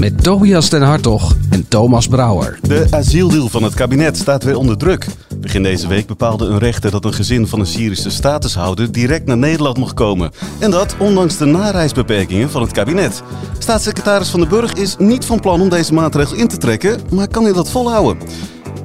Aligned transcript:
Met 0.00 0.22
Tobias 0.22 0.70
den 0.70 0.82
Hartog 0.82 1.34
en 1.50 1.68
Thomas 1.68 2.06
Brouwer. 2.06 2.58
De 2.62 2.86
asieldeal 2.90 3.48
van 3.48 3.62
het 3.62 3.74
kabinet 3.74 4.16
staat 4.16 4.44
weer 4.44 4.56
onder 4.56 4.76
druk. 4.76 5.06
Begin 5.36 5.62
deze 5.62 5.88
week 5.88 6.06
bepaalde 6.06 6.46
een 6.46 6.58
rechter 6.58 6.90
dat 6.90 7.04
een 7.04 7.12
gezin 7.12 7.46
van 7.46 7.60
een 7.60 7.66
Syrische 7.66 8.10
statushouder 8.10 8.92
direct 8.92 9.26
naar 9.26 9.36
Nederland 9.36 9.78
mag 9.78 9.94
komen. 9.94 10.30
En 10.58 10.70
dat 10.70 10.96
ondanks 10.98 11.36
de 11.36 11.44
nareisbeperkingen 11.44 12.50
van 12.50 12.62
het 12.62 12.72
kabinet. 12.72 13.22
Staatssecretaris 13.58 14.28
Van 14.28 14.40
den 14.40 14.48
Burg 14.48 14.72
is 14.72 14.96
niet 14.98 15.24
van 15.24 15.40
plan 15.40 15.60
om 15.60 15.68
deze 15.68 15.94
maatregel 15.94 16.36
in 16.36 16.48
te 16.48 16.56
trekken, 16.56 17.00
maar 17.10 17.28
kan 17.28 17.44
hij 17.44 17.52
dat 17.52 17.70
volhouden? 17.70 18.18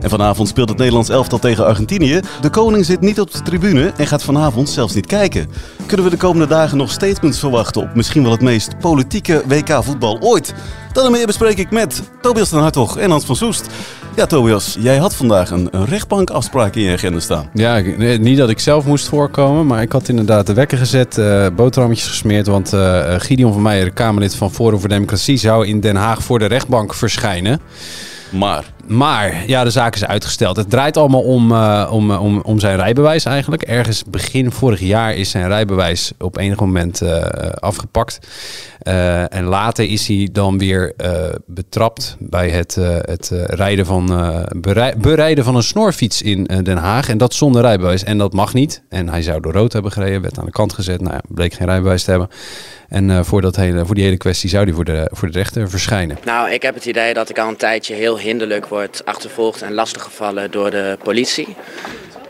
En 0.01 0.09
vanavond 0.09 0.47
speelt 0.47 0.69
het 0.69 0.77
Nederlands 0.77 1.09
elftal 1.09 1.39
tegen 1.39 1.65
Argentinië. 1.65 2.19
De 2.41 2.49
koning 2.49 2.85
zit 2.85 3.01
niet 3.01 3.19
op 3.19 3.31
de 3.31 3.41
tribune 3.41 3.91
en 3.97 4.07
gaat 4.07 4.23
vanavond 4.23 4.69
zelfs 4.69 4.93
niet 4.93 5.05
kijken. 5.05 5.47
Kunnen 5.85 6.05
we 6.05 6.11
de 6.11 6.17
komende 6.17 6.47
dagen 6.47 6.77
nog 6.77 6.91
statements 6.91 7.39
verwachten 7.39 7.81
op 7.81 7.95
misschien 7.95 8.23
wel 8.23 8.31
het 8.31 8.41
meest 8.41 8.79
politieke 8.79 9.43
WK-voetbal 9.47 10.19
ooit? 10.21 10.53
Dat 10.93 11.05
en 11.05 11.11
meer 11.11 11.25
bespreek 11.25 11.57
ik 11.57 11.71
met 11.71 12.01
Tobias 12.21 12.49
den 12.49 12.59
Hartog 12.59 12.97
en 12.97 13.09
Hans 13.09 13.25
van 13.25 13.35
Soest. 13.35 13.67
Ja, 14.15 14.25
Tobias, 14.25 14.77
jij 14.79 14.97
had 14.97 15.15
vandaag 15.15 15.51
een, 15.51 15.67
een 15.71 15.85
rechtbankafspraak 15.85 16.75
in 16.75 16.81
je 16.81 16.93
agenda 16.93 17.19
staan. 17.19 17.49
Ja, 17.53 17.81
niet 18.17 18.37
dat 18.37 18.49
ik 18.49 18.59
zelf 18.59 18.85
moest 18.85 19.07
voorkomen, 19.07 19.65
maar 19.65 19.81
ik 19.81 19.91
had 19.91 20.09
inderdaad 20.09 20.47
de 20.47 20.53
wekker 20.53 20.77
gezet, 20.77 21.17
eh 21.17 21.47
boterhammetjes 21.55 22.07
gesmeerd, 22.07 22.47
want 22.47 22.73
eh, 22.73 23.15
Gideon 23.17 23.53
van 23.53 23.61
Meijer, 23.61 23.85
de 23.85 23.91
Kamerlid 23.91 24.35
van 24.35 24.51
Forum 24.51 24.79
voor 24.79 24.89
Democratie, 24.89 25.37
zou 25.37 25.67
in 25.67 25.79
Den 25.79 25.95
Haag 25.95 26.23
voor 26.23 26.39
de 26.39 26.45
rechtbank 26.45 26.93
verschijnen. 26.93 27.61
Maar 28.29 28.63
Maar 28.89 29.43
ja, 29.47 29.63
de 29.63 29.69
zaak 29.69 29.95
is 29.95 30.05
uitgesteld. 30.05 30.55
Het 30.55 30.69
draait 30.69 30.97
allemaal 30.97 31.21
om, 31.21 31.51
eh, 31.51 31.89
om, 31.91 32.11
eh, 32.11 32.23
om, 32.23 32.41
om 32.41 32.59
zijn 32.59 32.75
rijbewijs 32.75 33.25
eigenlijk. 33.25 33.61
Ergens 33.61 34.03
begin 34.03 34.51
vorig 34.51 34.79
jaar 34.79 35.15
is 35.15 35.29
zijn 35.29 35.47
rijbewijs 35.47 36.11
op 36.17 36.37
enig 36.37 36.59
moment 36.59 37.01
eh, 37.01 37.23
afgepakt. 37.49 38.19
En 39.29 39.43
later 39.43 39.85
is 39.85 40.07
hij 40.07 40.29
dan 40.31 40.57
weer 40.57 40.93
betrapt 41.45 42.15
bij 42.19 42.49
het, 42.49 42.75
het 43.01 43.31
rijden 43.45 43.85
van, 43.85 44.05
berei- 44.57 44.95
berijden 44.97 45.43
van 45.43 45.55
een 45.55 45.63
snorfiets 45.63 46.21
in 46.21 46.43
Den 46.43 46.77
Haag. 46.77 47.09
En 47.09 47.17
dat 47.17 47.33
zonder 47.33 47.61
rijbewijs. 47.61 48.03
En 48.03 48.17
dat 48.17 48.33
mag 48.33 48.53
niet. 48.53 48.83
En 48.89 49.09
hij 49.09 49.21
zou 49.21 49.41
door 49.41 49.53
rood 49.53 49.73
hebben 49.73 49.91
gereden, 49.91 50.21
werd 50.21 50.39
aan 50.39 50.45
de 50.45 50.51
kant 50.51 50.73
gezet. 50.73 51.01
Nou 51.01 51.13
ja, 51.13 51.21
bleek 51.27 51.53
geen 51.53 51.67
rijbewijs 51.67 52.03
te 52.03 52.09
hebben. 52.09 52.29
En 52.89 53.09
eh, 53.09 53.23
voor, 53.23 53.41
dat 53.41 53.55
hele, 53.55 53.85
voor 53.85 53.95
die 53.95 54.03
hele 54.03 54.17
kwestie 54.17 54.49
zou 54.49 54.63
hij 54.63 54.73
voor 54.73 54.85
de, 54.85 55.09
voor 55.11 55.31
de 55.31 55.37
rechter 55.37 55.69
verschijnen. 55.69 56.17
Nou, 56.23 56.49
ik 56.49 56.61
heb 56.61 56.75
het 56.75 56.85
idee 56.85 57.13
dat 57.13 57.29
ik 57.29 57.39
al 57.39 57.47
een 57.47 57.55
tijdje 57.55 57.93
heel 57.93 58.19
hinderlijk 58.19 58.67
word 58.67 59.05
achtervolgd 59.05 59.61
en 59.61 59.73
lastiggevallen 59.73 60.51
door 60.51 60.71
de 60.71 60.97
politie. 61.03 61.55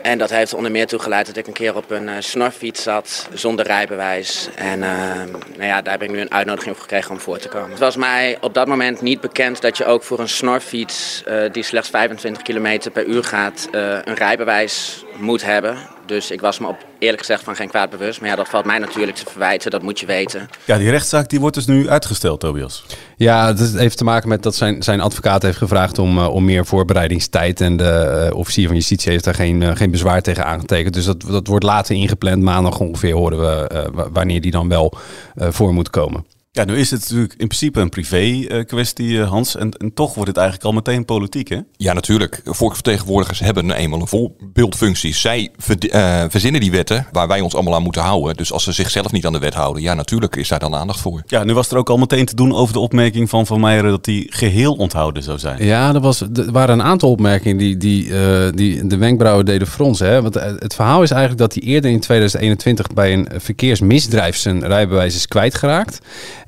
En 0.02 0.18
dat 0.18 0.30
heeft 0.30 0.50
er 0.50 0.56
onder 0.56 0.72
meer 0.72 0.86
toe 0.86 0.98
geleid 0.98 1.26
dat 1.26 1.36
ik 1.36 1.46
een 1.46 1.52
keer 1.52 1.76
op 1.76 1.90
een 1.90 2.08
eh, 2.08 2.14
snorfiets 2.18 2.82
zat 2.82 3.28
zonder 3.32 3.66
rijbewijs. 3.66 4.48
En 4.54 4.82
eh, 4.82 5.14
nou 5.56 5.64
ja, 5.64 5.82
daar 5.82 5.92
heb 5.92 6.02
ik 6.02 6.10
nu 6.10 6.20
een 6.20 6.32
uitnodiging 6.32 6.74
voor 6.74 6.84
gekregen 6.84 7.10
om 7.10 7.20
voor 7.20 7.38
te 7.38 7.48
komen. 7.48 7.70
Het 7.70 7.78
was 7.78 7.96
mij 7.96 8.38
op 8.40 8.54
dat 8.54 8.66
moment 8.66 9.00
niet 9.00 9.20
bekend 9.20 9.60
dat 9.60 9.76
je 9.76 9.84
ook 9.84 10.02
voor 10.02 10.20
een 10.20 10.28
snorfiets 10.28 11.24
die 11.52 11.62
slechts 11.62 11.88
25 11.88 12.42
km 12.42 12.90
per 12.92 13.06
uur 13.06 13.24
gaat 13.24 13.68
een 13.70 14.14
rijbewijs 14.14 15.04
moet 15.16 15.44
hebben. 15.44 15.78
Dus 16.10 16.30
ik 16.30 16.40
was 16.40 16.58
me 16.58 16.66
op 16.68 16.76
eerlijk 16.98 17.18
gezegd 17.18 17.44
van 17.44 17.56
geen 17.56 17.68
kwaad 17.68 17.90
bewust. 17.90 18.20
Maar 18.20 18.28
ja, 18.30 18.36
dat 18.36 18.48
valt 18.48 18.64
mij 18.64 18.78
natuurlijk 18.78 19.16
te 19.16 19.24
verwijten, 19.30 19.70
dat 19.70 19.82
moet 19.82 20.00
je 20.00 20.06
weten. 20.06 20.48
ja, 20.64 20.78
die 20.78 20.90
rechtszaak 20.90 21.28
die 21.28 21.40
wordt 21.40 21.54
dus 21.54 21.66
nu 21.66 21.88
uitgesteld, 21.88 22.40
Tobias. 22.40 22.84
Ja, 23.16 23.46
het 23.46 23.72
heeft 23.76 23.96
te 23.96 24.04
maken 24.04 24.28
met 24.28 24.42
dat 24.42 24.54
zijn, 24.54 24.82
zijn 24.82 25.00
advocaat 25.00 25.42
heeft 25.42 25.58
gevraagd 25.58 25.98
om, 25.98 26.18
eh, 26.18 26.28
om 26.34 26.44
meer 26.44 26.66
voorbereidingstijd. 26.66 27.60
En 27.60 27.76
de 27.76 27.84
eh, 28.30 28.36
officier 28.36 28.66
van 28.66 28.76
justitie 28.76 29.10
heeft 29.10 29.24
daar 29.24 29.34
geen, 29.34 29.62
eh, 29.62 29.76
geen 29.76 29.90
bezwaar 29.90 30.22
tegen 30.22 30.44
aangetekend. 30.44 30.94
Dus 30.94 31.04
dat, 31.04 31.20
dat 31.22 31.46
wordt 31.46 31.64
later 31.64 31.94
ingepland. 31.96 32.42
Maandag 32.42 32.78
ongeveer 32.80 33.14
horen 33.14 33.40
we 33.40 33.68
eh, 33.68 33.86
wa- 33.92 34.10
wanneer 34.10 34.40
die 34.40 34.50
dan 34.50 34.68
wel 34.68 34.92
eh, 35.34 35.48
voor 35.50 35.72
moet 35.74 35.90
komen. 35.90 36.24
Ja, 36.52 36.64
nu 36.64 36.76
is 36.76 36.90
het 36.90 37.00
natuurlijk 37.00 37.32
in 37.32 37.46
principe 37.46 37.80
een 37.80 37.88
privé 37.88 38.46
eh, 38.46 38.64
kwestie, 38.64 39.20
eh, 39.20 39.28
Hans. 39.28 39.56
En, 39.56 39.70
en 39.70 39.94
toch 39.94 40.14
wordt 40.14 40.28
het 40.28 40.36
eigenlijk 40.36 40.66
al 40.66 40.72
meteen 40.72 41.04
politiek, 41.04 41.48
hè? 41.48 41.58
Ja, 41.76 41.92
natuurlijk. 41.92 42.40
Volksvertegenwoordigers 42.44 43.38
hebben 43.38 43.66
nou 43.66 43.80
eenmaal 43.80 44.00
een 44.00 44.06
voorbeeldfunctie. 44.06 45.14
Zij 45.14 45.50
eh, 45.90 46.24
verzinnen 46.28 46.60
die 46.60 46.70
wetten 46.70 47.06
waar 47.12 47.28
wij 47.28 47.40
ons 47.40 47.54
allemaal 47.54 47.74
aan 47.74 47.82
moeten 47.82 48.02
houden. 48.02 48.36
Dus 48.36 48.52
als 48.52 48.64
ze 48.64 48.72
zichzelf 48.72 49.12
niet 49.12 49.26
aan 49.26 49.32
de 49.32 49.38
wet 49.38 49.54
houden, 49.54 49.82
ja, 49.82 49.94
natuurlijk 49.94 50.36
is 50.36 50.48
daar 50.48 50.58
dan 50.58 50.74
aandacht 50.74 51.00
voor. 51.00 51.22
Ja, 51.26 51.44
nu 51.44 51.54
was 51.54 51.70
er 51.70 51.76
ook 51.76 51.90
al 51.90 51.96
meteen 51.96 52.24
te 52.24 52.34
doen 52.34 52.54
over 52.54 52.72
de 52.72 52.80
opmerking 52.80 53.28
van 53.28 53.46
Van 53.46 53.60
Meijeren 53.60 53.90
dat 53.90 54.06
hij 54.06 54.26
geheel 54.30 54.74
onthouden 54.74 55.22
zou 55.22 55.38
zijn. 55.38 55.64
Ja, 55.64 55.94
er, 55.94 56.00
was, 56.00 56.20
er 56.20 56.52
waren 56.52 56.78
een 56.78 56.86
aantal 56.86 57.10
opmerkingen 57.10 57.56
die, 57.56 57.76
die, 57.76 58.18
eh, 58.18 58.52
die 58.54 58.86
de 58.86 58.96
wenkbrauwen 58.96 59.44
deden 59.44 59.66
fronsen. 59.66 60.08
Hè? 60.08 60.22
Want 60.22 60.34
het 60.34 60.74
verhaal 60.74 61.02
is 61.02 61.10
eigenlijk 61.10 61.40
dat 61.40 61.54
hij 61.54 61.62
eerder 61.62 61.90
in 61.90 62.00
2021 62.00 62.86
bij 62.86 63.12
een 63.12 63.28
verkeersmisdrijf 63.36 64.36
zijn 64.36 64.66
rijbewijs 64.66 65.14
is 65.14 65.28
kwijtgeraakt. 65.28 66.00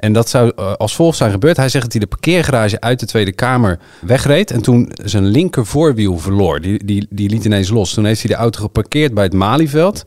En 0.03 0.13
dat 0.13 0.29
zou 0.29 0.53
eh, 0.57 0.73
als 0.73 0.95
volgt 0.95 1.17
zijn 1.17 1.31
gebeurd. 1.31 1.57
Hij 1.57 1.69
zegt 1.69 1.85
dat 1.85 1.93
hij 1.93 2.01
de 2.01 2.07
parkeergarage 2.07 2.81
uit 2.81 3.01
de 3.01 3.07
Tweede 3.07 3.33
Kamer 3.33 3.79
wegreed. 4.01 4.51
En 4.51 4.63
toen 4.63 4.93
zijn 5.05 5.27
linker 5.27 5.67
voorwiel 5.67 6.19
verloor. 6.19 6.61
Die, 6.61 6.85
die, 6.85 7.07
die 7.11 7.29
liet 7.29 7.45
ineens 7.45 7.71
los. 7.71 7.95
Toen 7.95 8.05
heeft 8.05 8.23
hij 8.23 8.31
de 8.31 8.37
auto 8.37 8.61
geparkeerd 8.61 9.15
bij 9.15 9.25
het 9.25 9.33
Malieveld. 9.33 10.05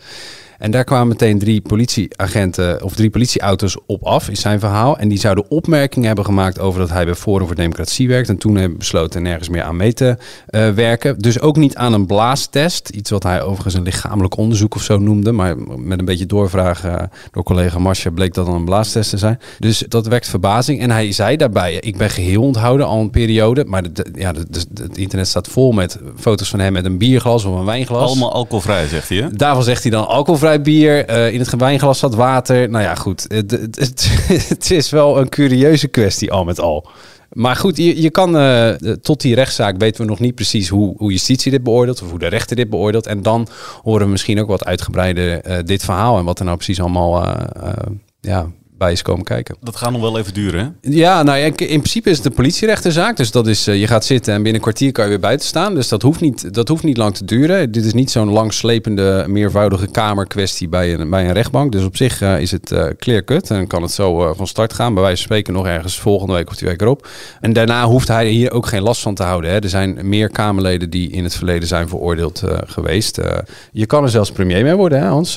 En 0.57 0.71
daar 0.71 0.83
kwamen 0.83 1.07
meteen 1.07 1.39
drie 1.39 1.61
politieagenten 1.61 2.83
of 2.83 2.95
drie 2.95 3.09
politieauto's 3.09 3.77
op 3.85 4.03
af, 4.03 4.29
is 4.29 4.41
zijn 4.41 4.59
verhaal. 4.59 4.97
En 4.97 5.07
die 5.07 5.19
zouden 5.19 5.49
opmerkingen 5.49 6.07
hebben 6.07 6.25
gemaakt 6.25 6.59
over 6.59 6.79
dat 6.79 6.89
hij 6.89 7.05
bij 7.05 7.15
Forum 7.15 7.47
voor 7.47 7.55
Democratie 7.55 8.07
werkt. 8.07 8.29
En 8.29 8.37
toen 8.37 8.55
hebben 8.55 8.77
besloten 8.77 9.21
nergens 9.21 9.49
meer 9.49 9.63
aan 9.63 9.75
mee 9.75 9.93
te 9.93 10.17
eh, 10.47 10.69
werken. 10.69 11.19
Dus 11.19 11.39
ook 11.39 11.55
niet 11.55 11.75
aan 11.75 11.93
een 11.93 12.05
blaastest. 12.05 12.89
Iets 12.89 13.09
wat 13.09 13.23
hij 13.23 13.41
overigens 13.41 13.73
een 13.73 13.83
lichamelijk 13.83 14.37
onderzoek 14.37 14.75
of 14.75 14.81
zo 14.81 14.97
noemde. 14.97 15.31
Maar 15.31 15.57
met 15.77 15.99
een 15.99 16.05
beetje 16.05 16.25
doorvraag 16.25 16.83
eh, 16.83 16.95
door 17.31 17.43
collega 17.43 17.79
Masja 17.79 18.09
bleek 18.09 18.33
dat 18.33 18.45
dan 18.45 18.55
een 18.55 18.65
blaastest 18.65 19.09
te 19.09 19.17
zijn. 19.17 19.39
Dus 19.59 19.83
dat 19.87 20.07
wekt 20.07 20.29
verbazing. 20.29 20.81
En 20.81 20.91
hij 20.91 21.11
zei 21.11 21.37
daarbij, 21.37 21.73
ik 21.73 21.97
ben 21.97 22.09
geheel 22.09 22.41
onthouden 22.41 22.85
al 22.85 22.99
een 22.99 23.09
periode. 23.09 23.65
Maar 23.65 23.93
de, 23.93 24.05
ja, 24.13 24.33
het 24.73 24.97
internet 24.97 25.27
staat 25.27 25.47
vol 25.47 25.71
met 25.71 25.99
foto's 26.19 26.49
van 26.49 26.59
hem 26.59 26.73
met 26.73 26.85
een 26.85 26.97
bierglas 26.97 27.45
of 27.45 27.59
een 27.59 27.65
wijnglas. 27.65 28.09
Allemaal 28.09 28.33
alcoholvrij, 28.33 28.87
zegt 28.87 29.09
hij, 29.09 29.17
hè? 29.17 29.29
Daarvan 29.29 29.63
zegt 29.63 29.81
hij 29.81 29.91
dan 29.91 30.07
alcoholvrij 30.07 30.44
bier. 30.61 31.05
eh, 31.05 31.33
in 31.33 31.39
het 31.39 31.55
wijnglas 31.55 31.99
zat 31.99 32.15
water. 32.15 32.69
Nou 32.69 32.83
ja, 32.83 32.95
goed. 32.95 33.25
Het, 33.27 33.51
het, 33.51 34.09
het, 34.49 34.71
is 34.71 34.89
wel 34.89 35.19
een 35.19 35.29
curieuze 35.29 35.87
kwestie 35.87 36.31
al 36.31 36.43
met 36.43 36.59
al. 36.59 36.87
Maar 37.35 37.55
goed, 37.55 37.77
je, 37.77 38.01
je 38.01 38.09
kan 38.09 38.37
eh, 38.37 38.69
tot 39.01 39.21
die 39.21 39.35
rechtszaak 39.35 39.77
weten 39.77 40.01
we 40.01 40.07
nog 40.07 40.19
niet 40.19 40.35
precies 40.35 40.69
hoe, 40.69 40.93
hoe 40.97 41.11
justitie 41.11 41.51
dit 41.51 41.63
beoordeelt 41.63 42.01
of 42.01 42.09
hoe 42.09 42.19
de 42.19 42.27
rechter 42.27 42.55
dit 42.55 42.69
beoordeelt. 42.69 43.07
En 43.07 43.21
dan 43.21 43.47
horen 43.81 44.05
we 44.05 44.11
misschien 44.11 44.39
ook 44.39 44.47
wat 44.47 44.65
uitgebreider 44.65 45.41
eh, 45.41 45.57
dit 45.65 45.83
verhaal 45.83 46.17
en 46.17 46.25
wat 46.25 46.39
er 46.39 46.45
nou 46.45 46.57
precies 46.57 46.79
allemaal 46.79 47.23
eh, 47.23 47.43
eh, 47.63 47.73
ja, 48.21 48.51
bij 48.77 48.91
is 48.91 49.01
komen 49.01 49.23
kijken. 49.23 49.55
Dat 49.61 49.75
gaat 49.75 49.91
nog 49.91 50.01
wel 50.01 50.17
even 50.17 50.33
duren, 50.33 50.77
hè? 50.81 50.89
Ja, 50.91 51.23
nou 51.23 51.37
ja, 51.37 51.45
in 51.45 51.53
principe 51.55 52.09
is 52.09 52.17
het 52.17 52.25
een 52.25 52.33
politierechterzaak. 52.33 53.17
Dus 53.17 53.31
dat 53.31 53.47
is, 53.47 53.67
eh, 53.67 53.79
je 53.79 53.87
gaat 53.87 54.05
zitten 54.05 54.33
en 54.33 54.43
binnen 54.43 54.55
een 54.55 54.61
kwartier 54.61 54.91
kan 54.91 55.03
je 55.03 55.09
weer 55.09 55.19
buiten 55.19 55.47
staan. 55.47 55.75
Dus 55.75 55.87
dat 55.87 56.01
hoeft 56.01 56.21
niet, 56.21 56.53
dat 56.53 56.67
hoeft 56.67 56.83
niet 56.83 56.97
lang 56.97 57.15
te 57.15 57.25
duren. 57.25 57.71
Dit 57.71 57.85
is 57.85 57.93
niet 57.93 58.11
zo'n 58.11 58.29
langslepende, 58.29 59.25
meervoudige 59.27 59.87
kamerkwestie 59.87 60.69
bij 60.69 60.93
een, 60.93 61.09
bij 61.09 61.25
een 61.25 61.33
rechtbank. 61.33 61.71
Dus 61.71 61.83
op 61.83 61.97
zich 61.97 62.21
eh, 62.21 62.39
is 62.39 62.51
het 62.51 62.71
eh 62.71 62.85
clear 62.97 63.23
cut 63.23 63.49
en 63.49 63.67
kan 63.67 63.81
het 63.81 63.91
zo 63.91 64.33
van 64.33 64.47
start 64.47 64.73
gaan. 64.73 64.93
Bij 64.93 65.03
wijze 65.03 65.17
van 65.17 65.25
spreken 65.25 65.53
nog 65.53 65.67
ergens 65.67 65.99
volgende 65.99 66.33
week 66.33 66.49
of 66.49 66.55
die 66.55 66.67
week 66.67 66.81
erop. 66.81 67.07
En 67.41 67.53
daarna 67.53 67.85
hoeft 67.85 68.07
hij 68.07 68.27
hier 68.27 68.51
ook 68.51 68.65
geen 68.65 68.81
last 68.81 69.01
van 69.01 69.15
te 69.15 69.23
houden. 69.23 69.51
Hè. 69.51 69.59
Er 69.59 69.69
zijn 69.69 69.97
meer 70.03 70.29
Kamerleden 70.29 70.89
die 70.89 71.11
in 71.11 71.23
het 71.23 71.35
verleden 71.35 71.67
zijn 71.67 71.87
veroordeeld 71.87 72.43
eh, 72.43 72.57
geweest. 72.65 73.21
Je 73.71 73.85
kan 73.85 74.03
er 74.03 74.09
zelfs 74.09 74.31
premier 74.31 74.63
mee 74.63 74.75
worden, 74.75 74.99
hè, 74.99 75.07
Hans. 75.07 75.35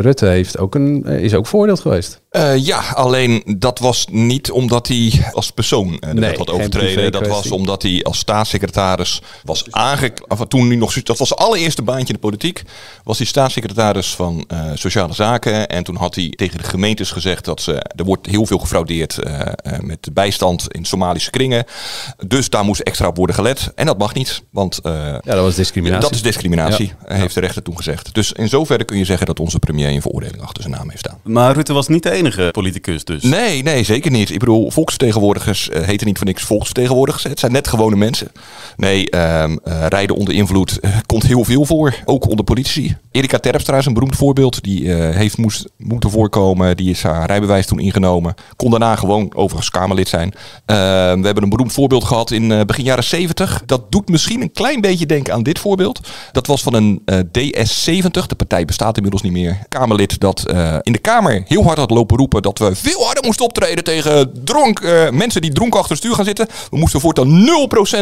Rutte 0.00 0.26
heeft 0.26 0.58
ook 0.58 0.74
een, 0.74 1.04
is 1.04 1.34
ook 1.34 1.46
veroordeeld 1.46 1.80
geweest. 1.80 2.20
Eh, 2.30 2.66
ja, 2.70 2.80
alleen 2.94 3.42
dat 3.58 3.78
was 3.78 4.06
niet 4.10 4.50
omdat 4.50 4.88
hij 4.88 5.28
als 5.32 5.50
persoon 5.50 5.86
eh, 5.98 6.08
de 6.08 6.14
Nee, 6.20 6.28
wet 6.30 6.38
had 6.38 6.50
overtreden. 6.50 7.12
Dat 7.12 7.26
was 7.26 7.50
omdat 7.50 7.82
hij 7.82 8.02
als 8.02 8.18
staatssecretaris 8.18 9.22
was 9.44 9.64
aangeklaagd. 9.70 10.50
Toen 10.50 10.66
hij 10.66 10.76
nog, 10.76 11.02
dat 11.02 11.18
was 11.18 11.28
zijn 11.28 11.40
allereerste 11.40 11.82
baantje 11.82 12.06
in 12.06 12.14
de 12.14 12.18
politiek. 12.20 12.62
Was 13.04 13.18
hij 13.18 13.26
staatssecretaris 13.26 14.14
van 14.14 14.44
eh, 14.48 14.60
Sociale 14.74 15.12
Zaken. 15.12 15.68
En 15.68 15.84
toen 15.84 15.96
had 15.96 16.14
hij 16.14 16.32
tegen 16.36 16.58
de 16.58 16.64
gemeentes 16.64 17.10
gezegd 17.10 17.44
dat 17.44 17.60
ze, 17.62 17.72
er 17.96 18.04
wordt 18.04 18.26
heel 18.26 18.46
veel 18.46 18.58
gefraudeerd 18.58 19.18
eh, 19.18 19.40
eh, 19.40 19.80
met 19.80 20.02
de 20.04 20.12
bijstand 20.12 20.72
in 20.72 20.84
Somalische 20.84 21.30
kringen. 21.30 21.64
Dus 22.26 22.50
daar 22.50 22.64
moest 22.64 22.80
extra 22.80 23.06
op 23.06 23.16
worden 23.16 23.34
gelet. 23.34 23.72
En 23.74 23.86
dat 23.86 23.98
mag 23.98 24.14
niet, 24.14 24.42
want 24.50 24.78
eh, 24.78 24.92
Ja, 24.92 25.20
dat 25.22 25.40
was 25.40 25.54
discriminatie. 25.54 26.02
dat 26.02 26.14
is 26.14 26.22
discriminatie, 26.22 26.92
Ja. 27.08 27.14
heeft 27.14 27.34
de 27.34 27.40
rechter 27.40 27.62
toen 27.62 27.76
gezegd. 27.76 28.14
Dus 28.14 28.32
in 28.32 28.48
zoverre 28.48 28.84
kun 28.84 28.98
je 28.98 29.04
zeggen 29.04 29.26
dat 29.26 29.40
onze 29.40 29.58
premier 29.58 29.88
een 29.88 30.02
veroordeling 30.02 30.42
achter 30.42 30.62
zijn 30.62 30.74
naam 30.74 30.88
heeft 30.90 30.98
staan. 31.04 31.18
Maar 31.22 31.54
Rutte 31.54 31.72
was 31.72 31.88
niet 31.88 32.02
de 32.02 32.10
enige 32.10 32.48
dus. 33.04 33.22
Nee, 33.22 33.62
nee, 33.62 33.84
zeker 33.84 34.10
niet. 34.10 34.30
Ik 34.30 34.38
bedoel, 34.38 34.70
volksvertegenwoordigers 34.70 35.68
uh, 35.68 35.82
heten 35.82 36.06
niet 36.06 36.16
voor 36.16 36.26
niks 36.26 36.42
volksvertegenwoordigers. 36.42 37.24
Het 37.24 37.38
zijn 37.38 37.52
net 37.52 37.68
gewone 37.68 37.96
mensen. 37.96 38.28
Nee, 38.76 39.10
ehm, 39.10 39.56
eh, 39.64 39.86
rijden 39.88 40.16
onder 40.16 40.34
invloed 40.34 40.80
eh, 40.80 40.90
komt 41.06 41.22
heel 41.22 41.44
veel 41.44 41.64
voor. 41.64 41.94
Ook 42.04 42.28
onder 42.28 42.44
politici. 42.44 42.96
Erika 43.10 43.38
Terpstra 43.38 43.76
is 43.76 43.86
een 43.86 43.94
beroemd 43.94 44.16
voorbeeld. 44.16 44.62
Die 44.62 44.90
heeft 44.92 45.36
moest, 45.36 45.68
moeten 45.76 46.10
voorkomen. 46.10 46.76
Die 46.76 46.90
is 46.90 47.02
haar 47.02 47.26
rijbewijs 47.26 47.66
toen 47.66 47.78
ingenomen. 47.78 48.34
Kon 48.56 48.70
daarna 48.70 48.96
gewoon 48.96 49.34
overigens 49.34 49.70
Kamerlid 49.70 50.08
zijn. 50.08 50.34
Ehm, 50.66 51.20
we 51.20 51.24
hebben 51.24 51.42
een 51.42 51.48
beroemd 51.48 51.72
voorbeeld 51.72 52.04
gehad 52.04 52.30
in 52.30 52.66
begin 52.66 52.84
jaren 52.84 53.04
70. 53.04 53.62
Dat 53.66 53.92
doet 53.92 54.08
misschien 54.08 54.42
een 54.42 54.52
klein 54.52 54.80
beetje 54.80 55.06
denken 55.06 55.34
aan 55.34 55.42
dit 55.42 55.58
voorbeeld. 55.58 56.00
Dat 56.32 56.46
was 56.46 56.62
van 56.62 56.74
een 56.74 57.02
DS70. 57.38 58.26
De 58.26 58.34
partij 58.36 58.64
bestaat 58.64 58.96
inmiddels 58.96 59.22
niet 59.22 59.32
meer. 59.32 59.58
Kamerlid 59.68 60.20
dat 60.20 60.48
in 60.82 60.92
de 60.92 60.98
Kamer 60.98 61.42
heel 61.46 61.64
hard 61.64 61.78
had 61.78 61.90
lopen 61.90 62.16
roepen 62.16 62.42
dat 62.42 62.49
we 62.58 62.74
veel 62.74 63.04
harder 63.04 63.24
moesten 63.24 63.44
optreden 63.44 63.84
tegen 63.84 64.44
dronk, 64.44 64.80
uh, 64.80 65.10
mensen 65.10 65.40
die 65.40 65.52
dronken 65.52 65.78
achter 65.78 65.94
het 65.94 66.04
stuur 66.04 66.16
gaan 66.16 66.24
zitten. 66.24 66.46
We 66.70 66.76
moesten 66.76 67.00
voortaan 67.00 67.48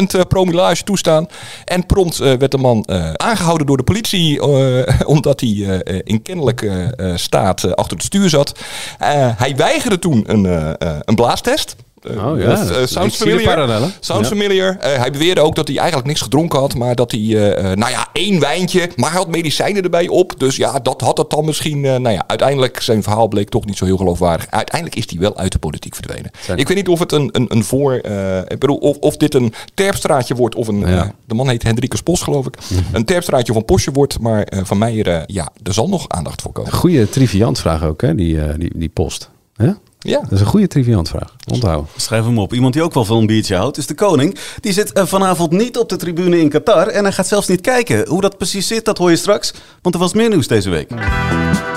0% 0.07 0.15
eh, 0.15 0.21
promillage 0.27 0.83
toestaan. 0.83 1.27
En 1.65 1.85
prompt 1.85 2.21
uh, 2.21 2.33
werd 2.33 2.51
de 2.51 2.57
man 2.57 2.89
aangehouden 3.15 3.67
door 3.67 3.77
de 3.77 3.83
politie 3.83 4.43
omdat 5.05 5.39
hij 5.39 5.81
in 6.03 6.21
kennelijke 6.21 6.93
staat 7.15 7.75
achter 7.75 7.97
het 7.97 8.05
stuur 8.05 8.29
zat. 8.29 8.59
hij 9.37 9.55
weigerde 9.55 9.99
toen 9.99 10.23
een, 10.27 10.75
een 11.05 11.15
blaastest. 11.15 11.75
Eh, 12.01 12.27
oh 12.27 12.39
ja, 12.39 12.63
uh, 12.63 12.85
sounds 12.85 13.15
familiar. 13.15 13.91
Sounds 13.99 14.27
familiar. 14.27 14.77
Hij 14.79 15.11
beweerde 15.11 15.41
ook 15.41 15.55
dat 15.55 15.67
hij 15.67 15.77
eigenlijk 15.77 16.07
niks 16.07 16.21
gedronken 16.21 16.59
had, 16.59 16.75
maar 16.75 16.95
dat 16.95 17.11
hij, 17.11 17.21
nou 17.75 17.91
ja, 17.91 18.07
één 18.13 18.39
wijntje, 18.39 18.89
maar 18.95 19.09
hij 19.09 19.19
had 19.19 19.27
medicijnen 19.27 19.83
erbij 19.83 20.07
op. 20.07 20.33
Dus 20.37 20.55
ja, 20.55 20.79
dat 20.79 21.01
had 21.01 21.17
het 21.17 21.29
dan 21.29 21.45
misschien, 21.45 21.81
nou 21.81 22.09
ja, 22.09 22.23
uiteindelijk 22.27 22.81
zijn 22.81 23.03
verhaal 23.03 23.27
bleek 23.27 23.49
toch 23.49 23.65
niet 23.65 23.77
zo 23.77 23.85
heel 23.85 23.97
geloofwaardig. 23.97 24.47
Uiteindelijk 24.49 24.99
is 24.99 25.09
hij 25.09 25.19
wel 25.19 25.37
uit 25.37 25.51
de 25.51 25.59
politiek 25.59 25.95
verdwenen. 25.95 26.31
Ik 26.55 26.67
weet 26.67 26.77
niet 26.77 26.87
of 26.87 26.99
het 26.99 27.11
een, 27.11 27.29
een, 27.31 27.45
een 27.49 27.63
voor, 27.63 27.93
ik 28.47 28.59
bedoel, 28.59 28.77
of, 28.77 28.97
of 28.97 29.17
dit 29.17 29.33
een 29.33 29.53
terpstraatje 29.73 30.35
wordt 30.35 30.55
of 30.55 30.67
een, 30.67 30.79
de 31.25 31.33
man 31.33 31.49
heet 31.49 31.63
Hendrikus 31.63 32.01
Pos 32.01 32.21
geloof 32.21 32.45
ik, 32.45 32.57
mhm. 32.69 32.95
een 32.95 33.05
terpstraatje 33.05 33.51
of 33.51 33.57
een 33.57 33.65
postje 33.65 33.91
wordt, 33.91 34.19
maar 34.19 34.47
van 34.63 34.77
mij, 34.77 35.23
ja, 35.25 35.49
er 35.63 35.73
zal 35.73 35.89
nog 35.89 36.09
aandacht 36.09 36.41
voor 36.41 36.51
komen. 36.51 36.71
Goeie 36.71 37.09
triviant 37.09 37.59
vraag 37.59 37.83
ook, 37.83 38.01
hè, 38.01 38.15
die, 38.15 38.57
die, 38.57 38.71
die 38.75 38.89
post. 38.89 39.29
Ja? 39.55 39.77
Ja. 40.01 40.19
Dat 40.19 40.31
is 40.31 40.39
een 40.39 40.45
goede 40.45 40.67
triviantvraag. 40.67 41.35
Onthouden. 41.51 41.87
Schrijf 41.95 42.25
hem 42.25 42.39
op. 42.39 42.53
Iemand 42.53 42.73
die 42.73 42.83
ook 42.83 42.93
wel 42.93 43.05
van 43.05 43.17
een 43.17 43.25
biertje 43.25 43.55
houdt 43.55 43.77
is 43.77 43.87
de 43.87 43.93
koning. 43.93 44.37
Die 44.59 44.73
zit 44.73 44.91
eh, 44.91 45.05
vanavond 45.05 45.51
niet 45.51 45.77
op 45.77 45.89
de 45.89 45.95
tribune 45.95 46.39
in 46.39 46.49
Qatar 46.49 46.87
en 46.87 47.03
hij 47.03 47.11
gaat 47.11 47.27
zelfs 47.27 47.47
niet 47.47 47.61
kijken. 47.61 48.07
Hoe 48.07 48.21
dat 48.21 48.37
precies 48.37 48.67
zit, 48.67 48.85
dat 48.85 48.97
hoor 48.97 49.09
je 49.09 49.15
straks. 49.15 49.53
Want 49.81 49.95
er 49.95 50.01
was 50.01 50.13
meer 50.13 50.29
nieuws 50.29 50.47
deze 50.47 50.69
week. 50.69 50.89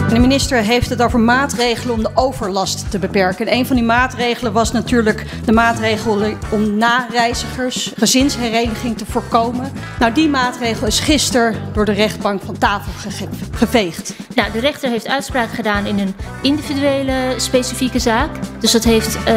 De 0.09 0.19
minister 0.19 0.63
heeft 0.63 0.89
het 0.89 1.03
over 1.03 1.21
maatregelen 1.21 1.95
om 1.95 2.03
de 2.03 2.11
overlast 2.15 2.91
te 2.91 2.99
beperken. 2.99 3.47
En 3.47 3.57
een 3.57 3.67
van 3.67 3.77
die 3.77 3.85
maatregelen 3.85 4.53
was 4.53 4.73
natuurlijk 4.73 5.27
de 5.45 5.53
maatregel 5.53 6.23
om 6.51 6.77
nareizigers 6.77 7.93
gezinshereniging 7.97 8.99
te 8.99 9.07
voorkomen. 9.07 9.73
Nou, 9.99 10.13
die 10.13 10.29
maatregel 10.29 10.87
is 10.87 11.01
gisteren 11.01 11.55
door 11.73 11.85
de 11.85 11.93
rechtbank 11.93 12.43
van 12.43 12.59
tafel 12.59 13.11
geveegd. 13.51 14.15
Nou, 14.35 14.53
de 14.53 14.61
rechter 14.61 14.91
heeft 14.91 15.09
uitspraak 15.09 15.49
gedaan 15.49 15.87
in 15.87 15.99
een 15.99 16.15
individuele 16.43 17.35
specifieke 17.37 17.99
zaak. 17.99 18.31
Dus 18.59 18.73
dat 18.73 18.85
heeft 18.85 19.19
uh, 19.29 19.35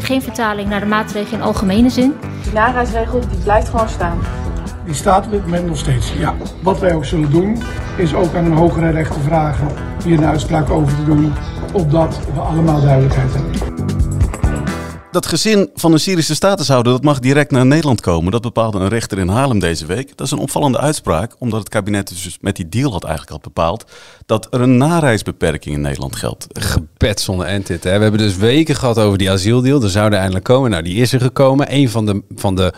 geen 0.00 0.22
vertaling 0.22 0.68
naar 0.68 0.80
de 0.80 0.86
maatregelen 0.86 1.38
in 1.38 1.44
algemene 1.44 1.90
zin. 1.90 2.14
Die 2.42 2.52
nareisregel 2.52 3.20
die 3.20 3.38
blijft 3.38 3.68
gewoon 3.68 3.88
staan. 3.88 4.18
Die 4.84 4.94
staat 4.94 5.24
op 5.24 5.30
dit 5.30 5.44
moment 5.44 5.66
nog 5.66 5.78
steeds, 5.78 6.12
ja. 6.18 6.34
Wat 6.62 6.78
wij 6.78 6.94
ook 6.94 7.04
zullen 7.04 7.30
doen, 7.30 7.62
is 7.96 8.14
ook 8.14 8.34
aan 8.34 8.44
een 8.44 8.52
hogere 8.52 8.90
rechter 8.90 9.20
vragen 9.20 9.68
hier 10.04 10.18
een 10.18 10.24
uitspraak 10.24 10.70
over 10.70 10.96
te 10.96 11.04
doen, 11.04 11.32
opdat 11.72 12.20
we 12.34 12.40
allemaal 12.40 12.80
duidelijkheid 12.80 13.34
hebben 13.34 13.73
dat 15.14 15.26
gezin 15.26 15.70
van 15.74 15.92
een 15.92 16.00
Syrische 16.00 16.34
statushouder 16.34 16.92
dat 16.92 17.02
mag 17.02 17.18
direct 17.18 17.50
naar 17.50 17.66
Nederland 17.66 18.00
komen. 18.00 18.32
Dat 18.32 18.42
bepaalde 18.42 18.78
een 18.78 18.88
rechter 18.88 19.18
in 19.18 19.28
Haarlem 19.28 19.58
deze 19.58 19.86
week. 19.86 20.16
Dat 20.16 20.26
is 20.26 20.32
een 20.32 20.38
opvallende 20.38 20.78
uitspraak, 20.78 21.34
omdat 21.38 21.58
het 21.60 21.68
kabinet 21.68 22.08
dus 22.08 22.38
met 22.40 22.56
die 22.56 22.68
deal 22.68 22.92
had 22.92 23.04
eigenlijk 23.04 23.32
al 23.32 23.40
bepaald 23.42 23.84
dat 24.26 24.46
er 24.50 24.60
een 24.60 24.76
nareisbeperking 24.76 25.74
in 25.74 25.80
Nederland 25.80 26.16
geldt. 26.16 26.46
Gepet 26.52 27.20
zonder 27.20 27.46
end. 27.46 27.68
We 27.68 27.88
hebben 27.88 28.18
dus 28.18 28.36
weken 28.36 28.74
gehad 28.74 28.98
over 28.98 29.18
die 29.18 29.30
asieldeal. 29.30 29.82
Er 29.82 29.90
zouden 29.90 30.18
eindelijk 30.18 30.44
komen. 30.44 30.70
Nou, 30.70 30.82
die 30.82 30.96
is 30.96 31.12
er 31.12 31.20
gekomen. 31.20 31.74
Een 31.74 31.90
van 31.90 32.06
de, 32.06 32.22
van 32.34 32.54
de 32.54 32.72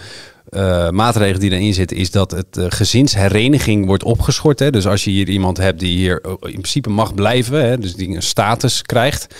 uh, 0.56 0.90
maatregelen 0.90 1.40
die 1.40 1.50
erin 1.50 1.74
zitten, 1.74 1.96
is 1.96 2.10
dat 2.10 2.30
het 2.30 2.56
uh, 2.58 2.64
gezinshereniging 2.68 3.86
wordt 3.86 4.02
opgeschort. 4.02 4.58
Hè. 4.58 4.70
Dus 4.70 4.86
als 4.86 5.04
je 5.04 5.10
hier 5.10 5.28
iemand 5.28 5.56
hebt 5.56 5.80
die 5.80 5.96
hier 5.96 6.20
in 6.24 6.38
principe 6.40 6.90
mag 6.90 7.14
blijven, 7.14 7.64
hè, 7.64 7.78
dus 7.78 7.94
die 7.94 8.14
een 8.14 8.22
status 8.22 8.82
krijgt, 8.82 9.34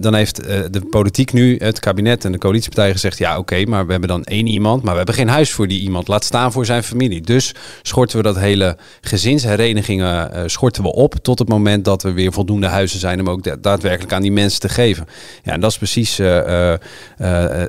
dan 0.00 0.14
heeft 0.14 0.44
de 0.44 0.86
politiek 0.90 1.32
nu, 1.32 1.56
het 1.58 1.78
kabinet 1.78 2.24
en 2.24 2.32
de 2.32 2.38
coalitiepartijen 2.38 2.92
gezegd: 2.92 3.18
ja, 3.18 3.38
oké, 3.38 3.64
maar 3.64 3.84
we 3.86 3.90
hebben 3.90 4.08
dan 4.08 4.24
één 4.24 4.46
iemand, 4.46 4.82
maar 4.82 4.90
we 4.90 4.96
hebben 4.96 5.14
geen 5.14 5.28
huis 5.28 5.52
voor 5.52 5.68
die 5.68 5.80
iemand. 5.80 6.08
Laat 6.08 6.24
staan 6.24 6.52
voor 6.52 6.66
zijn 6.66 6.82
familie. 6.82 7.20
Dus 7.20 7.54
schorten 7.82 8.16
we 8.16 8.22
dat 8.22 8.38
hele 8.38 8.76
gezinsherenigingen 9.00 10.50
schorten 10.50 10.82
we 10.82 10.92
op 10.92 11.14
tot 11.22 11.38
het 11.38 11.48
moment 11.48 11.84
dat 11.84 12.02
er 12.02 12.14
weer 12.14 12.32
voldoende 12.32 12.66
huizen 12.66 13.00
zijn 13.00 13.20
om 13.20 13.28
ook 13.28 13.62
daadwerkelijk 13.62 14.12
aan 14.12 14.22
die 14.22 14.32
mensen 14.32 14.60
te 14.60 14.68
geven. 14.68 15.06
Ja, 15.42 15.52
en 15.52 15.60
dat 15.60 15.70
is 15.70 15.76
precies 15.76 16.16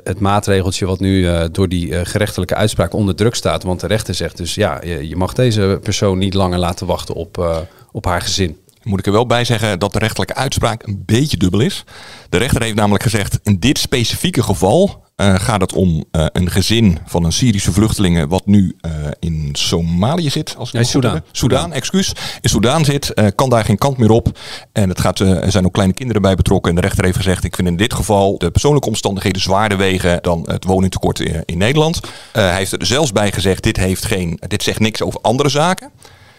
het 0.04 0.20
maatregeltje 0.20 0.86
wat 0.86 1.00
nu 1.00 1.26
door 1.52 1.68
die 1.68 2.04
gerecht 2.04 2.36
uitspraak 2.46 2.92
onder 2.92 3.14
druk 3.14 3.34
staat. 3.34 3.62
Want 3.62 3.80
de 3.80 3.86
rechter 3.86 4.14
zegt 4.14 4.36
dus 4.36 4.54
ja, 4.54 4.80
je, 4.84 5.08
je 5.08 5.16
mag 5.16 5.32
deze 5.32 5.78
persoon 5.82 6.18
niet 6.18 6.34
langer 6.34 6.58
laten 6.58 6.86
wachten 6.86 7.14
op, 7.14 7.38
uh, 7.38 7.56
op 7.92 8.04
haar 8.04 8.20
gezin. 8.20 8.56
Moet 8.82 8.98
ik 8.98 9.06
er 9.06 9.12
wel 9.12 9.26
bij 9.26 9.44
zeggen 9.44 9.78
dat 9.78 9.92
de 9.92 9.98
rechterlijke 9.98 10.34
uitspraak 10.34 10.86
een 10.86 11.02
beetje 11.06 11.36
dubbel 11.36 11.60
is. 11.60 11.84
De 12.28 12.36
rechter 12.36 12.62
heeft 12.62 12.74
namelijk 12.74 13.02
gezegd: 13.02 13.38
in 13.42 13.58
dit 13.58 13.78
specifieke 13.78 14.42
geval 14.42 15.06
uh, 15.16 15.34
gaat 15.34 15.60
het 15.60 15.72
om 15.72 16.04
uh, 16.12 16.26
een 16.32 16.50
gezin 16.50 16.98
van 17.06 17.24
een 17.24 17.32
Syrische 17.32 17.72
vluchtelingen 17.72 18.28
wat 18.28 18.46
nu 18.46 18.76
uh, 18.86 18.92
in 19.18 19.48
Somalië 19.52 20.30
zit. 20.30 20.54
Als 20.58 20.72
nee, 20.72 20.84
Soudaan. 20.84 21.24
Soudaan, 21.32 21.72
excuus. 21.72 22.12
In 22.40 22.48
Soudaan 22.48 22.84
zit, 22.84 23.12
kan 23.34 23.50
daar 23.50 23.64
geen 23.64 23.78
kant 23.78 23.98
meer 23.98 24.10
op. 24.10 24.38
En 24.72 24.88
het 24.88 25.00
gaat, 25.00 25.18
er 25.18 25.50
zijn 25.50 25.64
ook 25.64 25.72
kleine 25.72 25.94
kinderen 25.94 26.22
bij 26.22 26.34
betrokken. 26.34 26.70
En 26.70 26.76
de 26.76 26.82
rechter 26.82 27.04
heeft 27.04 27.16
gezegd, 27.16 27.44
ik 27.44 27.54
vind 27.54 27.68
in 27.68 27.76
dit 27.76 27.94
geval 27.94 28.38
de 28.38 28.50
persoonlijke 28.50 28.88
omstandigheden 28.88 29.42
zwaarder 29.42 29.78
wegen 29.78 30.22
dan 30.22 30.42
het 30.50 30.64
woningtekort 30.64 31.20
in, 31.20 31.42
in 31.44 31.58
Nederland. 31.58 32.00
hij 32.32 32.56
heeft 32.56 32.72
er 32.72 32.86
zelfs 32.86 33.12
bij 33.12 33.32
gezegd, 33.32 33.62
dit, 33.62 33.76
heeft 33.76 34.04
geen, 34.04 34.40
dit 34.46 34.62
zegt 34.62 34.80
niks 34.80 35.02
over 35.02 35.20
andere 35.20 35.48
zaken. 35.48 35.90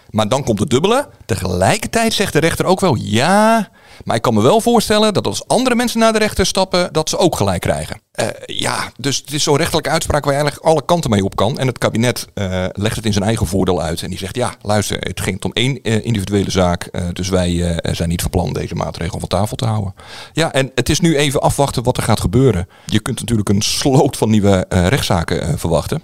Maar 0.10 0.28
dan 0.28 0.44
komt 0.44 0.60
het 0.60 0.70
dubbele. 0.70 1.10
Tegelijkertijd 1.26 2.14
zegt 2.14 2.34
de 2.34 2.40
rechter 2.40 2.66
ook 2.66 2.80
wel, 2.80 2.96
ja, 2.96 3.70
maar 4.04 4.16
ik 4.16 4.22
kan 4.22 4.34
me 4.34 4.42
wel 4.42 4.62
voorstellen 4.62 5.14
dat 5.14 5.28
als 5.28 5.48
andere 5.48 5.76
mensen 5.76 6.00
naar 6.00 6.14
de 6.14 6.20
rechter 6.20 6.46
stappen, 6.46 6.94
dat 6.94 7.10
ze 7.10 7.18
ook 7.18 7.36
gelijk 7.36 7.62
krijgen. 7.62 8.02
Uh, 8.20 8.28
ja, 8.46 8.92
dus 8.98 9.18
het 9.18 9.34
is 9.34 9.44
zo'n 9.44 9.58
rechtelijke 9.58 9.90
uitspraak 9.90 10.24
waar 10.24 10.34
je 10.34 10.40
eigenlijk 10.40 10.70
alle 10.70 10.86
kanten 10.86 11.10
mee 11.10 11.24
op 11.24 11.36
kan. 11.36 11.58
En 11.58 11.68
het 11.68 11.78
kabinet 11.78 12.28
uh, 12.36 12.66
legt 12.72 12.96
het 12.96 13.06
in 13.06 13.14
zijn 13.14 13.26
eigen 13.26 13.48
voordeel 13.48 13.82
uit. 13.82 14.02
En 14.02 14.10
die 14.10 14.20
zegt, 14.20 14.36
ja, 14.36 14.56
luister, 14.62 14.98
het 15.00 15.22
ging 15.22 15.44
om 15.44 15.54
één 15.54 15.80
uh, 15.84 16.06
individuele 16.06 16.52
zaak. 16.52 16.90
dus 17.14 17.30
wij 17.30 17.80
zijn 17.92 18.10
niet 18.10 18.22
van 18.22 18.30
plan 18.30 18.54
deze 18.54 18.76
maatregel 18.76 19.20
van 19.20 19.30
tafel 19.30 19.56
te 19.56 19.66
houden. 19.66 19.94
Ja, 20.34 20.54
en 20.54 20.72
het 20.76 20.90
is 20.90 21.00
nu 21.00 21.18
even 21.18 21.42
afwachten 21.42 21.84
wat 21.84 21.98
er 21.98 22.04
gaat 22.04 22.20
gebeuren. 22.20 22.68
Je 22.86 23.00
kunt 23.00 23.20
natuurlijk 23.20 23.50
een 23.50 23.62
sloot 23.62 24.18
van 24.18 24.30
nieuwe 24.30 24.66
rechtszaken 24.70 25.60
verwachten. 25.60 26.02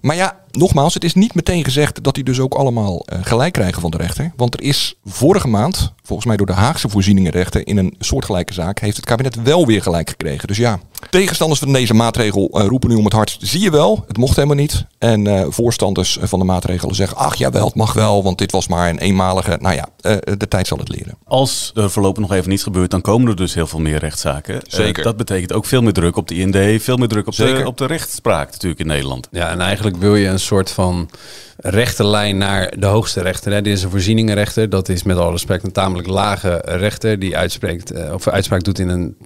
Maar 0.00 0.16
ja, 0.16 0.36
nogmaals, 0.56 0.94
het 0.94 1.04
is 1.04 1.14
niet 1.14 1.34
meteen 1.34 1.64
gezegd 1.64 2.02
dat 2.02 2.14
die 2.14 2.24
dus 2.24 2.40
ook 2.40 2.54
allemaal 2.54 3.06
uh, 3.12 3.18
gelijk 3.22 3.52
krijgen 3.52 3.80
van 3.80 3.90
de 3.90 3.96
rechter. 3.96 4.32
Want 4.36 4.54
er 4.54 4.62
is 4.62 4.94
vorige 5.04 5.48
maand, 5.48 5.92
volgens 6.02 6.26
mij 6.26 6.36
door 6.36 6.46
de 6.46 6.52
Haagse 6.52 6.88
voorzieningenrechter 6.88 7.66
in 7.66 7.76
een 7.76 7.94
soortgelijke 7.98 8.52
zaak, 8.52 8.78
heeft 8.78 8.96
het 8.96 9.06
kabinet 9.06 9.42
wel 9.42 9.66
weer 9.66 9.82
gelijk 9.82 10.08
gekregen. 10.08 10.48
Dus 10.48 10.56
ja, 10.56 10.78
tegenstanders 11.10 11.60
van 11.60 11.72
deze 11.72 11.94
maatregel 11.94 12.60
uh, 12.60 12.66
roepen 12.66 12.88
nu 12.88 12.96
om 12.96 13.04
het 13.04 13.12
hart. 13.12 13.36
Zie 13.40 13.60
je 13.60 13.70
wel, 13.70 14.04
het 14.06 14.16
mocht 14.16 14.36
helemaal 14.36 14.56
niet. 14.56 14.86
En 14.98 15.24
uh, 15.24 15.44
voorstanders 15.48 16.18
van 16.20 16.38
de 16.38 16.44
maatregelen 16.44 16.94
zeggen, 16.94 17.16
ach 17.16 17.34
jawel, 17.34 17.64
het 17.64 17.74
mag 17.74 17.92
wel, 17.92 18.22
want 18.22 18.38
dit 18.38 18.52
was 18.52 18.68
maar 18.68 18.88
een 18.88 18.98
eenmalige. 18.98 19.58
Nou 19.60 19.74
ja, 19.74 19.88
de 20.36 20.48
tijd 20.48 20.66
zal 20.66 20.78
het 20.78 20.88
leren. 20.88 21.16
Als 21.24 21.70
er 21.74 21.90
voorlopig 21.90 22.22
nog 22.22 22.32
even 22.32 22.50
niets 22.50 22.62
gebeurt, 22.62 22.90
dan 22.90 23.00
komen 23.00 23.28
er 23.28 23.36
dus 23.36 23.54
heel 23.54 23.66
veel 23.66 23.80
meer 23.80 23.98
rechtszaken. 23.98 24.60
Zeker. 24.66 25.02
dat 25.02 25.16
betekent 25.16 25.52
ook 25.52 25.64
veel 25.64 25.82
meer 25.82 25.92
druk 25.92 26.16
op 26.16 26.28
de 26.28 26.34
IND, 26.34 26.82
veel 26.82 26.96
meer 26.96 27.08
druk 27.08 27.26
op, 27.26 27.36
de, 27.36 27.62
op 27.66 27.78
de 27.78 27.86
rechtspraak 27.86 28.50
natuurlijk 28.50 28.80
in 28.80 28.86
Nederland. 28.86 29.28
Ja, 29.30 29.50
en 29.50 29.60
eigenlijk 29.60 29.96
wil 29.96 30.16
je 30.16 30.28
een 30.28 30.40
soort 30.44 30.70
van 30.70 31.10
rechte 31.56 32.06
lijn 32.06 32.38
naar 32.38 32.74
de 32.78 32.86
hoogste 32.86 33.20
rechter. 33.20 33.52
Hè. 33.52 33.62
Dit 33.62 33.76
is 33.76 33.82
een 33.82 33.90
voorzieningenrechter. 33.90 34.70
Dat 34.70 34.88
is 34.88 35.02
met 35.02 35.16
alle 35.16 35.30
respect 35.30 35.64
een 35.64 35.72
tamelijk 35.72 36.08
lage 36.08 36.62
rechter 36.64 37.18
die 37.18 37.36
uitspreekt, 37.36 37.90
eh, 37.90 38.12
of 38.12 38.28
uitspraak 38.28 38.64
doet 38.64 38.78
in 38.78 38.88
een 38.88 39.16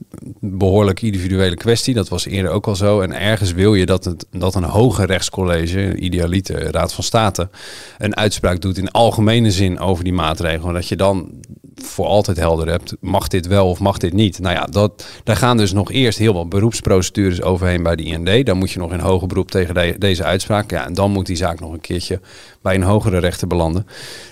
behoorlijk 0.40 1.02
individuele 1.02 1.56
kwestie. 1.56 1.94
Dat 1.94 2.08
was 2.08 2.26
eerder 2.26 2.50
ook 2.50 2.66
al 2.66 2.76
zo. 2.76 3.00
En 3.00 3.20
ergens 3.20 3.52
wil 3.52 3.74
je 3.74 3.86
dat, 3.86 4.04
het, 4.04 4.26
dat 4.30 4.54
een 4.54 4.64
hoger 4.64 5.06
rechtscollege, 5.06 5.96
idealiter 5.96 6.70
Raad 6.70 6.92
van 6.92 7.04
State, 7.04 7.48
een 7.98 8.16
uitspraak 8.16 8.60
doet 8.60 8.78
in 8.78 8.90
algemene 8.90 9.50
zin 9.50 9.78
over 9.78 10.04
die 10.04 10.12
maatregelen. 10.12 10.74
Dat 10.74 10.88
je 10.88 10.96
dan 10.96 11.30
voor 11.82 12.06
altijd 12.06 12.36
helder 12.36 12.68
hebt, 12.68 12.94
mag 13.00 13.28
dit 13.28 13.46
wel 13.46 13.68
of 13.68 13.78
mag 13.78 13.98
dit 13.98 14.12
niet? 14.12 14.38
Nou 14.38 14.54
ja, 14.54 14.64
dat, 14.64 15.06
daar 15.24 15.36
gaan 15.36 15.56
dus 15.56 15.72
nog 15.72 15.92
eerst 15.92 16.18
heel 16.18 16.34
wat 16.34 16.48
beroepsprocedures 16.48 17.42
overheen 17.42 17.82
bij 17.82 17.96
de 17.96 18.02
IND. 18.02 18.46
Dan 18.46 18.58
moet 18.58 18.70
je 18.70 18.78
nog 18.78 18.92
in 18.92 18.98
hoger 18.98 19.28
beroep 19.28 19.50
tegen 19.50 20.00
deze 20.00 20.24
uitspraak. 20.24 20.70
Ja, 20.70 20.86
en 20.86 20.94
dan 20.94 21.10
moet 21.10 21.26
die 21.26 21.36
zaak 21.36 21.60
nog 21.60 21.72
een 21.72 21.80
keertje 21.80 22.20
bij 22.62 22.74
een 22.74 22.82
hogere 22.82 23.18
rechter 23.18 23.46
belanden. 23.48 23.86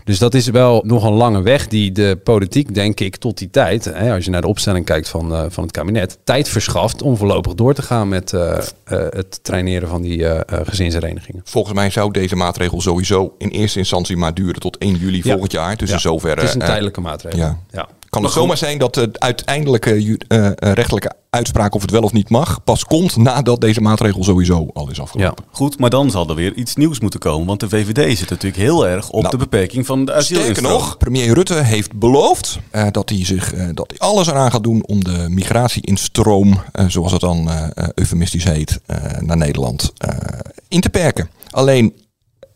Dus 0.04 0.18
dat 0.18 0.34
is 0.34 0.46
wel 0.48 0.82
nog 0.86 1.04
een 1.04 1.12
lange 1.12 1.42
weg 1.42 1.68
die 1.68 1.92
de 1.92 2.20
politiek, 2.24 2.74
denk 2.74 3.00
ik, 3.00 3.16
tot 3.16 3.38
die 3.38 3.50
tijd, 3.50 3.84
hè, 3.84 4.14
als 4.14 4.24
je 4.24 4.30
naar 4.30 4.40
de 4.40 4.46
opstelling 4.46 4.84
kijkt 4.84 5.08
van, 5.08 5.32
eh, 5.34 5.44
van 5.48 5.62
het 5.62 5.72
kabinet, 5.72 6.18
tijd 6.24 6.48
verschaft 6.48 7.02
om 7.02 7.16
voorlopig 7.16 7.54
door 7.54 7.74
te 7.74 7.82
gaan 7.82 8.08
met 8.08 8.32
eh, 8.32 8.56
eh, 8.56 8.62
het 9.10 9.44
traineren 9.44 9.88
van 9.88 10.02
die 10.02 10.24
gezinsherenigingen. 10.48 11.40
Volgens 11.44 11.74
mij 11.74 11.90
zou 11.90 12.10
deze 12.12 12.36
maatregel 12.36 12.80
sowieso 12.80 13.34
in 13.38 13.48
eerste 13.48 13.78
instantie 13.78 14.16
maar 14.16 14.34
duren 14.34 14.60
tot 14.60 14.78
1 14.78 14.94
juli 14.96 15.16
Ja. 15.16 15.22
volgend 15.30 15.52
jaar. 15.52 15.76
Dus 15.76 15.88
Ja. 15.88 15.94
in 15.94 16.00
zoverre... 16.00 16.40
Het 16.40 16.48
is 16.48 16.54
een 16.54 16.60
tijdelijke 16.60 17.00
maatregel. 17.00 17.38
ja. 17.38 17.58
Ja. 17.70 17.88
Kan 18.16 18.24
het 18.24 18.34
zomaar 18.34 18.56
zijn 18.56 18.78
dat 18.78 18.94
de 18.94 19.10
uiteindelijke 19.12 20.18
eh, 20.28 20.50
rechtelijke 20.58 21.12
uitspraak 21.30 21.74
of 21.74 21.82
het 21.82 21.90
wel 21.90 22.02
of 22.02 22.12
niet 22.12 22.28
mag, 22.28 22.64
pas 22.64 22.84
komt 22.84 23.16
nadat 23.16 23.60
deze 23.60 23.80
maatregel 23.80 24.24
sowieso 24.24 24.68
al 24.72 24.90
is 24.90 25.00
afgelopen. 25.00 25.44
Goed, 25.50 25.78
maar 25.78 25.90
dan 25.90 26.10
zal 26.10 26.28
er 26.28 26.34
weer 26.34 26.54
iets 26.54 26.74
nieuws 26.74 27.00
moeten 27.00 27.20
komen. 27.20 27.46
Want 27.46 27.60
de 27.60 27.68
VVD 27.68 28.18
zit 28.18 28.30
natuurlijk 28.30 28.62
heel 28.62 28.86
erg 28.86 29.10
op 29.10 29.22
Nou, 29.22 29.30
de 29.30 29.36
beperking 29.36 29.86
van 29.86 30.04
de 30.04 30.12
Sterker 30.12 30.38
asielinstroom. 30.38 30.72
nog, 30.72 30.96
premier 30.96 31.34
Rutte 31.34 31.54
heeft 31.54 31.92
beloofd 31.92 32.58
eh, 32.70 32.86
dat, 32.90 33.08
hij 33.08 33.24
zich, 33.24 33.54
dat 33.74 33.94
hij 33.96 33.98
alles 33.98 34.26
eraan 34.26 34.50
gaat 34.50 34.62
doen 34.62 34.84
om 34.86 35.04
de 35.04 35.26
migratieinstroom, 35.28 36.60
zoals 36.86 37.12
het 37.12 37.20
dan 37.20 37.50
eufemistisch 37.94 38.44
heet, 38.44 38.80
naar 39.20 39.36
Nederland 39.36 39.92
in 40.68 40.80
te 40.80 40.90
perken. 40.90 41.30
Alleen, 41.50 41.94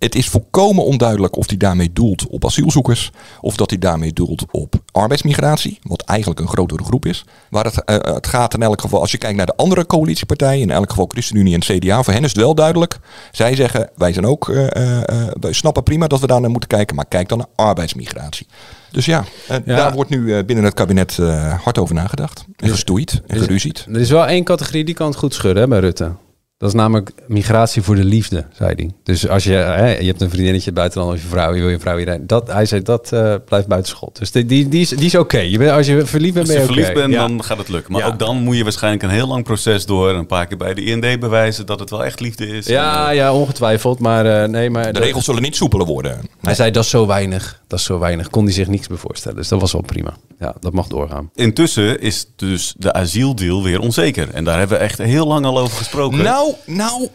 het 0.00 0.14
is 0.14 0.28
volkomen 0.28 0.84
onduidelijk 0.84 1.36
of 1.36 1.48
hij 1.48 1.56
daarmee 1.56 1.92
doelt 1.92 2.26
op 2.26 2.44
asielzoekers 2.44 3.10
of 3.40 3.56
dat 3.56 3.70
hij 3.70 3.78
daarmee 3.78 4.12
doelt 4.12 4.44
op 4.50 4.74
arbeidsmigratie, 4.92 5.78
wat 5.82 6.02
eigenlijk 6.02 6.40
een 6.40 6.48
grotere 6.48 6.84
groep 6.84 7.06
is. 7.06 7.24
Waar 7.50 7.64
het, 7.64 7.84
eh, 7.84 7.96
het 8.14 8.26
gaat 8.26 8.54
in 8.54 8.62
elk 8.62 8.80
geval, 8.80 9.00
als 9.00 9.10
je 9.10 9.18
kijkt 9.18 9.36
naar 9.36 9.46
de 9.46 9.56
andere 9.56 9.86
coalitiepartijen, 9.86 10.60
in 10.62 10.70
elk 10.70 10.90
geval 10.90 11.06
ChristenUnie 11.08 11.54
en 11.54 11.60
CDA, 11.60 12.02
voor 12.02 12.12
hen 12.12 12.22
is 12.24 12.28
het 12.28 12.40
wel 12.40 12.54
duidelijk. 12.54 12.98
Zij 13.32 13.54
zeggen, 13.54 13.90
wij 13.96 14.12
zijn 14.12 14.26
ook, 14.26 14.48
eh, 14.48 14.98
wij 15.40 15.52
snappen 15.52 15.82
prima 15.82 16.06
dat 16.06 16.20
we 16.20 16.26
daar 16.26 16.40
naar 16.40 16.50
moeten 16.50 16.68
kijken, 16.68 16.96
maar 16.96 17.06
kijk 17.08 17.28
dan 17.28 17.38
naar 17.38 17.66
arbeidsmigratie. 17.66 18.46
Dus 18.90 19.04
ja, 19.04 19.24
Ja. 19.48 19.58
daar 19.64 19.92
wordt 19.92 20.10
nu 20.10 20.44
binnen 20.44 20.64
het 20.64 20.74
kabinet 20.74 21.16
hard 21.62 21.78
over 21.78 21.94
nagedacht. 21.94 22.44
En 22.56 22.68
gestoeid 22.68 23.22
en 23.26 23.38
geruzied. 23.38 23.86
Er 23.92 24.00
is 24.00 24.10
wel 24.10 24.26
één 24.26 24.44
categorie 24.44 24.84
die 24.84 24.94
kan 24.94 25.06
het 25.08 25.16
goed 25.16 25.34
schudden 25.34 25.62
hè, 25.62 25.68
bij 25.68 25.78
Rutte. 25.78 26.10
Dat 26.60 26.68
is 26.68 26.74
namelijk 26.74 27.10
migratie 27.26 27.82
voor 27.82 27.94
de 27.94 28.04
liefde, 28.04 28.44
zei 28.52 28.72
hij. 28.76 28.90
Dus 29.04 29.28
als 29.28 29.44
je, 29.44 29.52
hè, 29.52 29.98
je 29.98 30.06
hebt 30.06 30.20
een 30.20 30.30
vriendinnetje 30.30 30.72
buitenland 30.72 31.12
of 31.14 31.22
je 31.22 31.28
vrouw, 31.28 31.54
je 31.54 31.60
wil 31.60 31.70
je 31.70 31.78
vrouw 31.78 31.96
hierheen. 31.96 32.26
Dat, 32.26 32.52
hij 32.52 32.66
zei 32.66 32.82
dat 32.82 33.12
eh, 33.12 33.34
blijft 33.46 33.66
buiten 33.66 33.90
schot. 33.90 34.18
Dus 34.18 34.30
die, 34.30 34.44
die, 34.46 34.68
die 34.68 34.80
is, 34.80 34.88
die 34.88 35.04
is 35.06 35.14
oké. 35.14 35.38
Je 35.38 35.58
bent- 35.58 35.70
Als 35.70 35.86
je 35.86 36.06
verliefd 36.06 36.34
bent, 36.34 36.46
Als 36.48 36.56
ben 36.56 36.66
je 36.66 36.68
je 36.68 36.74
verliefd 36.74 36.94
bent, 36.94 37.12
Ja. 37.12 37.26
dan 37.26 37.44
gaat 37.44 37.58
het 37.58 37.68
lukken. 37.68 37.92
Maar 37.92 38.00
Ja. 38.00 38.06
ook 38.06 38.18
dan 38.18 38.36
moet 38.36 38.56
je 38.56 38.62
waarschijnlijk 38.62 39.02
een 39.02 39.10
heel 39.10 39.26
lang 39.26 39.44
proces 39.44 39.86
door. 39.86 40.08
En 40.10 40.14
een 40.16 40.26
paar 40.26 40.46
keer 40.46 40.56
bij 40.56 40.74
de 40.74 40.84
IND 40.84 41.20
bewijzen 41.20 41.66
dat 41.66 41.80
het 41.80 41.90
wel 41.90 42.04
echt 42.04 42.20
liefde 42.20 42.46
is. 42.46 42.66
Ja, 42.66 43.08
En, 43.08 43.14
ja, 43.14 43.32
ongetwijfeld. 43.34 43.98
Maar 43.98 44.42
eh, 44.42 44.48
nee, 44.48 44.70
maar... 44.70 44.84
De 44.86 44.92
dat- 44.92 45.02
regels 45.02 45.24
zullen 45.24 45.42
niet 45.42 45.56
soepeler 45.56 45.86
worden. 45.86 46.20
Hij 46.40 46.54
zei 46.54 46.70
dat 46.70 46.84
is 46.84 46.90
zo 46.90 47.06
weinig. 47.06 47.60
Dat 47.66 47.78
is 47.78 47.84
zo 47.84 47.98
weinig. 47.98 48.30
Kon 48.30 48.44
hij 48.44 48.52
zich 48.52 48.68
niks 48.68 48.86
bij 48.86 48.96
voorstellen. 48.96 49.36
Dus 49.36 49.48
dat 49.48 49.60
was 49.60 49.72
wel 49.72 49.82
prima. 49.82 50.16
Ja, 50.38 50.54
dat 50.60 50.72
mag 50.72 50.86
doorgaan. 50.86 51.30
Intussen 51.34 52.00
is 52.00 52.26
dus 52.36 52.74
de 52.78 52.92
asieldeal 52.92 53.62
weer 53.62 53.80
onzeker. 53.80 54.28
En 54.32 54.44
daar 54.44 54.58
hebben 54.58 54.78
we 54.78 54.84
echt 54.84 54.98
heel 54.98 55.26
lang 55.26 55.44
al 55.46 55.58
over 55.58 55.76
gesproken. 55.76 56.22
Nou, 56.22 56.49
nou, 56.64 57.08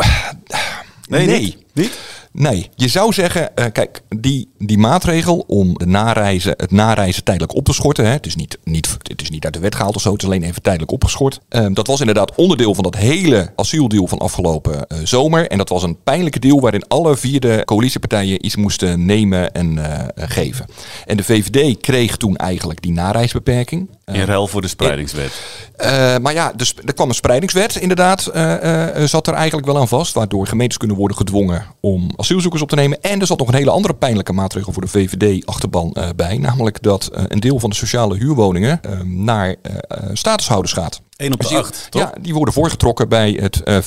nee, 1.08 1.26
nee. 1.26 1.40
Niet? 1.40 1.58
niet? 1.74 1.92
Nee, 2.38 2.70
je 2.76 2.88
zou 2.88 3.14
zeggen, 3.14 3.56
eh, 3.56 3.66
kijk, 3.72 4.02
die, 4.18 4.50
die 4.58 4.78
maatregel 4.78 5.44
om 5.48 5.78
de 5.78 5.86
nareizen, 5.86 6.54
het 6.58 6.72
nareizen 6.72 7.24
tijdelijk 7.24 7.56
op 7.56 7.66
te 7.66 7.74
schorten. 7.74 8.06
Hè, 8.06 8.12
het, 8.12 8.26
is 8.26 8.36
niet, 8.36 8.58
niet, 8.64 8.98
het 9.02 9.22
is 9.22 9.30
niet 9.30 9.44
uit 9.46 9.54
de 9.54 9.60
wet 9.60 9.76
gehaald 9.76 9.96
of 9.96 10.02
zo, 10.02 10.12
het 10.12 10.22
is 10.22 10.28
alleen 10.28 10.44
even 10.44 10.62
tijdelijk 10.62 10.92
opgeschort. 10.92 11.40
Eh, 11.50 11.66
dat 11.74 11.88
was 11.88 12.00
inderdaad 12.00 12.36
onderdeel 12.36 12.74
van 12.74 12.84
dat 12.84 12.96
hele 12.96 13.52
asieldeal 13.56 14.08
van 14.08 14.18
afgelopen 14.18 14.88
eh, 14.88 14.98
zomer. 15.04 15.48
En 15.48 15.58
dat 15.58 15.70
was 15.70 15.84
een 15.84 16.04
pijnlijke 16.04 16.40
deal 16.40 16.60
waarin 16.60 16.88
alle 16.88 17.18
vier 17.18 17.40
de 17.40 17.62
coalitiepartijen 17.66 18.46
iets 18.46 18.56
moesten 18.56 19.06
nemen 19.06 19.54
en 19.54 19.78
eh, 19.78 20.28
geven. 20.30 20.66
En 21.06 21.18
de 21.18 21.24
VVD 21.24 21.82
kreeg 21.82 22.18
toen 22.18 22.36
eigenlijk 22.36 22.82
die 22.82 22.92
nareisbeperking. 22.92 23.90
In 24.06 24.24
ruil 24.26 24.48
voor 24.48 24.62
de 24.62 24.68
spreidingswet. 24.68 25.32
Eh, 25.76 26.18
maar 26.18 26.34
ja, 26.34 26.52
dus, 26.56 26.74
er 26.86 26.94
kwam 26.94 27.10
een 27.10 27.16
spreidingswet 27.16 27.76
inderdaad, 27.76 28.26
eh, 28.28 29.02
eh, 29.02 29.08
zat 29.08 29.28
er 29.28 29.34
eigenlijk 29.34 29.66
wel 29.68 29.78
aan 29.78 29.88
vast. 29.88 30.14
Waardoor 30.14 30.48
gemeentes 30.48 30.78
kunnen 30.78 30.98
worden 30.98 31.18
gedwongen 31.18 31.66
om 31.80 32.12
asielzoekers 32.16 32.62
op 32.62 32.70
te 32.70 32.76
nemen. 32.76 33.02
En 33.02 33.20
er 33.22 33.28
zat 33.28 33.38
nog 33.40 33.48
een 33.48 33.54
hele 33.54 33.72
andere 33.72 33.94
pijnlijke 33.94 34.34
maatregel 34.34 34.74
voor 34.74 34.82
de 34.82 34.88
VVD-achterban 34.88 35.92
eh, 35.94 36.10
bij. 36.16 36.38
Namelijk 36.38 36.82
dat 36.82 37.08
eh, 37.08 37.24
een 37.28 37.40
deel 37.40 37.60
van 37.60 37.70
de 37.70 37.76
sociale 37.76 38.16
huurwoningen 38.18 38.80
eh, 38.82 39.00
naar 39.02 39.56
eh, 39.62 39.76
eh, 39.88 40.04
statushouders 40.14 40.74
gaat. 40.74 41.02
1 41.18 41.32
op 41.34 41.38
de 41.38 41.38
Dus 41.38 41.48
die- 41.50 41.58
8, 41.58 41.88
toch? 41.90 42.02
Ja, 42.02 42.14
die 42.22 42.34
worden 42.34 42.54
voorgetrokken 42.54 43.10
bij 43.10 43.32
het... 43.42 43.64
eh, 43.64 43.78
eh, 43.78 43.84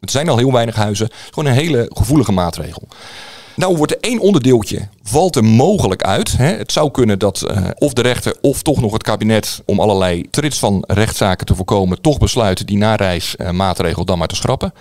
het 0.00 0.10
zijn 0.10 0.28
al 0.28 0.36
heel 0.36 0.52
weinig 0.52 0.74
huizen. 0.74 1.08
Gewoon 1.30 1.46
een 1.50 1.56
hele 1.58 1.90
gevoelige 1.94 2.32
maatregel. 2.32 2.88
Nou 3.56 3.76
wordt 3.76 3.92
er 3.92 4.00
één 4.00 4.18
onderdeeltje, 4.18 4.88
valt 5.02 5.36
er 5.36 5.44
mogelijk 5.44 6.02
uit. 6.02 6.36
Hè. 6.36 6.46
Het 6.46 6.72
zou 6.72 6.90
kunnen 6.90 7.18
dat 7.18 7.42
eh, 7.42 7.64
of 7.78 7.92
de 7.92 8.02
rechter 8.02 8.36
of 8.40 8.62
toch 8.62 8.80
nog 8.80 8.92
het 8.92 9.02
kabinet... 9.02 9.62
om 9.64 9.80
allerlei 9.80 10.30
trits 10.30 10.58
van 10.58 10.84
rechtszaken 10.86 11.46
te 11.46 11.54
voorkomen... 11.54 12.00
toch 12.00 12.18
besluiten 12.18 12.66
die 12.66 12.76
nareismaatregel 12.76 14.04
dan 14.04 14.18
maar 14.18 14.28
te 14.28 14.36
schrappen. 14.36 14.72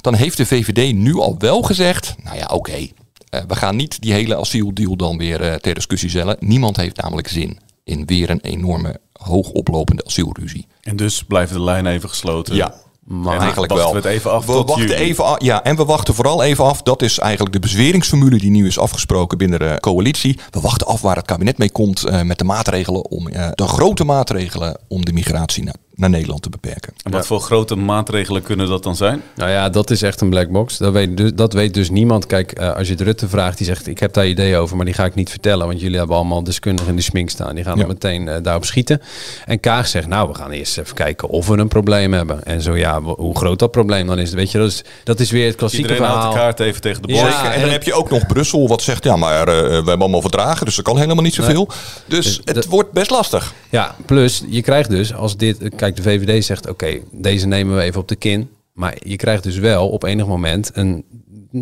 Dan 0.00 0.14
heeft 0.14 0.36
de 0.36 0.46
VVD 0.46 0.94
nu 0.94 1.14
al 1.14 1.34
wel 1.38 1.62
gezegd... 1.62 2.14
nou 2.22 2.36
ja, 2.36 2.46
oké, 2.46 2.88
eh, 3.30 3.40
we 3.48 3.54
gaan 3.54 3.76
niet 3.76 4.02
die 4.02 4.12
hele 4.12 4.36
asieldeal 4.36 4.96
dan 4.96 5.18
weer 5.18 5.40
eh, 5.40 5.54
ter 5.54 5.74
discussie 5.74 6.08
stellen. 6.08 6.36
Niemand 6.40 6.76
heeft 6.76 7.02
namelijk 7.02 7.28
zin 7.28 7.58
in 7.84 8.06
weer 8.06 8.30
een 8.30 8.40
enorme 8.40 9.00
hoogoplopende 9.12 10.04
asielruzie. 10.04 10.66
En 10.82 10.96
dus 10.96 11.22
blijven 11.22 11.56
de 11.56 11.62
lijnen 11.62 11.92
even 11.92 12.08
gesloten. 12.08 12.54
Ja, 12.54 12.74
Maar 13.04 13.38
eigenlijk 13.38 13.72
wachten 13.72 13.92
wel. 13.92 14.02
we 14.02 14.08
het 14.08 14.16
even 14.16 14.30
af 14.30 14.46
We 14.46 14.52
tot 14.52 14.68
wachten 14.68 14.86
juli. 14.86 15.00
even 15.00 15.24
af, 15.24 15.42
ja, 15.42 15.62
en 15.64 15.76
we 15.76 15.84
wachten 15.84 16.14
vooral 16.14 16.42
even 16.42 16.64
af. 16.64 16.82
Dat 16.82 17.02
is 17.02 17.18
eigenlijk 17.18 17.52
de 17.52 17.60
bezweringsformule 17.60 18.38
die 18.38 18.50
nu 18.50 18.66
is 18.66 18.78
afgesproken 18.78 19.38
binnen 19.38 19.58
de 19.58 19.76
coalitie. 19.80 20.38
We 20.50 20.60
wachten 20.60 20.86
af 20.86 21.00
waar 21.00 21.16
het 21.16 21.26
kabinet 21.26 21.58
mee 21.58 21.70
komt 21.70 22.04
eh, 22.04 22.22
met 22.22 22.38
de 22.38 22.44
maatregelen 22.44 23.10
om 23.10 23.28
eh, 23.28 23.48
de 23.54 23.66
grote 23.66 24.04
maatregelen 24.04 24.78
om 24.88 25.04
de 25.04 25.12
migratie 25.12 25.64
naar, 25.64 25.74
naar 25.96 26.10
Nederland 26.10 26.42
te 26.42 26.48
beperken. 26.50 26.92
En 27.02 27.10
wat 27.12 27.26
voor 27.26 27.40
grote 27.40 27.74
maatregelen 27.74 28.42
kunnen 28.42 28.68
dat 28.68 28.82
dan 28.82 28.96
zijn? 28.96 29.22
Nou 29.34 29.50
ja, 29.50 29.68
dat 29.68 29.90
is 29.90 30.02
echt 30.02 30.20
een 30.20 30.30
black 30.30 30.50
box. 30.50 30.76
Dat 30.78 30.92
weet 30.92 31.16
dus, 31.16 31.30
dat 31.34 31.52
weet 31.52 31.74
dus 31.74 31.90
niemand. 31.90 32.26
Kijk, 32.26 32.52
eh, 32.52 32.74
als 32.76 32.86
je 32.86 32.92
het 32.92 33.02
Rutte 33.02 33.28
vraagt, 33.28 33.56
die 33.58 33.66
zegt: 33.66 33.86
Ik 33.86 33.98
heb 33.98 34.12
daar 34.12 34.26
ideeën 34.26 34.56
over, 34.56 34.76
maar 34.76 34.84
die 34.84 34.94
ga 34.94 35.04
ik 35.04 35.14
niet 35.14 35.30
vertellen. 35.30 35.66
Want 35.66 35.80
jullie 35.80 35.98
hebben 35.98 36.16
allemaal 36.16 36.44
deskundigen 36.44 36.90
in 36.90 36.96
de 36.96 37.02
smink 37.02 37.30
staan. 37.30 37.54
Die 37.54 37.64
gaan 37.64 37.72
Ja. 37.74 37.78
dan 37.78 37.88
meteen 37.88 38.28
eh, 38.28 38.42
daarop 38.42 38.64
schieten. 38.64 39.00
En 39.44 39.60
Kaag 39.60 39.86
zegt: 39.88 40.06
Nou, 40.06 40.28
we 40.28 40.34
gaan 40.34 40.50
eerst 40.50 40.78
even 40.78 40.94
kijken 40.94 41.28
of 41.28 41.46
we 41.46 41.58
een 41.58 41.68
probleem 41.68 42.12
hebben. 42.12 42.44
En 42.44 42.62
zo 42.62 42.76
ja, 42.76 43.00
hoe 43.02 43.36
groot 43.36 43.58
dat 43.58 43.70
probleem 43.70 44.06
dan 44.06 44.18
is. 44.18 44.32
Weet 44.32 44.50
je, 44.50 44.58
dat 44.58 44.68
is, 44.68 44.82
dat 45.04 45.20
is 45.20 45.30
weer 45.30 45.46
het 45.46 45.56
klassieke 45.56 45.88
Iedereen 45.88 46.08
haalt 46.10 46.20
verhaal. 46.20 46.32
de 46.32 46.38
kaart 46.38 46.60
even 46.60 46.80
tegen 46.80 47.02
de 47.02 47.08
borst. 47.08 47.22
En 47.42 47.52
en 47.52 47.60
dan 47.60 47.70
heb 47.70 47.82
je 47.82 47.92
ook 47.94 48.10
nog 48.10 48.26
Brussel 48.26 48.68
wat 48.68 48.82
zegt, 48.82 49.04
ja, 49.04 49.16
maar 49.16 49.40
eh, 49.48 49.54
we 49.68 49.72
hebben 49.74 49.98
allemaal 50.00 50.20
verdragen, 50.20 50.66
dus 50.66 50.76
er 50.76 50.82
kan 50.82 50.98
helemaal 50.98 51.22
niet 51.24 51.34
zoveel. 51.34 51.68
Dus 52.06 52.24
Dus 52.24 52.40
het 52.54 52.66
wordt 52.66 52.92
best 52.92 53.10
lastig. 53.10 53.52
Ja, 53.70 53.94
plus 54.06 54.42
je 54.48 54.62
krijgt 54.62 54.90
dus 54.90 55.14
als 55.14 55.36
dit. 55.36 55.76
Kijk, 55.84 55.96
de 55.96 56.02
VVD 56.02 56.44
zegt: 56.44 56.68
Oké, 56.68 57.00
deze 57.10 57.46
nemen 57.46 57.76
we 57.76 57.82
even 57.82 58.00
op 58.00 58.08
de 58.08 58.16
kin. 58.16 58.50
Maar 58.72 58.96
je 58.98 59.16
krijgt 59.16 59.42
dus 59.42 59.58
wel 59.58 59.88
op 59.88 60.02
enig 60.02 60.26
moment 60.26 60.70
een 60.74 61.04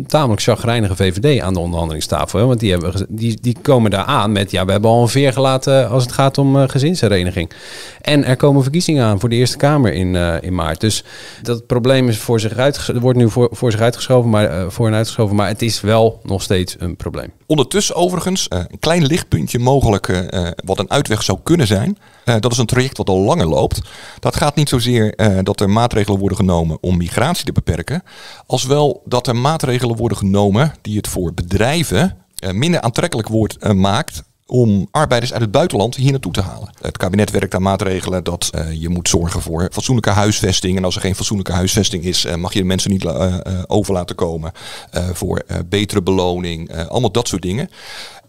tamelijk 0.07 0.41
chagrijnige 0.41 0.95
VVD 0.95 1.41
aan 1.41 1.53
de 1.53 1.59
onderhandelingstafel. 1.59 2.39
Hè? 2.39 2.45
Want 2.45 2.59
die, 2.59 2.71
hebben, 2.71 3.05
die, 3.09 3.37
die 3.41 3.57
komen 3.61 3.91
daar 3.91 4.05
aan 4.05 4.31
met... 4.31 4.51
ja, 4.51 4.65
we 4.65 4.71
hebben 4.71 4.89
al 4.89 5.01
een 5.01 5.07
veer 5.07 5.33
gelaten 5.33 5.89
als 5.89 6.03
het 6.03 6.11
gaat 6.11 6.37
om 6.37 6.57
eh, 6.57 6.69
gezinshereniging. 6.69 7.51
En 8.01 8.25
er 8.25 8.35
komen 8.35 8.61
verkiezingen 8.61 9.05
aan 9.05 9.19
voor 9.19 9.29
de 9.29 9.35
Eerste 9.35 9.57
Kamer 9.57 9.93
in, 9.93 10.15
eh, 10.15 10.35
in 10.41 10.55
maart. 10.55 10.81
Dus 10.81 11.03
dat 11.41 11.65
probleem 11.65 12.09
is 12.09 12.17
voor 12.17 12.39
zich 12.39 12.57
uit, 12.57 12.91
wordt 12.99 13.17
nu 13.17 13.29
voor, 13.29 13.49
voor 13.51 13.71
zich 13.71 13.81
uitgeschoven, 13.81 14.29
maar, 14.29 14.45
eh, 14.45 14.65
voor 14.69 14.87
en 14.87 14.93
uitgeschoven. 14.93 15.35
Maar 15.35 15.47
het 15.47 15.61
is 15.61 15.81
wel 15.81 16.19
nog 16.23 16.41
steeds 16.41 16.75
een 16.79 16.95
probleem. 16.95 17.31
Ondertussen 17.45 17.95
overigens, 17.95 18.47
eh, 18.47 18.59
een 18.59 18.79
klein 18.79 19.05
lichtpuntje 19.05 19.59
mogelijk 19.59 20.07
eh, 20.07 20.47
eh, 20.47 20.51
wat 20.65 20.79
een 20.79 20.91
uitweg 20.91 21.23
zou 21.23 21.37
kunnen 21.43 21.67
zijn. 21.67 21.97
Eh, 22.25 22.35
dat 22.39 22.51
is 22.51 22.57
een 22.57 22.65
traject 22.65 22.97
wat 22.97 23.09
al 23.09 23.19
langer 23.19 23.47
loopt. 23.47 23.81
Dat 24.19 24.35
gaat 24.35 24.55
niet 24.55 24.69
zozeer 24.69 25.15
eh, 25.15 25.37
dat 25.43 25.59
er 25.59 25.69
maatregelen 25.69 26.19
worden 26.19 26.37
genomen 26.37 26.77
om 26.81 26.97
migratie 26.97 27.45
te 27.45 27.51
beperken. 27.51 28.03
Als 28.45 28.65
wel 28.65 29.01
dat 29.05 29.27
er 29.27 29.35
maatregelen 29.35 29.82
worden 29.91 30.17
genomen 30.17 30.73
die 30.81 30.97
het 30.97 31.07
voor 31.07 31.33
bedrijven 31.33 32.17
eh, 32.35 32.51
minder 32.51 32.81
aantrekkelijk 32.81 33.27
wordt, 33.27 33.57
eh, 33.57 33.71
maakt 33.71 34.23
om 34.45 34.87
arbeiders 34.91 35.33
uit 35.33 35.41
het 35.41 35.51
buitenland 35.51 35.95
hier 35.95 36.11
naartoe 36.11 36.31
te 36.31 36.41
halen. 36.41 36.69
Het 36.81 36.97
kabinet 36.97 37.31
werkt 37.31 37.55
aan 37.55 37.61
maatregelen 37.61 38.23
dat 38.23 38.49
eh, 38.53 38.81
je 38.81 38.89
moet 38.89 39.09
zorgen 39.09 39.41
voor 39.41 39.69
fatsoenlijke 39.71 40.09
huisvesting. 40.09 40.77
En 40.77 40.83
als 40.85 40.95
er 40.95 41.01
geen 41.01 41.15
fatsoenlijke 41.15 41.51
huisvesting 41.51 42.03
is, 42.03 42.25
mag 42.37 42.53
je 42.53 42.59
de 42.59 42.65
mensen 42.65 42.91
niet 42.91 43.03
la- 43.03 43.17
eh, 43.27 43.53
eh, 43.53 43.63
over 43.67 43.93
laten 43.93 44.15
komen 44.15 44.51
voor 45.13 45.43
betere 45.65 46.01
beloning. 46.01 46.71
allemaal 46.87 47.11
dat 47.11 47.27
soort 47.27 47.41
dingen. 47.41 47.69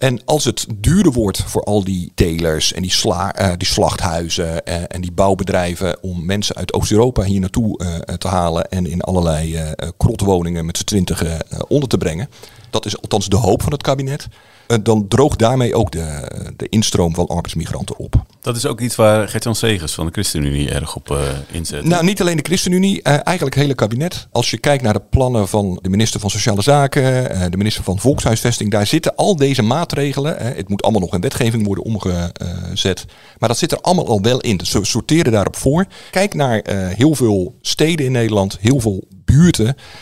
En 0.04 0.20
als 0.24 0.44
het 0.44 0.66
duurder 0.76 1.12
wordt 1.12 1.42
voor 1.42 1.62
al 1.62 1.84
die 1.84 2.12
telers 2.14 2.72
en 2.72 2.82
die, 2.82 2.90
sla, 2.90 3.34
eh, 3.34 3.52
die 3.56 3.68
slachthuizen 3.68 4.66
eh, 4.66 4.82
en 4.88 5.00
die 5.00 5.12
bouwbedrijven 5.12 6.02
om 6.02 6.24
mensen 6.24 6.54
uit 6.54 6.72
Oost-Europa 6.72 7.22
hier 7.22 7.40
naartoe 7.40 7.78
eh, 7.78 8.14
te 8.14 8.28
halen 8.28 8.70
en 8.70 8.86
in 8.86 9.00
allerlei 9.00 9.72
krotwoningen 9.96 10.66
met 10.66 10.76
z'n 10.76 10.84
twintigen 10.84 11.46
onder 11.68 11.88
te 11.88 11.98
brengen. 11.98 12.28
Dat 12.70 12.86
is 12.86 13.00
althans 13.00 13.28
de 13.28 13.36
hoop 13.36 13.62
van 13.62 13.72
het 13.72 13.82
kabinet. 13.82 14.28
Eh, 14.66 14.78
dan 14.82 15.08
droogt 15.08 15.38
daarmee 15.38 15.74
ook 15.74 15.90
de, 15.90 16.30
de 16.56 16.68
instroom 16.68 17.14
van 17.14 17.26
arbeidsmigranten 17.26 17.98
op. 17.98 18.24
Dat 18.40 18.56
is 18.56 18.66
ook 18.66 18.80
iets 18.80 18.96
waar 18.96 19.28
Gert-Jan 19.28 19.54
Segers 19.54 19.92
van 19.92 20.06
de 20.06 20.12
ChristenUnie 20.12 20.70
erg 20.70 20.96
op 20.96 21.10
uh, 21.10 21.18
inzet. 21.50 21.84
Nou, 21.84 22.04
niet 22.04 22.20
alleen 22.20 22.36
de 22.36 22.42
ChristenUnie, 22.42 22.98
uh, 22.98 23.04
eigenlijk 23.04 23.42
het 23.42 23.54
hele 23.54 23.74
kabinet. 23.74 24.28
Als 24.32 24.50
je 24.50 24.58
kijkt 24.58 24.82
naar 24.82 24.92
de 24.92 25.02
plannen 25.10 25.48
van 25.48 25.78
de 25.82 25.88
minister 25.88 26.20
van 26.20 26.30
Sociale 26.30 26.62
Zaken, 26.62 27.02
uh, 27.02 27.44
de 27.50 27.56
minister 27.56 27.84
van 27.84 27.98
Volkshuisvesting, 27.98 28.70
daar 28.70 28.86
zitten 28.86 29.16
al 29.16 29.36
deze 29.36 29.62
maatregelen. 29.62 30.36
het 30.38 30.68
moet 30.68 30.82
allemaal 30.82 31.00
nog 31.00 31.14
in 31.14 31.20
wetgeving 31.20 31.66
worden 31.66 31.84
omgezet. 31.84 33.04
Maar 33.38 33.48
dat 33.48 33.58
zit 33.58 33.72
er 33.72 33.80
allemaal 33.80 34.08
al 34.08 34.20
wel 34.20 34.40
in. 34.40 34.56
Dus 34.56 34.72
we 34.72 34.84
sorteren 34.84 35.32
daarop 35.32 35.56
voor. 35.56 35.86
Kijk 36.10 36.34
naar 36.34 36.62
heel 36.96 37.14
veel 37.14 37.54
steden 37.60 38.06
in 38.06 38.12
Nederland, 38.12 38.58
heel 38.60 38.80
veel 38.80 39.04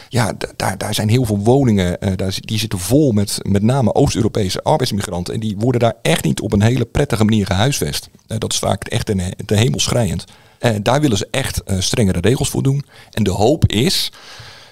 ja, 0.08 0.32
daar, 0.56 0.78
daar 0.78 0.94
zijn 0.94 1.08
heel 1.08 1.24
veel 1.24 1.38
woningen, 1.38 1.96
uh, 2.00 2.12
daar, 2.16 2.36
die 2.40 2.58
zitten 2.58 2.78
vol 2.78 3.12
met 3.12 3.38
met 3.42 3.62
name 3.62 3.94
Oost-Europese 3.94 4.62
arbeidsmigranten. 4.62 5.34
En 5.34 5.40
die 5.40 5.56
worden 5.58 5.80
daar 5.80 5.94
echt 6.02 6.24
niet 6.24 6.40
op 6.40 6.52
een 6.52 6.62
hele 6.62 6.84
prettige 6.84 7.24
manier 7.24 7.46
gehuisvest. 7.46 8.08
Uh, 8.28 8.38
dat 8.38 8.52
is 8.52 8.58
vaak 8.58 8.84
echt 8.84 9.06
de 9.46 9.56
hemel 9.56 9.80
schrijend. 9.80 10.24
Uh, 10.60 10.70
daar 10.82 11.00
willen 11.00 11.16
ze 11.16 11.28
echt 11.30 11.62
strengere 11.78 12.20
regels 12.20 12.48
voor 12.48 12.62
doen. 12.62 12.84
En 13.10 13.22
de 13.22 13.30
hoop 13.30 13.66
is 13.66 14.12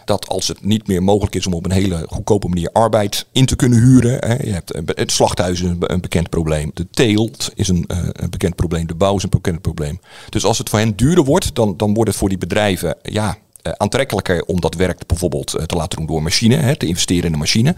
dat 0.05 0.29
als 0.29 0.49
het 0.49 0.65
niet 0.65 0.87
meer 0.87 1.03
mogelijk 1.03 1.35
is 1.35 1.47
om 1.47 1.55
op 1.55 1.65
een 1.65 1.73
hele 1.73 2.05
goedkope 2.09 2.49
manier 2.49 2.71
arbeid 2.73 3.27
in 3.33 3.47
te 3.47 3.57
kunnen 3.57 3.79
huren. 3.79 4.29
Hè, 4.29 4.35
je 4.35 4.53
hebt, 4.53 4.81
het 4.87 5.13
slachthuis 5.13 5.61
is 5.61 5.69
een, 5.69 6.01
bekend 6.01 6.29
probleem. 6.29 6.71
De 6.75 6.87
teelt 6.91 7.51
is 7.55 7.69
een, 7.69 7.87
bekend 8.31 8.57
probleem. 8.57 8.87
De 8.87 8.95
bouw 8.95 9.17
is 9.17 9.23
een 9.23 9.31
bekend 9.31 9.61
probleem. 9.61 10.01
Dus 10.29 10.45
als 10.45 10.59
het 10.59 10.69
voor 10.69 10.79
hen 10.79 10.97
duurder 10.97 11.25
wordt, 11.25 11.55
dan, 11.55 11.77
dan 11.77 11.95
wordt 11.95 12.11
het 12.11 12.19
voor 12.19 12.29
die 12.29 12.39
bedrijven 12.39 12.97
ja, 13.03 13.39
aantrekkelijker 13.63 14.43
om 14.43 14.61
dat 14.61 14.75
werk 14.75 15.07
bijvoorbeeld 15.07 15.57
uh, 15.57 15.63
te 15.63 15.77
laten 15.77 15.99
doen 15.99 16.07
door 16.07 16.23
machine, 16.23 16.57
hè, 16.57 16.77
te 16.77 16.87
investeren 16.87 17.25
in 17.25 17.33
de 17.33 17.39
machine. 17.39 17.75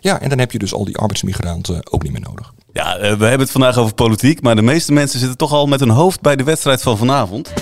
Ja, 0.00 0.20
en 0.20 0.28
dan 0.28 0.38
heb 0.38 0.52
je 0.52 0.58
dus 0.58 0.74
al 0.74 0.84
die 0.84 0.96
arbeidsmigranten 0.96 1.92
ook 1.92 2.02
niet 2.02 2.12
meer 2.12 2.20
nodig. 2.20 2.52
Ja, 2.72 2.96
uh, 2.96 3.00
we 3.00 3.06
hebben 3.06 3.38
het 3.38 3.50
vandaag 3.50 3.76
over 3.76 3.94
politiek, 3.94 4.42
maar 4.42 4.56
de 4.56 4.62
meeste 4.62 4.92
mensen 4.92 5.18
zitten 5.18 5.38
toch 5.38 5.52
al 5.52 5.66
met 5.66 5.80
hun 5.80 5.90
hoofd 5.90 6.20
bij 6.20 6.36
de 6.36 6.44
wedstrijd 6.44 6.82
van 6.82 6.98
vanavond. 6.98 7.52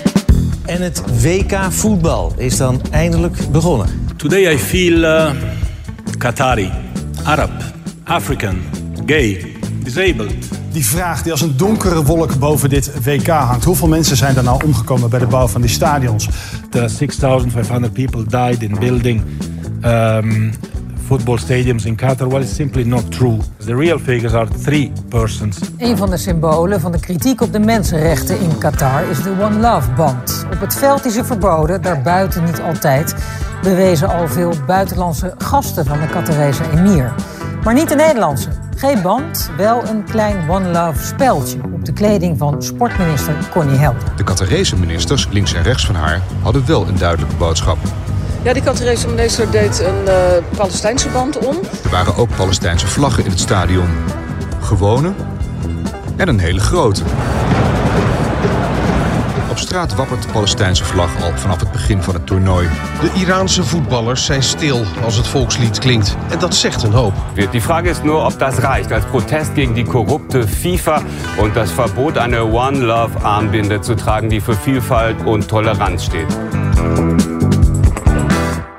En 0.65 0.81
het 0.81 1.21
WK 1.21 1.57
voetbal 1.69 2.33
is 2.37 2.57
dan 2.57 2.81
eindelijk 2.91 3.51
begonnen. 3.51 4.07
Today 4.17 4.53
I 4.53 4.57
feel 4.57 5.31
Qatari, 6.17 6.71
Arab, 7.23 7.51
African, 8.03 8.61
gay, 9.05 9.55
disabled. 9.83 10.33
Die 10.71 10.85
vraag 10.85 11.23
die 11.23 11.31
als 11.31 11.41
een 11.41 11.57
donkere 11.57 12.03
wolk 12.03 12.39
boven 12.39 12.69
dit 12.69 12.91
WK 13.03 13.27
hangt. 13.27 13.63
Hoeveel 13.63 13.87
mensen 13.87 14.17
zijn 14.17 14.37
er 14.37 14.43
nou 14.43 14.63
omgekomen 14.63 15.09
bij 15.09 15.19
de 15.19 15.27
bouw 15.27 15.47
van 15.47 15.61
die 15.61 15.69
stadions? 15.69 16.29
The 16.69 16.87
6,500 16.87 17.93
people 17.93 18.23
died 18.25 18.61
in 18.61 18.79
building 18.79 19.21
um, 19.85 20.51
football 21.05 21.37
stadiums 21.37 21.85
in 21.85 21.95
Qatar. 21.95 22.29
Well, 22.29 22.41
it's 22.41 22.55
simply 22.55 22.83
not 22.83 23.11
true. 23.11 23.37
The 23.57 23.75
real 23.75 23.99
figures 23.99 24.33
are 24.33 24.47
three 24.63 24.91
persons. 25.09 25.59
Een 25.77 25.97
van 25.97 26.09
de 26.09 26.17
symbolen 26.17 26.79
van 26.79 26.91
de 26.91 26.99
kritiek 26.99 27.41
op 27.41 27.53
de 27.53 27.59
mensenrechten 27.59 28.39
in 28.39 28.57
Qatar 28.57 29.03
is 29.09 29.23
de 29.23 29.31
One 29.41 29.59
Love 29.59 29.91
band. 29.91 30.45
Op 30.53 30.59
het 30.59 30.75
veld 30.75 31.05
is 31.05 31.13
ze 31.13 31.25
verboden, 31.25 31.81
daarbuiten 31.81 32.43
niet 32.43 32.61
altijd. 32.61 33.15
Bewezen 33.61 34.09
al 34.09 34.27
veel 34.27 34.53
buitenlandse 34.67 35.33
gasten 35.37 35.85
van 35.85 35.99
de 35.99 36.07
Qatarese 36.07 36.63
emir. 36.75 37.13
Maar 37.63 37.73
niet 37.73 37.89
de 37.89 37.95
Nederlandse. 37.95 38.62
Geen 38.75 39.01
band, 39.01 39.51
wel 39.57 39.87
een 39.87 40.03
klein 40.03 40.49
One 40.49 40.69
Love 40.69 41.05
speldje 41.05 41.59
op 41.73 41.85
de 41.85 41.93
kleding 41.93 42.37
van 42.37 42.63
sportminister 42.63 43.35
Connie 43.51 43.77
Helder. 43.77 44.15
De 44.15 44.23
Qatarese 44.23 44.75
ministers, 44.75 45.27
links 45.31 45.53
en 45.53 45.63
rechts 45.63 45.85
van 45.85 45.95
haar, 45.95 46.21
hadden 46.41 46.65
wel 46.65 46.87
een 46.87 46.97
duidelijke 46.97 47.35
boodschap. 47.35 47.77
Ja, 48.43 48.53
die 48.53 48.63
Qatarese 48.63 49.07
minister 49.07 49.51
deed 49.51 49.79
een 49.79 50.03
uh, 50.07 50.13
Palestijnse 50.57 51.09
band 51.09 51.37
om. 51.37 51.55
Er 51.83 51.89
waren 51.89 52.15
ook 52.15 52.29
Palestijnse 52.35 52.87
vlaggen 52.87 53.23
in 53.23 53.29
het 53.29 53.39
stadion. 53.39 53.89
Gewone 54.61 55.13
en 56.15 56.27
een 56.27 56.39
hele 56.39 56.59
grote. 56.59 57.03
Op 59.53 59.59
straat 59.59 59.95
wappert 59.95 60.23
de 60.23 60.31
Palestijnse 60.31 60.83
vlag 60.83 61.23
al 61.23 61.31
vanaf 61.37 61.59
het 61.59 61.71
begin 61.71 62.01
van 62.01 62.13
het 62.13 62.25
toernooi. 62.25 62.69
De 63.01 63.19
Iraanse 63.19 63.63
voetballers 63.63 64.25
zijn 64.25 64.43
stil 64.43 64.83
als 65.03 65.15
het 65.15 65.27
volkslied 65.27 65.79
klinkt. 65.79 66.17
En 66.29 66.39
dat 66.39 66.55
zegt 66.55 66.83
een 66.83 66.91
hoop. 66.91 67.13
Die 67.51 67.61
vraag 67.61 67.83
is 67.83 68.01
nur 68.01 68.15
of 68.15 68.35
dat 68.35 68.57
reicht 68.57 68.91
als 68.91 69.03
protest 69.03 69.53
tegen 69.53 69.73
die 69.73 69.85
corrupte 69.85 70.47
FIFA 70.47 71.01
en 71.39 71.53
das 71.53 71.71
Verbot 71.71 72.17
eine 72.17 72.41
One 72.41 72.77
Love 72.77 73.19
Armbinde 73.19 73.83
zu 73.83 73.95
tragen 73.95 74.29
die 74.29 74.41
für 74.41 74.55
Vielfalt 74.55 75.25
und 75.25 75.47
Toleranz 75.47 76.03
steht. 76.03 76.37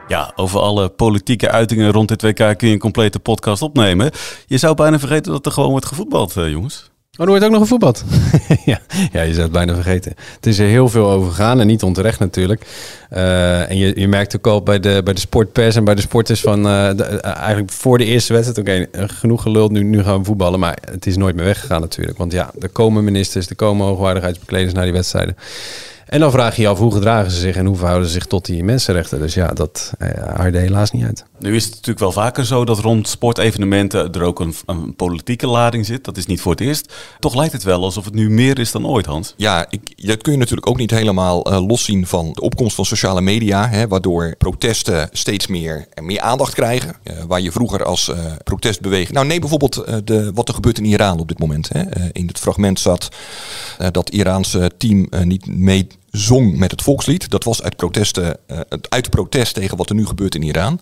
Ja, 0.09 0.33
over 0.37 0.61
alle 0.61 0.89
politieke 0.89 1.51
uitingen 1.51 1.93
rond 1.93 2.09
dit 2.09 2.23
WK 2.23 2.59
kun 2.59 2.69
je 2.69 2.73
een 2.75 2.79
complete 2.79 3.19
podcast 3.19 3.63
opnemen. 3.63 4.11
Je 4.47 4.59
zou 4.59 4.75
bijna 4.75 4.99
vergeten 4.99 5.33
dat 5.33 5.47
er 5.47 5.53
gewoon 5.53 5.71
wordt 5.71 5.87
gevoetbald, 5.87 6.37
uh, 6.37 6.51
jongens. 6.51 6.93
Oh, 7.17 7.21
er 7.21 7.27
wordt 7.27 7.45
ook 7.45 7.51
nog 7.51 7.61
gevoetbald. 7.61 8.05
ja. 8.65 8.81
ja, 9.13 9.23
je 9.23 9.33
zou 9.33 9.43
het 9.43 9.53
bijna 9.53 9.75
vergeten. 9.75 10.13
Het 10.35 10.47
is 10.47 10.59
er 10.59 10.67
heel 10.67 10.89
veel 10.89 11.11
over 11.11 11.29
gegaan 11.29 11.61
en 11.61 11.67
niet 11.67 11.83
onterecht 11.83 12.19
natuurlijk. 12.19 12.67
Uh, 13.13 13.71
en 13.71 13.77
je, 13.77 14.01
je 14.01 14.09
merkt 14.09 14.37
ook 14.37 14.47
al 14.47 14.63
bij 14.63 14.81
de, 14.81 15.01
bij 15.05 15.15
de 15.15 15.21
sportpers 15.21 15.77
en 15.77 15.85
bij 15.85 15.95
de 15.95 16.01
sporters 16.01 16.41
van... 16.41 16.67
Uh, 16.67 16.91
de, 16.97 17.05
eigenlijk 17.21 17.73
voor 17.73 17.99
de 17.99 18.05
eerste 18.05 18.33
wedstrijd, 18.33 18.59
oké, 18.59 19.07
genoeg 19.07 19.43
geluld, 19.43 19.71
nu, 19.71 19.83
nu 19.83 20.03
gaan 20.03 20.19
we 20.19 20.25
voetballen. 20.25 20.61
Maar 20.61 20.79
het 20.91 21.07
is 21.07 21.17
nooit 21.17 21.37
meer 21.37 21.45
weggegaan 21.45 21.81
natuurlijk. 21.81 22.19
Want 22.19 22.33
ja, 22.33 22.51
er 22.61 22.69
komen 22.69 23.05
ministers, 23.05 23.49
er 23.49 23.57
komen 23.57 23.87
hoogwaardigheidsbekleders 23.87 24.73
naar 24.73 24.85
die 24.85 24.93
wedstrijden. 24.93 25.37
En 26.07 26.21
dan 26.21 26.31
vraag 26.31 26.57
je 26.57 26.63
je 26.63 26.69
af 26.69 26.79
hoe 26.79 26.93
gedragen 26.93 27.31
ze 27.31 27.41
zich 27.41 27.57
en 27.57 27.67
hoe 27.67 27.77
verhouden 27.77 28.07
ze 28.07 28.13
zich 28.15 28.27
tot 28.27 28.45
die 28.45 28.65
mensenrechten. 28.65 29.21
Dus 29.21 29.35
ja, 29.35 29.47
dat 29.47 29.93
haarde 30.37 30.59
helaas 30.59 30.91
niet 30.91 31.05
uit. 31.05 31.25
Nu 31.45 31.55
is 31.55 31.65
het 31.65 31.73
natuurlijk 31.73 31.99
wel 31.99 32.13
vaker 32.13 32.47
zo 32.47 32.65
dat 32.65 32.79
rond 32.79 33.09
sportevenementen 33.09 34.13
er 34.13 34.23
ook 34.23 34.41
een, 34.41 34.55
een, 34.67 34.95
politieke 34.97 35.47
lading 35.47 35.87
zit. 35.87 36.05
Dat 36.05 36.17
is 36.17 36.27
niet 36.27 36.41
voor 36.41 36.53
het 36.53 36.61
eerst. 36.61 36.95
Toch 37.19 37.35
lijkt 37.35 37.53
het 37.53 37.63
wel 37.63 37.83
alsof 37.83 38.05
het 38.05 38.15
nu 38.15 38.31
meer 38.31 38.59
is 38.59 38.73
dan 38.73 38.87
ooit, 38.87 39.07
Hans. 39.07 39.35
Ja, 39.37 39.67
ik, 39.71 40.07
dat 40.07 40.23
kun 40.23 40.33
je 40.33 40.39
natuurlijk 40.39 40.69
ook 40.69 40.77
niet 40.77 40.91
helemaal 40.91 41.53
uh, 41.53 41.67
loszien 41.67 42.07
van 42.07 42.33
de 42.33 42.41
opkomst 42.41 42.75
van 42.75 42.85
sociale 42.85 43.21
media. 43.21 43.69
Hè, 43.69 43.89
waardoor 43.89 44.35
protesten 44.39 45.09
steeds 45.13 45.47
meer, 45.47 45.87
meer 46.03 46.21
aandacht 46.21 46.55
krijgen. 46.55 46.97
Uh, 47.05 47.23
waar 47.29 47.41
je 47.41 47.53
vroeger 47.53 47.85
als 47.85 48.09
uh, 48.09 48.17
protestbeweging... 48.45 49.13
Nou, 49.13 49.27
neem 49.27 49.41
bijvoorbeeld 49.41 49.85
de, 50.05 50.31
wat 50.35 50.49
er 50.49 50.55
gebeurt 50.55 50.79
in 50.79 50.85
Iran 50.85 51.21
op 51.21 51.29
dit 51.29 51.39
moment. 51.39 51.69
Hè. 51.69 51.83
in 52.13 52.27
het 52.27 52.39
fragment 52.39 52.81
zat 52.81 53.09
dat 53.91 54.11
Iraanse 54.11 54.71
team 54.79 55.09
niet 55.25 55.47
mee 55.47 55.87
zong 56.17 56.57
met 56.57 56.71
het 56.71 56.83
volkslied. 56.83 57.31
Dat 57.31 57.45
was 57.45 57.63
uit, 57.63 57.77
protesten, 57.77 58.37
uh, 58.51 58.61
uit 58.89 59.11
protest 59.11 59.55
tegen 59.55 59.77
wat 59.77 59.89
er 59.89 59.95
nu 59.95 60.07
gebeurt 60.07 60.35
in 60.35 60.43
Iran. 60.43 60.81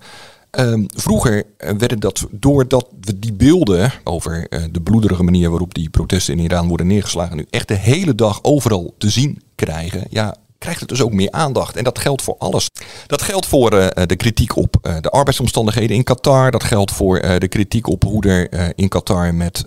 Uh, 0.59 0.85
vroeger 0.95 1.45
werden 1.57 2.01
dat, 2.01 2.27
doordat 2.31 2.88
we 3.01 3.18
die 3.18 3.33
beelden 3.33 3.92
over 4.05 4.47
uh, 4.51 4.64
de 4.71 4.81
bloederige 4.81 5.23
manier 5.23 5.51
waarop 5.51 5.75
die 5.75 5.90
protesten 5.90 6.35
in 6.35 6.45
Iran 6.45 6.68
worden 6.68 6.87
neergeslagen, 6.87 7.37
nu 7.37 7.47
echt 7.51 7.68
de 7.68 7.75
hele 7.75 8.14
dag 8.14 8.38
overal 8.42 8.95
te 8.99 9.11
zien 9.11 9.42
krijgen, 9.55 10.07
ja, 10.11 10.37
krijgt 10.62 10.81
het 10.81 10.88
dus 10.88 11.03
ook 11.03 11.12
meer 11.12 11.31
aandacht. 11.31 11.77
En 11.77 11.85
dat 11.85 11.98
geldt 11.98 12.22
voor 12.22 12.35
alles. 12.38 12.68
Dat 13.07 13.22
geldt 13.22 13.46
voor 13.46 13.75
uh, 13.75 13.87
de 14.07 14.16
kritiek 14.16 14.57
op 14.57 14.77
uh, 14.83 14.96
de 15.01 15.11
arbeidsomstandigheden 15.11 15.96
in 15.96 16.05
Qatar. 16.05 16.51
Dat 16.51 16.64
geldt 16.64 16.92
voor 16.92 17.20
de 17.38 17.48
kritiek 17.48 17.88
op 17.88 18.03
hoe 18.03 18.22
er 18.22 18.72
in 18.77 18.88
Qatar 18.88 19.35
met 19.35 19.64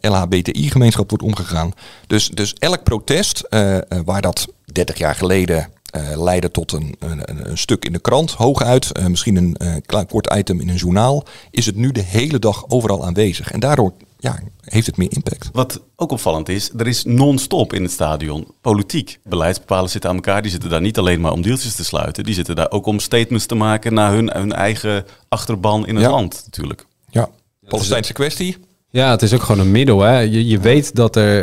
LHBTI-gemeenschap 0.00 1.10
wordt 1.10 1.24
omgegaan. 1.24 1.72
Dus, 2.06 2.28
dus 2.28 2.52
elk 2.52 2.82
protest 2.82 3.48
waar 4.04 4.22
dat 4.22 4.46
30 4.72 4.98
jaar 4.98 5.14
geleden 5.14 5.68
leidde 6.14 6.50
tot 6.50 6.72
een, 6.72 6.96
een, 6.98 7.48
een, 7.48 7.58
stuk 7.58 7.84
in 7.84 7.92
de 7.92 7.98
krant, 7.98 8.30
hooguit, 8.30 9.08
misschien 9.08 9.36
een 9.36 9.56
uh, 9.62 9.74
klein 9.86 10.06
kort 10.06 10.34
item 10.34 10.60
in 10.60 10.68
een 10.68 10.76
journaal, 10.76 11.24
is 11.50 11.66
het 11.66 11.76
nu 11.76 11.92
de 11.92 12.02
hele 12.02 12.38
dag 12.38 12.68
overal 12.68 13.04
aanwezig. 13.04 13.50
En 13.50 13.60
daardoor 13.60 13.92
ja, 14.18 14.38
heeft 14.60 14.86
het 14.86 14.96
meer 14.96 15.12
impact. 15.12 15.48
Wat 15.52 15.82
ook 15.96 16.12
opvallend 16.12 16.48
is, 16.48 16.70
er 16.76 16.86
is 16.86 17.04
non-stop 17.04 17.72
in 17.72 17.82
het 17.82 17.92
stadion 17.92 18.54
politiek. 18.60 19.18
Beleidsbepalers 19.24 19.92
zitten 19.92 20.10
aan 20.10 20.16
elkaar, 20.16 20.42
die 20.42 20.50
zitten 20.50 20.70
daar 20.70 20.80
niet 20.80 20.98
alleen 20.98 21.20
maar 21.20 21.32
om 21.32 21.42
deeltjes 21.42 21.74
te 21.74 21.84
sluiten, 21.84 22.24
die 22.24 22.34
zitten 22.34 22.56
daar 22.56 22.70
ook 22.70 22.86
om 22.86 22.98
statements 22.98 23.46
te 23.46 23.54
maken 23.54 23.94
naar 23.94 24.12
hun, 24.12 24.30
hun 24.32 24.52
eigen 24.52 25.04
achterban 25.28 25.86
in 25.86 25.94
het 25.94 26.04
ja. 26.04 26.10
land 26.10 26.42
natuurlijk. 26.44 26.86
Ja, 27.10 27.28
Palestijnse 27.68 28.12
kwestie. 28.12 28.56
Ja, 28.90 29.10
het 29.10 29.22
is 29.22 29.34
ook 29.34 29.42
gewoon 29.42 29.60
een 29.60 29.70
middel. 29.70 30.00
Hè? 30.00 30.18
Je, 30.18 30.46
je 30.46 30.58
weet 30.58 30.94
dat 30.94 31.16
er 31.16 31.42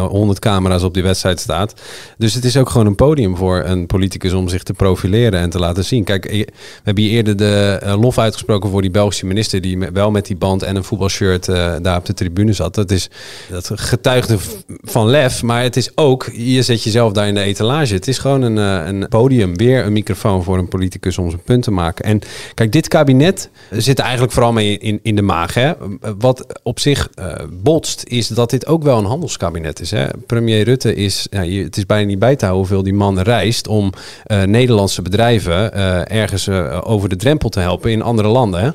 honderd 0.00 0.44
uh, 0.44 0.50
uh, 0.50 0.54
camera's 0.54 0.82
op 0.82 0.94
die 0.94 1.02
wedstrijd 1.02 1.40
staat. 1.40 1.82
Dus 2.18 2.34
het 2.34 2.44
is 2.44 2.56
ook 2.56 2.70
gewoon 2.70 2.86
een 2.86 2.94
podium 2.94 3.36
voor 3.36 3.62
een 3.64 3.86
politicus 3.86 4.32
om 4.32 4.48
zich 4.48 4.62
te 4.62 4.72
profileren 4.72 5.40
en 5.40 5.50
te 5.50 5.58
laten 5.58 5.84
zien. 5.84 6.04
Kijk, 6.04 6.24
we 6.24 6.46
hebben 6.82 7.04
hier 7.04 7.12
eerder 7.12 7.36
de 7.36 7.96
lof 8.00 8.18
uitgesproken 8.18 8.70
voor 8.70 8.82
die 8.82 8.90
Belgische 8.90 9.26
minister... 9.26 9.60
die 9.60 9.78
wel 9.92 10.10
met 10.10 10.26
die 10.26 10.36
band 10.36 10.62
en 10.62 10.76
een 10.76 10.84
voetbalshirt 10.84 11.48
uh, 11.48 11.74
daar 11.82 11.96
op 11.96 12.06
de 12.06 12.14
tribune 12.14 12.52
zat. 12.52 12.74
Dat, 12.74 12.90
is, 12.90 13.10
dat 13.50 13.70
getuigde 13.74 14.36
van 14.82 15.06
lef, 15.06 15.42
maar 15.42 15.62
het 15.62 15.76
is 15.76 15.90
ook... 15.94 16.30
je 16.32 16.62
zet 16.62 16.82
jezelf 16.82 17.12
daar 17.12 17.28
in 17.28 17.34
de 17.34 17.40
etalage. 17.40 17.94
Het 17.94 18.08
is 18.08 18.18
gewoon 18.18 18.42
een, 18.42 18.56
een 18.56 19.08
podium, 19.08 19.56
weer 19.56 19.84
een 19.84 19.92
microfoon 19.92 20.42
voor 20.42 20.58
een 20.58 20.68
politicus 20.68 21.18
om 21.18 21.30
zijn 21.30 21.42
punt 21.42 21.62
te 21.62 21.70
maken. 21.70 22.04
En 22.04 22.20
kijk, 22.54 22.72
dit 22.72 22.88
kabinet 22.88 23.50
zit 23.70 23.98
eigenlijk 23.98 24.32
vooral 24.32 24.52
mee 24.52 24.78
in, 24.78 25.00
in 25.02 25.14
de 25.14 25.22
maag. 25.22 25.54
Hè? 25.54 25.72
Wat 26.18 26.54
op 26.62 26.80
zich 26.80 27.08
eh, 27.14 27.32
botst, 27.62 28.02
is 28.04 28.28
dat 28.28 28.50
dit 28.50 28.66
ook 28.66 28.82
wel 28.82 28.98
een 28.98 29.04
handelskabinet 29.04 29.80
is. 29.80 29.90
Hè? 29.90 30.06
Premier 30.26 30.64
Rutte 30.64 30.94
is, 30.94 31.26
ja, 31.30 31.62
het 31.64 31.76
is 31.76 31.86
bijna 31.86 32.06
niet 32.06 32.18
bij 32.18 32.36
te 32.36 32.44
houden 32.44 32.66
hoeveel 32.66 32.84
die 32.84 32.94
man 32.94 33.20
reist 33.20 33.68
om 33.68 33.92
eh, 34.24 34.42
Nederlandse 34.42 35.02
bedrijven 35.02 35.72
eh, 35.72 36.16
ergens 36.20 36.48
over 36.82 37.08
de 37.08 37.16
drempel 37.16 37.48
te 37.48 37.60
helpen 37.60 37.90
in 37.90 38.02
andere 38.02 38.28
landen. 38.28 38.60
Hè? 38.60 38.70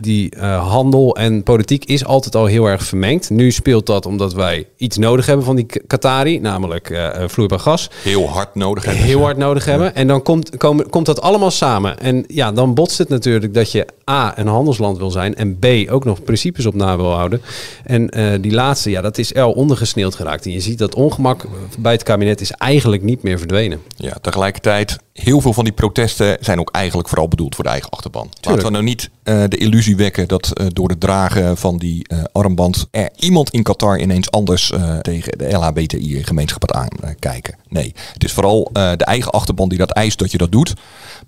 Die 0.00 0.32
handel 0.40 1.16
en 1.16 1.42
politiek 1.42 1.84
is 1.84 2.04
altijd 2.04 2.34
al 2.34 2.46
heel 2.46 2.66
erg 2.66 2.84
vermengd. 2.84 3.30
Nu 3.30 3.50
speelt 3.50 3.86
dat 3.86 4.06
omdat 4.06 4.34
wij 4.34 4.66
iets 4.76 4.96
nodig 4.96 5.26
hebben 5.26 5.44
van 5.44 5.56
die 5.56 5.66
Qatari, 5.86 6.40
namelijk 6.40 7.10
vloeibaar 7.26 7.58
gas. 7.58 7.90
Heel 8.02 8.28
hard 8.28 8.54
nodig 8.54 8.84
hebben. 8.84 9.02
Heel 9.02 9.20
hard 9.20 9.36
nodig 9.36 9.64
hebben. 9.64 9.94
En 9.94 10.06
dan 10.06 10.22
komt, 10.22 10.56
komen, 10.56 10.90
komt 10.90 11.06
dat 11.06 11.20
allemaal 11.20 11.50
samen. 11.50 11.98
En 11.98 12.24
ja, 12.26 12.52
dan 12.52 12.74
botst 12.74 12.98
het 12.98 13.08
natuurlijk 13.08 13.54
dat 13.54 13.72
je 13.72 13.86
A, 14.10 14.38
een 14.38 14.46
handelsland 14.46 14.98
wil 14.98 15.10
zijn. 15.10 15.34
En 15.34 15.58
B, 15.58 15.66
ook 15.90 16.04
nog 16.04 16.22
principes 16.22 16.66
op 16.66 16.74
na 16.74 16.96
wil 16.96 17.12
houden. 17.12 17.42
En 17.84 18.10
eh, 18.10 18.32
die 18.40 18.52
laatste, 18.52 18.90
ja, 18.90 19.00
dat 19.00 19.18
is 19.18 19.34
al 19.34 19.52
ondergesneeuwd 19.52 20.14
geraakt. 20.14 20.44
En 20.44 20.50
je 20.50 20.60
ziet 20.60 20.78
dat 20.78 20.94
ongemak 20.94 21.46
bij 21.78 21.92
het 21.92 22.02
kabinet 22.02 22.40
is 22.40 22.50
eigenlijk 22.50 23.02
niet 23.02 23.22
meer 23.22 23.38
verdwenen. 23.38 23.80
Ja, 23.96 24.16
tegelijkertijd, 24.20 24.98
heel 25.12 25.40
veel 25.40 25.52
van 25.52 25.64
die 25.64 25.72
protesten 25.72 26.36
zijn 26.40 26.60
ook 26.60 26.70
eigenlijk 26.70 27.08
vooral 27.08 27.28
bedoeld 27.28 27.54
voor 27.54 27.64
de 27.64 27.70
eigen 27.70 27.90
achterban. 27.90 28.28
Laten 28.40 28.64
we 28.64 28.70
nou 28.70 28.84
niet 28.84 29.10
eh, 29.22 29.42
de 29.48 29.56
illusie 29.56 29.96
wekken 29.96 30.28
dat 30.28 30.50
eh, 30.52 30.66
door 30.72 30.88
het 30.88 31.00
dragen 31.00 31.56
van 31.56 31.76
die 31.76 32.06
armband 32.32 32.86
er 32.90 33.10
iemand 33.16 33.50
in 33.50 33.62
Qatar 33.62 34.00
ineens 34.00 34.30
anders 34.30 34.72
tegen 35.02 35.38
de 35.38 35.50
LHBTI-gemeenschap 35.50 36.70
gaat 36.70 36.90
aankijken. 37.02 37.56
Nee, 37.68 37.94
het 38.12 38.24
is 38.24 38.32
vooral 38.32 38.70
de 38.72 39.04
eigen 39.04 39.32
achterban 39.32 39.68
die 39.68 39.78
dat 39.78 39.90
eist 39.90 40.18
dat 40.18 40.30
je 40.30 40.38
dat 40.38 40.52
doet. 40.52 40.74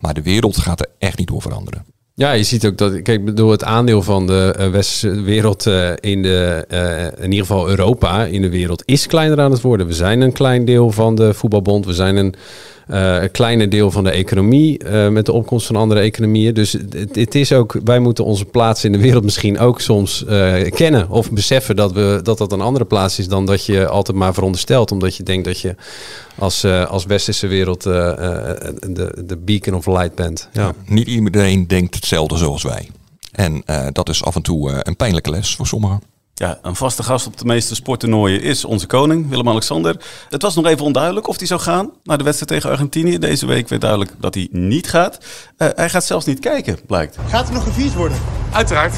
Maar 0.00 0.14
de 0.14 0.22
wereld 0.22 0.56
gaat 0.56 0.80
er 0.80 0.88
echt 0.98 1.18
niet 1.18 1.28
door 1.28 1.42
veranderen. 1.42 1.95
Ja, 2.18 2.32
je 2.32 2.42
ziet 2.42 2.66
ook 2.66 2.78
dat, 2.78 2.92
kijk, 2.92 3.18
ik 3.18 3.24
bedoel, 3.24 3.50
het 3.50 3.64
aandeel 3.64 4.02
van 4.02 4.26
de 4.26 4.54
eh, 4.58 4.70
westerse 4.70 5.22
wereld 5.22 5.66
eh, 5.66 5.90
in 6.00 6.22
de, 6.22 6.64
eh, 6.68 7.24
in 7.24 7.30
ieder 7.30 7.46
geval 7.46 7.68
Europa 7.68 8.24
in 8.24 8.42
de 8.42 8.48
wereld 8.50 8.82
is 8.84 9.06
kleiner 9.06 9.40
aan 9.40 9.50
het 9.50 9.60
worden. 9.60 9.86
We 9.86 9.92
zijn 9.92 10.20
een 10.20 10.32
klein 10.32 10.64
deel 10.64 10.90
van 10.90 11.14
de 11.14 11.34
voetbalbond. 11.34 11.86
We 11.86 11.92
zijn 11.92 12.16
een, 12.16 12.34
een 12.86 13.30
kleiner 13.30 13.68
deel 13.68 13.90
van 13.90 14.04
de 14.04 14.10
economie 14.10 14.78
eh, 14.78 15.08
met 15.08 15.26
de 15.26 15.32
opkomst 15.32 15.66
van 15.66 15.76
andere 15.76 16.00
economieën. 16.00 16.54
Dus 16.54 16.72
het, 16.72 17.14
het 17.14 17.34
is 17.34 17.52
ook, 17.52 17.76
wij 17.84 17.98
moeten 17.98 18.24
onze 18.24 18.44
plaats 18.44 18.84
in 18.84 18.92
de 18.92 18.98
wereld 18.98 19.24
misschien 19.24 19.58
ook 19.58 19.80
soms 19.80 20.24
eh, 20.24 20.70
kennen 20.70 21.10
of 21.10 21.30
beseffen 21.30 21.76
dat, 21.76 21.92
we, 21.92 22.20
dat 22.22 22.38
dat 22.38 22.52
een 22.52 22.60
andere 22.60 22.84
plaats 22.84 23.18
is 23.18 23.28
dan 23.28 23.46
dat 23.46 23.66
je 23.66 23.88
altijd 23.88 24.16
maar 24.16 24.34
veronderstelt. 24.34 24.92
Omdat 24.92 25.16
je 25.16 25.22
denkt 25.22 25.44
dat 25.44 25.60
je 25.60 25.74
als, 26.38 26.64
eh, 26.64 26.90
als 26.90 27.04
westerse 27.04 27.46
wereld 27.46 27.86
eh, 27.86 28.08
eh, 28.10 28.74
de, 28.88 29.22
de 29.24 29.36
beacon 29.36 29.74
of 29.74 29.86
light 29.86 30.14
bent. 30.14 30.48
Ja. 30.52 30.72
Niet 30.86 31.06
iedereen 31.06 31.66
denkt 31.66 31.94
hetzelfde 31.94 32.36
zoals 32.36 32.62
wij. 32.62 32.88
En 33.36 33.62
eh, 33.64 33.86
dat 33.92 34.08
is 34.08 34.24
af 34.24 34.34
en 34.34 34.42
toe 34.42 34.70
eh, 34.70 34.78
een 34.82 34.96
pijnlijke 34.96 35.30
les 35.30 35.54
voor 35.54 35.66
sommigen. 35.66 36.00
Ja, 36.38 36.58
een 36.62 36.76
vaste 36.76 37.02
gast 37.02 37.26
op 37.26 37.38
de 37.38 37.44
meeste 37.44 37.74
sporttoernooien 37.74 38.42
is 38.42 38.64
onze 38.64 38.86
koning, 38.86 39.28
Willem-Alexander. 39.28 39.96
Het 40.30 40.42
was 40.42 40.54
nog 40.54 40.66
even 40.66 40.84
onduidelijk 40.84 41.28
of 41.28 41.38
hij 41.38 41.46
zou 41.46 41.60
gaan 41.60 41.90
naar 42.04 42.18
de 42.18 42.24
wedstrijd 42.24 42.52
tegen 42.52 42.70
Argentinië. 42.70 43.18
Deze 43.18 43.46
week 43.46 43.68
werd 43.68 43.80
duidelijk 43.80 44.12
dat 44.18 44.34
hij 44.34 44.48
niet 44.50 44.88
gaat. 44.88 45.18
Eh, 45.56 45.68
hij 45.74 45.88
gaat 45.88 46.04
zelfs 46.04 46.26
niet 46.26 46.38
kijken, 46.38 46.78
blijkt. 46.86 47.16
Gaat 47.28 47.48
er 47.48 47.54
nog 47.54 47.62
gevierd 47.62 47.94
worden? 47.94 48.18
Uiteraard. 48.52 48.94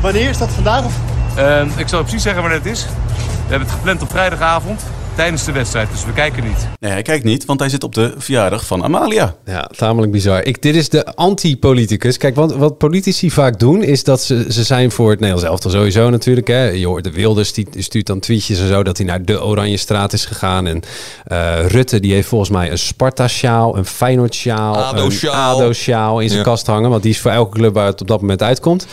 Wanneer 0.00 0.28
is 0.28 0.38
dat 0.38 0.48
vandaag? 0.50 0.84
Of? 0.84 0.94
Ehm, 1.36 1.68
ik 1.76 1.88
zal 1.88 2.02
precies 2.02 2.22
zeggen 2.22 2.42
wanneer 2.42 2.60
het 2.60 2.70
is. 2.70 2.84
We 2.84 3.48
hebben 3.48 3.68
het 3.68 3.76
gepland 3.76 4.02
op 4.02 4.10
vrijdagavond 4.10 4.82
tijdens 5.16 5.44
de 5.44 5.52
wedstrijd, 5.52 5.90
dus 5.90 6.04
we 6.04 6.12
kijken 6.12 6.44
niet. 6.44 6.68
Nee, 6.80 6.92
hij 6.92 7.02
kijkt 7.02 7.24
niet, 7.24 7.44
want 7.44 7.60
hij 7.60 7.68
zit 7.68 7.84
op 7.84 7.94
de 7.94 8.14
verjaardag 8.16 8.66
van 8.66 8.84
Amalia. 8.84 9.34
Ja, 9.44 9.70
tamelijk 9.76 10.12
bizar. 10.12 10.42
Ik, 10.44 10.62
dit 10.62 10.76
is 10.76 10.88
de 10.88 11.14
anti-politicus. 11.14 12.16
Kijk, 12.16 12.34
wat, 12.34 12.54
wat 12.54 12.78
politici 12.78 13.30
vaak 13.30 13.58
doen, 13.58 13.82
is 13.82 14.04
dat 14.04 14.22
ze, 14.22 14.46
ze 14.48 14.62
zijn 14.64 14.90
voor 14.90 15.10
het 15.10 15.20
Nederlands 15.20 15.50
elftal 15.50 15.70
sowieso 15.70 16.10
natuurlijk. 16.10 16.46
Hè. 16.46 16.68
Je 16.68 16.86
hoort 16.86 17.04
de 17.04 17.10
Wilders, 17.12 17.52
die 17.52 17.66
stuurt 17.76 18.06
dan 18.06 18.20
tweetjes 18.20 18.60
en 18.60 18.68
zo, 18.68 18.82
dat 18.82 18.96
hij 18.96 19.06
naar 19.06 19.24
de 19.24 19.44
Oranje 19.44 19.76
Straat 19.76 20.12
is 20.12 20.24
gegaan. 20.24 20.66
En 20.66 20.82
eh, 21.24 21.66
Rutte, 21.66 22.00
die 22.00 22.12
heeft 22.12 22.28
volgens 22.28 22.50
mij 22.50 22.70
een 22.70 22.78
Sparta-sjaal, 22.78 23.76
een 23.76 23.86
Feyenoord-sjaal, 23.86 24.76
een 24.76 24.82
ADO-sjaal. 24.82 25.60
ADO-sjaal 25.60 26.20
in 26.20 26.26
zijn 26.28 26.38
Ja. 26.40 26.44
kast 26.46 26.66
hangen. 26.66 26.90
Want 26.90 27.02
die 27.02 27.12
is 27.12 27.20
voor 27.20 27.30
elke 27.30 27.56
club 27.58 27.74
waar 27.74 27.86
het 27.86 28.00
op 28.00 28.06
dat 28.08 28.20
moment 28.20 28.42
uitkomt. 28.42 28.86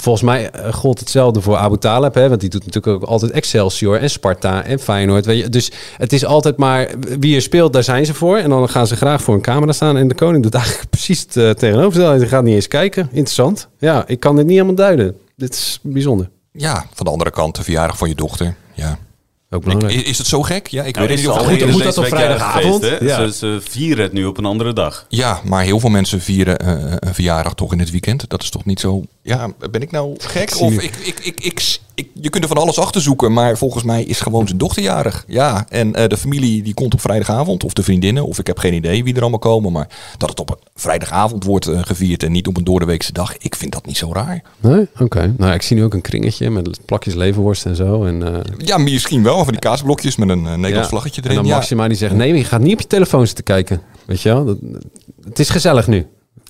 Volgens 0.00 0.24
mij 0.24 0.50
eh, 0.50 0.72
gold 0.72 0.98
hetzelfde 1.00 1.40
voor 1.40 1.56
Abu 1.56 1.78
Taleb, 1.78 2.14
hè, 2.14 2.28
want 2.28 2.40
die 2.40 2.50
doet 2.50 2.66
natuurlijk 2.66 3.02
ook 3.02 3.08
altijd 3.08 3.30
Excelsior 3.32 3.98
en 3.98 4.10
Sparta 4.10 4.64
en 4.64 4.78
Feyenoord. 4.78 5.26
Weet 5.26 5.42
je. 5.42 5.48
Dus 5.48 5.70
het 5.96 6.12
is 6.12 6.24
altijd 6.24 6.56
maar 6.56 6.88
wie 7.18 7.34
er 7.34 7.42
speelt, 7.42 7.72
daar 7.72 7.82
zijn 7.84 8.06
ze 8.06 8.14
voor. 8.14 8.36
En 8.36 8.50
dan 8.50 8.68
gaan 8.68 8.86
ze 8.86 8.96
graag 8.96 9.22
voor 9.22 9.34
een 9.34 9.40
camera 9.40 9.72
staan. 9.72 9.96
En 9.96 10.08
de 10.08 10.14
koning 10.14 10.42
doet 10.42 10.54
eigenlijk 10.54 10.90
precies 10.96 11.20
het 11.20 11.36
eh, 11.36 11.50
tegenovergestelde. 11.50 12.18
Hij 12.18 12.28
gaat 12.28 12.44
niet 12.44 12.54
eens 12.54 12.68
kijken. 12.68 13.08
Interessant. 13.10 13.68
Ja, 13.78 14.04
ik 14.06 14.20
kan 14.20 14.36
dit 14.36 14.44
niet 14.44 14.54
helemaal 14.54 14.74
duiden. 14.74 15.16
Dit 15.36 15.52
is 15.54 15.78
bijzonder. 15.82 16.30
Ja, 16.52 16.86
van 16.94 17.06
de 17.06 17.12
andere 17.12 17.30
kant, 17.30 17.56
de 17.56 17.62
verjaardag 17.62 17.98
van 17.98 18.08
je 18.08 18.14
dochter. 18.14 18.54
Ja. 18.74 18.98
Ook 19.50 19.62
Ik, 19.62 19.68
belangrijk. 19.68 20.06
is 20.06 20.18
het 20.18 20.26
zo 20.26 20.42
gek? 20.42 20.66
Ja, 20.66 20.82
ik 20.82 20.94
Nou, 20.96 21.08
weet 21.08 21.18
het 21.18 21.26
niet 21.26 21.36
of 21.40 21.48
eerder 21.48 21.68
moet 21.68 21.82
dat 21.82 21.98
op 21.98 22.06
jarig 22.06 22.18
vrijdagavond? 22.18 22.90
Ja. 23.00 23.28
Ze 23.28 23.58
vieren 23.68 24.02
het 24.02 24.12
nu 24.12 24.24
op 24.24 24.38
een 24.38 24.44
andere 24.44 24.72
dag. 24.72 25.06
Ja, 25.08 25.40
maar 25.44 25.62
heel 25.64 25.80
veel 25.80 25.90
mensen 25.90 26.20
vieren 26.20 26.58
eh, 26.58 26.92
een 26.98 27.14
verjaardag 27.14 27.54
toch 27.54 27.72
in 27.72 27.78
het 27.78 27.90
weekend. 27.90 28.28
Dat 28.28 28.42
is 28.42 28.50
toch 28.50 28.64
niet 28.64 28.80
zo... 28.80 29.02
Ja, 29.26 29.48
ben 29.70 29.82
ik 29.82 29.90
nou 29.90 30.14
gek? 30.18 30.56
Of 30.60 30.74
je. 30.74 30.82
ik, 30.82 30.96
ik, 30.96 31.18
ik, 31.22 31.40
ik, 31.40 31.78
ik- 31.94 32.10
je 32.14 32.30
kunt 32.30 32.42
er 32.44 32.48
van 32.50 32.58
alles 32.58 32.78
achter 32.78 33.00
zoeken, 33.00 33.32
maar 33.32 33.56
volgens 33.58 33.82
mij 33.84 34.02
is 34.04 34.20
gewoon 34.20 34.46
zijn 34.46 34.58
dochter 34.58 34.82
jarig. 34.82 35.24
Ja, 35.26 35.66
en 35.68 35.94
eh, 35.94 36.08
de 36.08 36.16
familie 36.16 36.62
die 36.62 36.74
komt 36.74 36.94
op 36.94 37.00
vrijdagavond, 37.00 37.64
of 37.64 37.72
de 37.72 37.82
vriendinnen, 37.82 38.26
of 38.26 38.38
ik 38.38 38.46
heb 38.46 38.58
geen 38.58 38.74
idee 38.74 39.04
wie 39.04 39.14
er 39.14 39.20
allemaal 39.20 39.38
komen. 39.38 39.72
Maar 39.72 39.88
dat 40.18 40.28
het 40.28 40.40
op 40.40 40.50
een 40.50 40.56
vrijdagavond 40.74 41.44
wordt 41.44 41.66
eh, 41.66 41.80
gevierd 41.82 42.22
en 42.22 42.32
niet 42.32 42.46
op 42.46 42.56
een 42.56 42.64
doordeweekse 42.64 43.12
dag, 43.12 43.36
ik 43.38 43.54
vind 43.56 43.72
dat 43.72 43.86
niet 43.86 43.96
zo 43.96 44.12
raar. 44.12 44.42
Nee? 44.60 44.86
Oké. 44.98 45.34
Nou, 45.36 45.52
ik 45.54 45.62
zie 45.62 45.76
nu 45.76 45.84
ook 45.84 45.94
een 45.94 46.00
kringetje 46.00 46.50
met 46.50 46.80
plakjes 46.84 47.14
levenworst 47.14 47.66
en 47.66 47.76
zo. 47.76 48.04
En, 48.04 48.22
eh, 48.34 48.40
Ja, 48.58 48.78
misschien 48.78 49.22
wel, 49.22 49.36
van 49.44 49.52
die 49.52 49.58
kaasblokjes 49.60 50.16
met 50.16 50.28
een 50.28 50.42
Nederlands 50.42 50.72
ja. 50.76 50.86
vlaggetje 50.88 51.20
En 51.22 51.26
erin. 51.28 51.40
dan 51.42 51.50
Ja. 51.50 51.56
Maxima 51.56 51.88
die 51.88 51.96
zegt, 51.96 52.14
nee, 52.14 52.34
je 52.34 52.44
gaat 52.44 52.60
niet 52.60 52.72
op 52.74 52.80
je 52.80 52.86
telefoon 52.86 53.26
zitten 53.26 53.44
kijken. 53.44 53.82
Weet 54.04 54.22
je 54.22 54.28
wel? 54.28 54.44
Dat, 54.44 54.56
het 55.24 55.38
is 55.38 55.48
gezellig 55.50 55.86
nu. 55.86 56.06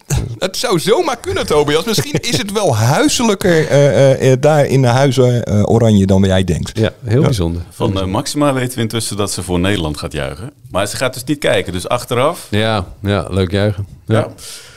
Het 0.38 0.57
zou 0.57 0.79
zomaar 0.79 1.16
kunnen, 1.16 1.47
Tobias. 1.47 1.85
Misschien 1.85 2.21
is 2.21 2.38
het 2.38 2.53
wel 2.53 2.77
huiselijker 2.77 3.69
eh, 3.69 4.11
eh, 4.12 4.33
eh, 4.33 4.40
daar 4.40 4.66
in 4.66 4.83
de 4.83 4.88
huizen 4.88 5.45
eh, 5.45 5.62
Oranje 5.69 6.07
dan 6.07 6.23
jij 6.23 6.45
denkt. 6.45 6.79
Ja, 6.79 6.90
heel 7.05 7.23
bijzonder. 7.23 7.62
Van 7.71 8.11
Maxima 8.11 8.53
weten 8.53 8.75
we 8.77 8.81
intussen 8.81 9.16
dat 9.16 9.33
ze 9.33 9.42
voor 9.42 9.59
Nederland 9.59 9.97
gaat 9.97 10.12
juichen. 10.12 10.51
Maar 10.71 10.87
ze 10.87 10.97
gaat 10.97 11.14
dus 11.14 11.25
niet 11.25 11.38
kijken. 11.38 11.73
Dus 11.73 11.88
achteraf 11.88 12.47
Ja, 12.51 12.87
ja 13.03 13.27
leuk 13.31 13.51
juichen. 13.51 13.87
Ja. 14.07 14.29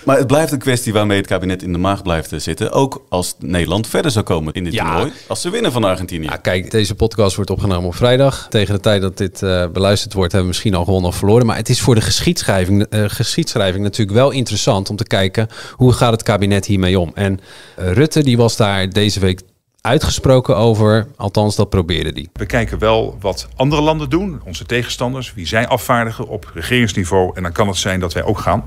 Maar 0.10 0.18
het 0.18 0.28
blijft 0.28 0.52
een 0.52 0.60
kwestie 0.60 0.94
waarmee 0.94 1.18
het 1.18 1.28
kabinet 1.28 1.64
in 1.64 1.72
de 1.72 1.78
maag 1.78 2.02
blijft 2.02 2.32
eh, 2.32 2.40
zitten. 2.40 2.72
Ook 2.72 3.06
als 3.10 3.36
Nederland 3.40 3.88
verder 3.88 4.12
zou 4.12 4.26
komen 4.26 4.54
in 4.54 4.64
dit 4.64 4.74
Ja. 4.74 4.86
toernooi. 4.86 5.12
Als 5.28 5.42
ze 5.42 5.50
winnen 5.50 5.72
van 5.72 5.84
Argentinië. 5.84 6.26
Ja, 6.26 6.36
kijk, 6.36 6.72
deze 6.72 6.96
podcast 6.96 7.36
wordt 7.36 7.50
opgenomen 7.50 7.88
op 7.88 7.96
vrijdag. 7.96 8.48
Tegen 8.50 8.74
de 8.74 8.80
tijd 8.80 9.02
dat 9.02 9.18
dit 9.18 9.44
eh, 9.44 9.68
beluisterd 9.74 10.14
wordt, 10.14 10.32
hebben 10.32 10.50
we 10.52 10.56
misschien 10.56 10.76
al 10.76 10.84
gewonnen 10.84 11.10
of 11.10 11.16
verloren. 11.16 11.46
Maar 11.46 11.56
het 11.56 11.70
is 11.70 11.82
voor 11.82 11.96
de 11.96 12.02
geschiedschrijving, 12.02 12.84
eh, 12.84 13.04
geschiedschrijving 13.08 13.84
natuurlijk 13.84 14.18
wel 14.18 14.32
interessant 14.32 14.90
om 14.90 14.96
te 14.96 15.04
kijken 15.04 15.48
hoe 15.72 15.94
gaat 15.94 16.12
het 16.12 16.24
kabinet 16.24 16.66
hiermee 16.66 17.00
om. 17.00 17.12
En 17.14 17.40
Rutte 17.76 18.24
die 18.24 18.38
was 18.38 18.56
daar 18.56 18.90
deze 18.90 19.20
week 19.20 19.42
uitgesproken 19.82 20.58
over. 20.58 21.08
Althans, 21.16 21.56
dat 21.56 21.70
probeerde 21.70 22.14
die. 22.14 22.30
We 22.34 22.46
kijken 22.46 22.80
wel 22.80 23.18
wat 23.20 23.48
andere 23.56 23.82
landen 23.82 24.10
doen, 24.10 24.42
onze 24.46 24.66
tegenstanders, 24.66 25.34
wie 25.34 25.48
zij 25.48 25.68
afvaardigen 25.68 26.28
op 26.28 26.52
regeringsniveau. 26.54 27.32
En 27.36 27.44
dan 27.44 27.52
kan 27.52 27.68
het 27.68 27.78
zijn 27.78 28.00
dat 28.00 28.14
wij 28.14 28.24
ook 28.24 28.40
gaan. 28.40 28.64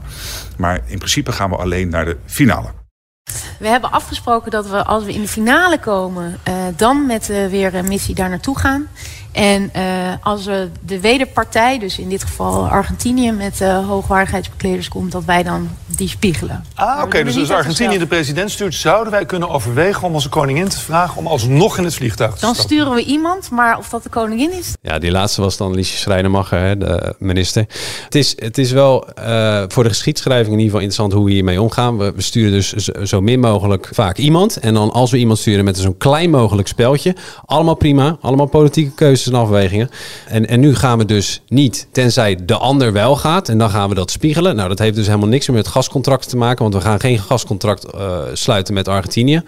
Maar 0.56 0.80
in 0.86 0.98
principe 0.98 1.32
gaan 1.32 1.50
we 1.50 1.56
alleen 1.56 1.88
naar 1.88 2.04
de 2.04 2.16
finale. 2.26 2.81
We 3.62 3.68
hebben 3.68 3.90
afgesproken 3.90 4.50
dat 4.50 4.68
we 4.68 4.84
als 4.84 5.04
we 5.04 5.12
in 5.12 5.20
de 5.20 5.28
finale 5.28 5.78
komen, 5.78 6.38
eh, 6.42 6.54
dan 6.76 7.06
met 7.06 7.30
eh, 7.30 7.46
weer 7.46 7.74
een 7.74 7.88
missie 7.88 8.14
daar 8.14 8.28
naartoe 8.28 8.58
gaan. 8.58 8.88
En 9.32 9.70
eh, 9.72 9.84
als 10.22 10.44
we 10.44 10.68
de 10.80 11.00
wederpartij, 11.00 11.78
dus 11.78 11.98
in 11.98 12.08
dit 12.08 12.22
geval 12.22 12.68
Argentinië 12.68 13.32
met 13.32 13.60
eh 13.60 13.86
hoogwaardigheidsbekleders 13.88 14.88
komt, 14.88 15.12
dat 15.12 15.24
wij 15.24 15.42
dan 15.42 15.70
die 15.86 16.08
spiegelen. 16.08 16.64
Ah, 16.74 17.02
oké. 17.02 17.24
Dus 17.24 17.38
als 17.38 17.50
Argentinië 17.50 17.98
de 17.98 18.06
president 18.06 18.50
stuurt, 18.50 18.74
zouden 18.74 19.12
wij 19.12 19.24
kunnen 19.26 19.48
overwegen 19.48 20.02
om 20.02 20.14
onze 20.14 20.28
koningin 20.28 20.68
te 20.68 20.78
vragen 20.78 21.16
om 21.16 21.26
alsnog 21.26 21.78
in 21.78 21.84
het 21.84 21.94
vliegtuig 21.94 22.34
te 22.34 22.40
Dan 22.40 22.54
stappen? 22.54 22.76
sturen 22.76 22.94
we 22.94 23.04
iemand, 23.04 23.50
maar 23.50 23.78
of 23.78 23.88
dat 23.88 24.02
de 24.02 24.08
koningin 24.08 24.52
is, 24.52 24.72
Ja, 24.80 24.98
die 24.98 25.10
laatste 25.10 25.40
was 25.40 25.56
dan 25.56 25.74
Liesje 25.74 25.96
Schrijnemacher, 25.96 26.58
hè, 26.58 26.78
de 26.78 27.14
minister. 27.18 27.64
Het 28.04 28.14
is, 28.14 28.32
het 28.36 28.58
is 28.58 28.70
wel 28.70 29.08
eh, 29.08 29.62
voor 29.68 29.82
de 29.82 29.88
geschiedschrijving 29.88 30.52
in 30.52 30.60
ieder 30.60 30.64
geval 30.64 30.80
interessant 30.80 31.12
hoe 31.12 31.24
we 31.24 31.32
hiermee 31.32 31.60
omgaan. 31.60 31.98
We, 31.98 32.12
we 32.14 32.22
sturen 32.22 32.52
dus 32.52 32.74
zo, 33.12 33.20
min 33.20 33.40
mogelijk 33.40 33.88
vaak 33.92 34.18
iemand. 34.18 34.56
En 34.56 34.74
dan 34.74 34.92
als 34.92 35.10
we 35.10 35.18
iemand 35.18 35.38
sturen 35.38 35.64
met 35.64 35.78
zo'n 35.78 35.96
klein 35.96 36.30
mogelijk 36.30 36.68
speltje. 36.68 37.14
Allemaal 37.44 37.74
prima, 37.74 38.16
allemaal 38.20 38.46
politieke 38.46 38.94
keuzes 38.94 39.26
en 39.26 39.34
afwegingen. 39.34 39.90
En, 40.26 40.48
en 40.48 40.60
nu 40.60 40.74
gaan 40.74 40.98
we 40.98 41.04
dus 41.04 41.42
niet, 41.48 41.86
tenzij 41.90 42.38
de 42.44 42.56
ander 42.56 42.92
wel 42.92 43.16
gaat. 43.16 43.48
En 43.48 43.58
dan 43.58 43.70
gaan 43.70 43.88
we 43.88 43.94
dat 43.94 44.10
spiegelen. 44.10 44.56
Nou, 44.56 44.68
dat 44.68 44.78
heeft 44.78 44.94
dus 44.94 45.06
helemaal 45.06 45.28
niks 45.28 45.46
meer 45.46 45.56
met 45.56 45.68
gascontracten 45.68 46.30
te 46.30 46.36
maken. 46.36 46.62
Want 46.62 46.74
we 46.74 46.80
gaan 46.80 47.00
geen 47.00 47.18
gascontract 47.18 47.84
eh, 47.84 48.18
sluiten 48.32 48.74
met 48.74 48.88
Argentinië. 48.88 49.42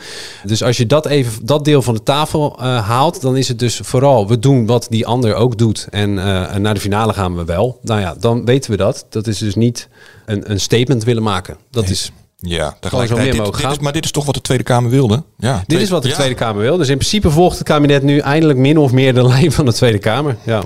Dus 0.44 0.62
als 0.62 0.76
je 0.76 0.86
dat 0.86 1.06
even, 1.06 1.46
dat 1.46 1.64
deel 1.64 1.82
van 1.82 1.94
de 1.94 2.02
tafel 2.02 2.56
eh, 2.58 2.88
haalt, 2.88 3.20
dan 3.20 3.36
is 3.36 3.48
het 3.48 3.58
dus 3.58 3.80
vooral, 3.82 4.28
we 4.28 4.38
doen 4.38 4.66
wat 4.66 4.86
die 4.90 5.06
ander 5.06 5.34
ook 5.34 5.58
doet. 5.58 5.86
En, 5.90 6.18
eh, 6.18 6.54
en 6.54 6.62
naar 6.62 6.74
de 6.74 6.80
finale 6.80 7.12
gaan 7.12 7.36
we 7.36 7.44
wel. 7.44 7.78
Nou 7.82 8.00
ja, 8.00 8.14
dan 8.20 8.44
weten 8.44 8.70
we 8.70 8.76
dat. 8.76 9.06
Dat 9.08 9.26
is 9.26 9.38
dus 9.38 9.54
niet 9.54 9.88
een, 10.26 10.50
een 10.50 10.60
statement 10.60 11.04
willen 11.04 11.22
maken. 11.22 11.56
Dat 11.70 11.88
is 11.88 12.10
Ja, 12.46 12.68
zo 12.70 12.76
tegelijkertijd. 12.80 13.32
meer 13.32 13.42
Dit, 13.44 13.52
dit 13.52 13.62
gaan. 13.62 13.72
is, 13.72 13.78
maar 13.78 13.92
dit 13.92 14.04
is 14.04 14.10
toch 14.10 14.24
wat 14.24 14.34
de 14.34 14.40
Tweede 14.40 14.64
Kamer 14.64 14.90
wilde? 14.90 15.22
Ja, 15.38 15.62
Dit 15.66 15.80
is 15.80 15.90
wat 15.90 16.02
de 16.02 16.08
ja. 16.08 16.14
Tweede 16.14 16.34
Kamer 16.34 16.62
wil. 16.62 16.76
Dus 16.76 16.88
in 16.88 16.96
principe 16.98 17.30
volgt 17.30 17.58
het 17.58 17.66
kabinet 17.66 18.02
nu 18.02 18.18
eindelijk 18.18 18.58
min 18.58 18.78
of 18.78 18.92
meer 18.92 19.14
de 19.14 19.26
lijn 19.32 19.52
van 19.52 19.64
de 19.64 19.72
Tweede 19.72 19.98
Kamer. 19.98 20.36
Ja. 20.44 20.62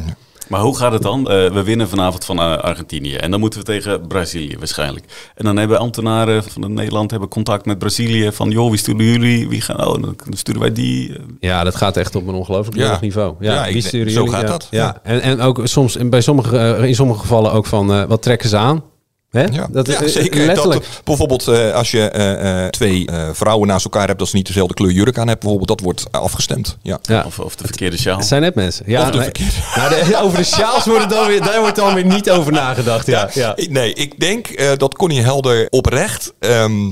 Maar 0.49 0.61
hoe 0.61 0.77
gaat 0.77 0.93
het 0.93 1.03
dan? 1.03 1.31
Eh, 1.31 1.53
we 1.53 1.63
winnen 1.63 1.89
vanavond 1.89 2.25
van 2.25 2.39
eh, 2.39 2.57
Argentinië. 2.59 3.15
En 3.15 3.31
dan 3.31 3.41
moeten 3.41 3.59
we 3.59 3.65
tegen 3.65 4.07
Brazilië 4.07 4.57
waarschijnlijk. 4.59 5.05
En 5.35 5.45
dan 5.45 5.57
hebben 5.57 5.79
ambtenaren 5.79 6.43
van 6.45 6.73
Nederland 6.75 7.11
hebben 7.11 7.29
contact 7.29 7.67
met 7.67 7.79
Brazilië. 7.79 8.33
Van 8.33 8.51
joh, 8.51 8.69
wie 8.71 8.79
sturen 8.79 9.05
jullie? 9.05 9.49
Wie 9.49 9.61
gaan, 9.61 9.87
oh, 9.87 10.03
dan 10.03 10.17
sturen 10.31 10.61
wij 10.61 10.73
die. 10.73 11.13
eh. 11.13 11.21
Ja, 11.41 11.65
dat 11.65 11.75
gaat 11.77 11.97
echt 11.97 12.15
op 12.15 12.27
een 12.29 12.35
ongelooflijk 12.35 12.77
Ja. 12.77 12.89
hoog 12.91 13.01
niveau. 13.01 13.35
Ja, 13.41 13.53
Ja, 13.55 13.73
denk- 13.73 13.83
sturen 13.85 14.13
zo 14.13 14.19
jullie? 14.19 14.35
gaat 14.35 14.43
ja. 14.43 14.49
dat. 14.49 14.69
Ja. 14.71 14.79
Ja. 14.85 15.01
En, 15.03 15.21
en 15.21 15.41
ook 15.41 15.61
soms 15.65 15.97
in, 15.97 16.11
bij 16.11 16.21
sommige, 16.21 16.79
in 16.89 16.95
sommige 16.95 17.21
gevallen 17.21 17.53
ook 17.53 17.67
van 17.67 18.07
wat 18.07 18.23
trekken 18.23 18.49
ze 18.49 18.57
aan? 18.57 18.83
Hè? 19.31 19.45
Dat, 19.71 19.87
ja, 19.87 20.01
eh, 20.01 20.09
zeker. 20.09 20.47
Letterlijk. 20.47 20.81
Dat, 20.83 21.01
bijvoorbeeld 21.05 21.49
eh, 21.49 21.73
als 21.75 21.91
je 21.91 22.09
eh, 22.11 22.65
eh, 22.65 22.71
twee 22.71 23.07
eh, 23.07 23.29
vrouwen 23.33 23.69
naast 23.69 23.85
elkaar 23.85 24.07
hebt... 24.07 24.19
dat 24.19 24.29
ze 24.29 24.37
niet 24.37 24.47
dezelfde 24.47 24.75
kleur 24.75 24.91
jurk 24.91 25.19
aan 25.19 25.29
hebben, 25.29 25.39
bijvoorbeeld. 25.49 25.69
Dat 25.69 25.81
wordt 25.81 26.07
afgestemd. 26.13 26.77
Ja. 26.83 26.99
Ja. 27.03 27.23
Of, 27.27 27.39
of 27.39 27.57
de 27.57 27.65
verkeerde 27.65 27.97
sjaal. 27.99 28.19
Het 28.19 28.27
zijn 28.27 28.43
net 28.43 28.55
mensen. 28.55 28.85
Ja, 28.89 29.01
Of 29.03 29.07
de 29.11 29.13
nee. 29.17 29.23
verkeerde. 29.25 29.53
Nou, 29.77 29.91
de- 30.11 30.17
over 30.21 30.39
de 30.39 30.45
sjaals 30.45 30.85
wordt 30.85 31.11
dan 31.11 31.27
weer, 31.27 31.43
daar 31.43 31.61
wordt 31.61 31.77
dan 31.77 31.95
weer 31.95 32.05
niet 32.07 32.31
over 32.31 32.53
nagedacht. 32.53 33.07
Ja, 33.07 33.31
ja. 33.33 33.57
Nee, 33.69 33.93
ik 33.95 34.21
denk 34.21 34.47
eh, 34.47 34.71
dat 34.77 34.95
Connie 34.95 35.21
Helder 35.23 35.67
oprecht 35.71 36.33
ehm, 36.39 36.89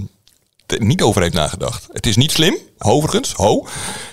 er 0.67 0.83
niet 0.85 1.03
over 1.03 1.23
heeft 1.23 1.35
nagedacht. 1.35 1.89
Het 1.93 2.07
is 2.07 2.17
niet 2.17 2.33
slim, 2.33 2.57
overigens, 2.79 3.33
ho. 3.33 3.67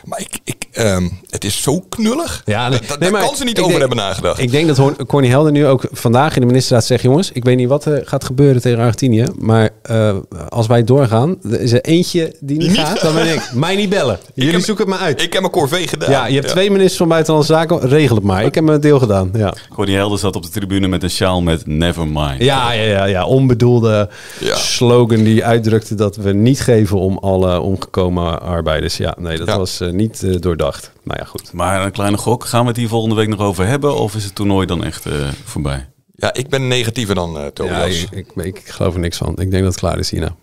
Maar 0.06 0.20
ik, 0.20 0.40
ik, 0.44 0.56
ehm, 0.72 1.08
het 1.30 1.44
is 1.44 1.62
zo 1.62 1.80
knullig. 1.90 2.42
Ja, 2.46 2.70
nee, 2.70 2.80
Da- 2.88 2.98
daar 2.98 3.12
nee, 3.12 3.22
kan 3.22 3.36
ze 3.36 3.44
niet 3.44 3.58
over 3.60 3.70
denk- 3.70 3.80
hebben 3.80 3.98
nagedacht. 3.98 4.40
Ik 4.40 4.52
denk 4.52 4.76
dat 4.76 5.06
Corny 5.08 5.28
Helder 5.28 5.52
nu 5.52 5.68
ook 5.68 5.86
vandaag 5.92 6.36
in 6.36 6.42
de 6.42 6.48
ministerraad 6.48 6.86
zegt... 6.86 7.04
jongens, 7.04 7.32
ik 7.32 7.44
weet 7.44 7.58
niet 7.58 7.68
wat 7.68 7.86
er 7.86 8.02
gaat 8.06 8.24
gebeuren 8.24 8.62
tegen 8.62 8.80
Argentinië... 8.80 9.26
maar 9.40 9.70
eh, 9.82 10.16
als 10.50 10.68
wij 10.68 10.84
doorgaan, 10.84 11.36
er 11.52 11.62
is 11.62 11.72
er 11.72 11.82
eentje 11.82 12.36
die 12.40 12.58
niet, 12.58 12.78
gaat... 12.78 13.02
dan 13.02 13.14
ben 13.14 13.34
ik, 13.34 13.52
mij 13.54 13.76
niet 13.76 13.90
bellen. 13.90 14.20
Jullie 14.34 14.52
heb- 14.54 14.62
zoeken 14.62 14.86
het 14.86 14.94
maar 14.94 15.04
uit. 15.04 15.22
Ik 15.22 15.32
heb 15.34 15.42
mijn 15.42 15.54
corvée 15.54 15.88
gedaan. 15.88 16.10
ja, 16.12 16.26
je 16.28 16.36
hebt 16.36 16.48
twee 16.48 16.70
ministers 16.70 16.98
van 16.98 17.08
Buitenlandse 17.08 17.54
Zaken, 17.54 17.80
regel 17.80 18.16
het 18.16 18.26
maar. 18.26 18.44
Ik 18.46 18.56
heb 18.56 18.64
mijn 18.64 18.82
deel 18.82 19.00
gedaan, 19.00 19.30
ja. 19.34 19.54
Connie 19.76 19.96
Helder 19.96 20.20
zat 20.20 20.36
op 20.36 20.44
de 20.44 20.50
tribune 20.50 20.88
met 20.88 21.04
een 21.04 21.10
sjaal 21.10 21.42
met 21.42 21.66
Nevermind. 21.66 22.36
Ja, 22.44 22.72
ja, 22.72 22.84
ja, 22.84 23.04
ja. 23.06 23.26
onbedoelde 23.26 24.10
slogan 24.54 25.24
die 25.24 25.46
uitdrukte 25.46 25.96
dat 25.96 26.16
we 26.16 26.34
niet 26.34 26.62
geven 26.62 26.98
om 27.00 27.18
alle 27.18 27.60
omgekomen 27.60 28.42
arbeiders. 28.54 28.98
Ja, 28.98 29.16
nee, 29.20 29.38
dat 29.38 29.48
Ja. 29.48 29.58
was 29.58 29.80
eh, 29.80 29.90
niet 29.90 30.24
eh, 30.24 30.36
doordacht. 30.40 30.92
Maar 31.04 31.18
ja, 31.18 31.26
goed. 31.26 31.54
Maar 31.54 31.86
een 31.86 31.92
kleine 31.92 32.18
gok, 32.18 32.46
gaan 32.46 32.62
we 32.62 32.68
het 32.68 32.78
hier 32.78 32.88
volgende 32.88 33.16
week 33.16 33.28
nog 33.28 33.40
over 33.40 33.66
hebben? 33.68 33.96
Of 33.96 34.16
is 34.16 34.24
het 34.24 34.36
toernooi 34.36 34.66
dan 34.68 34.84
echt 34.84 35.06
eh, 35.06 35.14
voorbij? 35.44 35.88
Ja, 36.16 36.34
ik 36.34 36.50
ben 36.50 36.68
negatiever 36.68 37.16
dan 37.16 37.38
eh 37.38 37.44
Ja, 37.44 37.52
Tobias. 37.52 38.04
ik, 38.12 38.32
ik, 38.36 38.46
ik 38.46 38.62
geloof 38.66 38.94
er 38.94 39.00
niks 39.00 39.18
van. 39.18 39.30
Ik 39.30 39.52
denk 39.52 39.64
dat 39.64 39.72
het 39.72 39.80
klaar 39.80 40.00
is 40.00 40.10
hierna. 40.10 40.36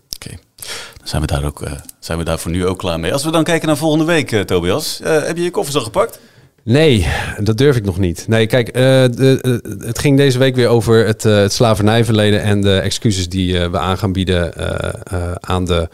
Dan 0.98 1.08
zijn 1.08 1.20
we 1.20 1.26
daar, 1.26 1.44
ook, 1.44 1.62
zijn 1.98 2.18
we 2.18 2.24
daar 2.24 2.38
voor 2.38 2.50
nu 2.50 2.66
ook 2.66 2.78
klaar 2.78 3.00
mee. 3.00 3.12
Als 3.12 3.24
we 3.24 3.30
dan 3.30 3.44
kijken 3.44 3.66
naar 3.68 3.76
volgende 3.76 4.04
week, 4.04 4.32
eh, 4.32 4.40
Tobias. 4.40 5.00
eh, 5.00 5.22
heb 5.22 5.36
je 5.36 5.42
je 5.42 5.50
koffers 5.50 5.76
al 5.76 5.82
gepakt? 5.82 6.20
Nee, 6.64 7.06
dat 7.38 7.58
durf 7.58 7.76
ik 7.76 7.84
nog 7.84 7.98
niet. 7.98 8.24
Nee, 8.28 8.46
kijk, 8.46 8.68
eh, 8.68 8.82
de, 8.82 9.60
het 9.84 9.98
ging 9.98 10.16
deze 10.16 10.38
week 10.38 10.54
weer 10.54 10.68
over 10.68 11.06
het, 11.06 11.24
eh, 11.24 11.36
het 11.36 11.52
slavernijverleden 11.52 12.42
en 12.42 12.60
de 12.60 12.78
excuses 12.78 13.28
die 13.28 13.58
eh, 13.58 13.70
we 13.70 13.78
aan 13.78 13.98
gaan 13.98 14.12
bieden 14.12 14.54
eh, 14.54 14.92
eh, 15.04 15.32
aan 15.40 15.64
de 15.64 15.88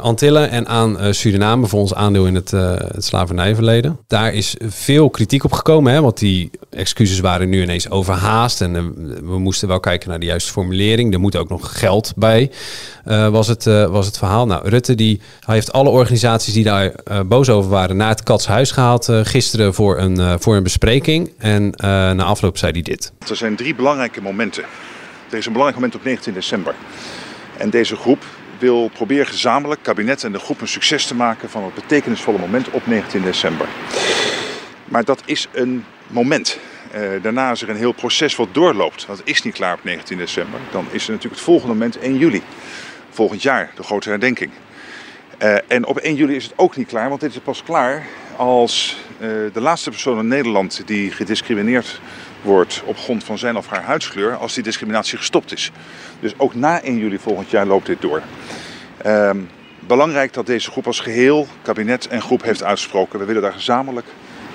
Antillen 0.00 0.50
en 0.50 0.66
aan 0.66 0.98
eh, 0.98 1.12
Suriname 1.12 1.66
voor 1.66 1.80
ons 1.80 1.94
aandeel 1.94 2.26
in 2.26 2.34
het, 2.34 2.52
eh, 2.52 2.74
het 2.76 3.04
slavernijverleden. 3.04 3.98
Daar 4.06 4.34
is 4.34 4.56
veel 4.60 5.10
kritiek 5.10 5.44
op 5.44 5.52
gekomen, 5.52 5.92
hè, 5.92 6.00
want 6.00 6.18
die 6.18 6.50
excuses 6.70 7.20
waren 7.20 7.48
nu 7.48 7.62
ineens 7.62 7.90
overhaast 7.90 8.60
en 8.60 8.76
eh, 8.76 8.82
we 9.22 9.38
moesten 9.38 9.68
wel 9.68 9.80
kijken 9.80 10.08
naar 10.08 10.18
de 10.18 10.26
juiste 10.26 10.52
formulering. 10.52 11.12
Er 11.12 11.20
moet 11.20 11.36
ook 11.36 11.48
nog 11.48 11.78
geld 11.78 12.12
bij, 12.16 12.50
eh, 13.04 13.28
was, 13.28 13.46
het, 13.46 13.66
eh, 13.66 13.86
was 13.86 14.06
het 14.06 14.18
verhaal. 14.18 14.46
Nou, 14.46 14.68
Rutte 14.68 14.94
die, 14.94 15.20
hij 15.40 15.54
heeft 15.54 15.72
alle 15.72 15.88
organisaties 15.88 16.52
die 16.52 16.64
daar 16.64 16.90
eh, 16.90 17.20
boos 17.20 17.48
over 17.48 17.70
waren 17.70 17.96
naar 17.96 18.08
het 18.08 18.22
Katshuis 18.22 18.70
gehaald 18.70 19.08
eh, 19.08 19.20
gisteren 19.22 19.74
voor 19.74 19.98
een, 19.98 20.20
eh, 20.20 20.34
voor 20.38 20.56
een 20.56 20.62
bespreking. 20.62 21.30
En 21.38 21.74
eh, 21.74 21.88
na 21.88 22.24
afloop 22.24 22.58
zei 22.58 22.72
hij 22.72 22.82
dit. 22.82 23.12
Er 23.28 23.36
zijn 23.36 23.56
drie 23.56 23.74
belangrijke 23.74 24.20
momenten. 24.20 24.64
Er 25.30 25.38
is 25.38 25.46
een 25.46 25.52
belangrijk 25.52 25.80
moment 25.80 26.00
op 26.00 26.04
19 26.04 26.32
december. 26.32 26.74
En 27.56 27.70
deze 27.70 27.96
groep 27.96 28.24
wil 28.58 28.88
proberen 28.88 29.26
gezamenlijk, 29.26 29.82
kabinet 29.82 30.24
en 30.24 30.32
de 30.32 30.38
groep, 30.38 30.60
een 30.60 30.68
succes 30.68 31.06
te 31.06 31.14
maken 31.14 31.50
van 31.50 31.64
het 31.64 31.74
betekenisvolle 31.74 32.38
moment 32.38 32.70
op 32.70 32.86
19 32.86 33.22
december. 33.22 33.68
Maar 34.84 35.04
dat 35.04 35.22
is 35.24 35.48
een 35.52 35.84
moment. 36.06 36.58
Eh, 36.90 37.02
daarna 37.22 37.50
is 37.50 37.62
er 37.62 37.68
een 37.68 37.76
heel 37.76 37.92
proces 37.92 38.36
wat 38.36 38.48
doorloopt. 38.52 39.06
Het 39.06 39.20
is 39.24 39.42
niet 39.42 39.54
klaar 39.54 39.74
op 39.74 39.84
19 39.84 40.18
december. 40.18 40.60
Dan 40.70 40.86
is 40.90 41.04
er 41.04 41.10
natuurlijk 41.10 41.34
het 41.34 41.44
volgende 41.44 41.74
moment 41.74 41.98
1 41.98 42.18
juli. 42.18 42.42
Volgend 43.10 43.42
jaar, 43.42 43.70
de 43.76 43.82
grote 43.82 44.08
herdenking. 44.08 44.50
Eh, 45.38 45.56
en 45.66 45.86
op 45.86 45.96
1 45.96 46.14
juli 46.14 46.34
is 46.34 46.44
het 46.44 46.52
ook 46.56 46.76
niet 46.76 46.88
klaar, 46.88 47.08
want 47.08 47.20
dit 47.20 47.30
is 47.30 47.40
pas 47.40 47.62
klaar 47.62 48.06
als 48.36 48.96
eh, 49.18 49.28
de 49.52 49.60
laatste 49.60 49.90
persoon 49.90 50.18
in 50.18 50.28
Nederland 50.28 50.82
die 50.86 51.10
gediscrimineerd 51.10 52.00
wordt 52.42 52.82
op 52.84 52.96
grond 52.96 53.24
van 53.24 53.38
zijn 53.38 53.56
of 53.56 53.68
haar 53.68 53.82
huidskleur, 53.82 54.36
als 54.36 54.54
die 54.54 54.62
discriminatie 54.62 55.18
gestopt 55.18 55.52
is. 55.52 55.72
Dus 56.20 56.34
ook 56.36 56.54
na 56.54 56.82
1 56.82 56.98
juli 56.98 57.18
volgend 57.18 57.50
jaar 57.50 57.66
loopt 57.66 57.86
dit 57.86 58.00
door. 58.00 58.22
Ehm, 58.96 59.38
belangrijk 59.80 60.32
dat 60.32 60.46
deze 60.46 60.70
groep 60.70 60.86
als 60.86 61.00
geheel, 61.00 61.46
kabinet 61.62 62.08
en 62.08 62.22
groep 62.22 62.42
heeft 62.42 62.62
uitgesproken. 62.62 63.18
We 63.18 63.24
willen 63.24 63.42
daar 63.42 63.52
gezamenlijk 63.52 64.06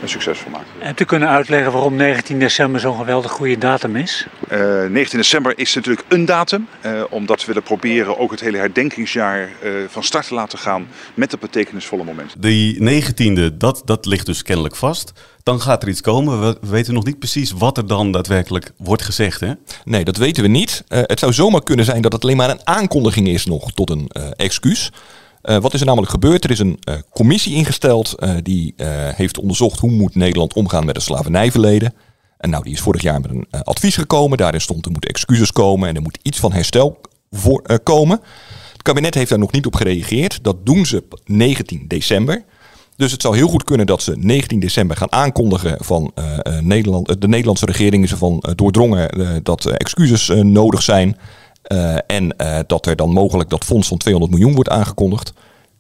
een 0.04 0.10
succes 0.10 0.38
van 0.38 0.52
maken. 0.52 0.68
Hebt 0.78 1.00
u 1.00 1.06
kunnen 1.06 1.30
uitleggen 1.30 1.72
waarom 1.72 1.96
19 1.96 2.40
december 2.40 2.80
zo'n 2.80 2.98
geweldig 2.98 3.32
goede 3.32 3.58
datum 3.58 3.96
is? 3.96 4.28
Eh, 4.48 4.60
19 4.90 5.18
december 5.18 5.58
is 5.58 5.74
natuurlijk 5.74 6.06
een 6.08 6.26
datum, 6.26 6.68
eh, 6.82 7.02
omdat 7.10 7.40
we 7.40 7.46
willen 7.48 7.64
proberen 7.64 8.18
ook 8.18 8.32
het 8.32 8.40
hele 8.40 8.58
herdenkingsjaar 8.58 9.40
eh, 9.40 9.72
van 9.88 10.04
start 10.04 10.28
te 10.28 10.34
laten 10.34 10.60
gaan 10.60 10.88
met 11.14 11.32
dat 11.32 11.40
betekenisvolle 11.40 12.04
moment. 12.04 12.36
Die 12.38 12.82
19e, 12.82 13.58
dat, 13.58 13.82
dat 13.86 14.06
ligt 14.06 14.26
dus 14.26 14.42
kennelijk 14.42 14.76
vast. 14.76 15.12
Dan 15.44 15.62
gaat 15.62 15.84
er 15.84 15.90
iets 15.90 16.02
komen. 16.02 16.40
We 16.42 16.54
we 16.62 16.70
weten 16.70 16.94
nog 16.94 17.06
niet 17.06 17.20
precies 17.20 17.52
wat 17.52 17.78
er 17.78 17.88
dan 17.88 18.12
daadwerkelijk 18.12 18.72
wordt 18.78 19.02
gezegd. 19.02 19.40
Hè? 19.40 19.52
Nee, 19.84 20.04
dat 20.04 20.18
weten 20.18 20.44
we 20.44 20.50
niet. 20.50 20.84
Eh, 20.88 21.02
het 21.04 21.20
zou 21.20 21.34
zomaar 21.34 21.64
kunnen 21.64 21.86
zijn 21.86 22.02
dat 22.02 22.14
het 22.14 22.24
alleen 22.24 22.38
maar 22.38 22.50
een 22.50 22.68
aankondiging 22.68 23.28
is 23.28 23.46
nog 23.46 23.72
tot 23.72 23.90
een 23.90 24.08
eh, 24.08 24.28
excuus. 24.36 24.92
Eh, 25.44 25.58
wat 25.58 25.74
is 25.74 25.80
er 25.80 25.86
namelijk 25.86 26.12
gebeurd? 26.12 26.44
Er 26.44 26.52
is 26.52 26.60
een 26.60 26.78
eh, 26.84 26.96
commissie 27.10 27.56
ingesteld 27.56 28.14
eh, 28.14 28.36
die 28.44 28.74
heeft 29.16 29.40
onderzocht 29.40 29.80
hoe 29.80 29.92
moet 29.92 30.16
Nederland 30.16 30.54
omgaan 30.54 30.86
met 30.86 30.96
het 30.96 31.06
slavernijverleden. 31.06 31.94
En 32.38 32.50
nou, 32.50 32.64
die 32.64 32.74
is 32.74 32.82
vorig 32.82 33.02
jaar 33.02 33.22
met 33.22 33.32
een 33.32 33.48
advies 33.64 33.96
gekomen. 33.96 34.38
Daarin 34.38 34.62
stond 34.62 34.86
er 34.86 34.92
moeten 34.92 35.10
excuses 35.10 35.52
komen 35.52 35.90
en 35.90 35.96
er 35.96 36.02
moet 36.02 36.20
iets 36.22 36.40
van 36.40 36.54
herstel 36.54 37.02
voor, 37.32 37.80
komen. 37.84 38.20
Het 38.72 38.82
kabinet 38.82 39.14
heeft 39.14 39.30
daar 39.30 39.40
nog 39.40 39.52
niet 39.52 39.66
op 39.66 39.76
gereageerd. 39.76 40.40
Dat 40.42 40.66
doen 40.66 40.86
ze 40.86 41.04
op 41.10 41.20
19 41.26 41.88
december. 41.88 42.44
Dus 42.96 43.12
het 43.12 43.22
zou 43.22 43.36
heel 43.36 43.48
goed 43.48 43.64
kunnen 43.64 43.86
dat 43.86 44.02
ze 44.02 44.16
19 44.18 44.60
december 44.60 44.98
gaan 44.98 45.12
aankondigen 45.12 45.78
van 45.84 46.14
Nederland, 46.62 47.22
de 47.22 47.28
Nederlandse 47.28 47.66
regering 47.66 48.04
is 48.04 48.12
ervan 48.12 48.44
doordrongen 48.56 49.44
dat 49.44 49.66
excuses 49.66 50.28
nodig 50.28 50.82
zijn. 50.82 51.18
Eh, 51.64 51.96
en 52.08 52.38
eh, 52.38 52.60
dat 52.68 52.86
er 52.86 52.96
dan 52.96 53.10
mogelijk 53.10 53.50
dat 53.50 53.64
fonds 53.64 53.88
van 53.88 53.98
200 53.98 54.34
miljoen 54.34 54.56
wordt 54.56 54.70
aangekondigd. 54.70 55.34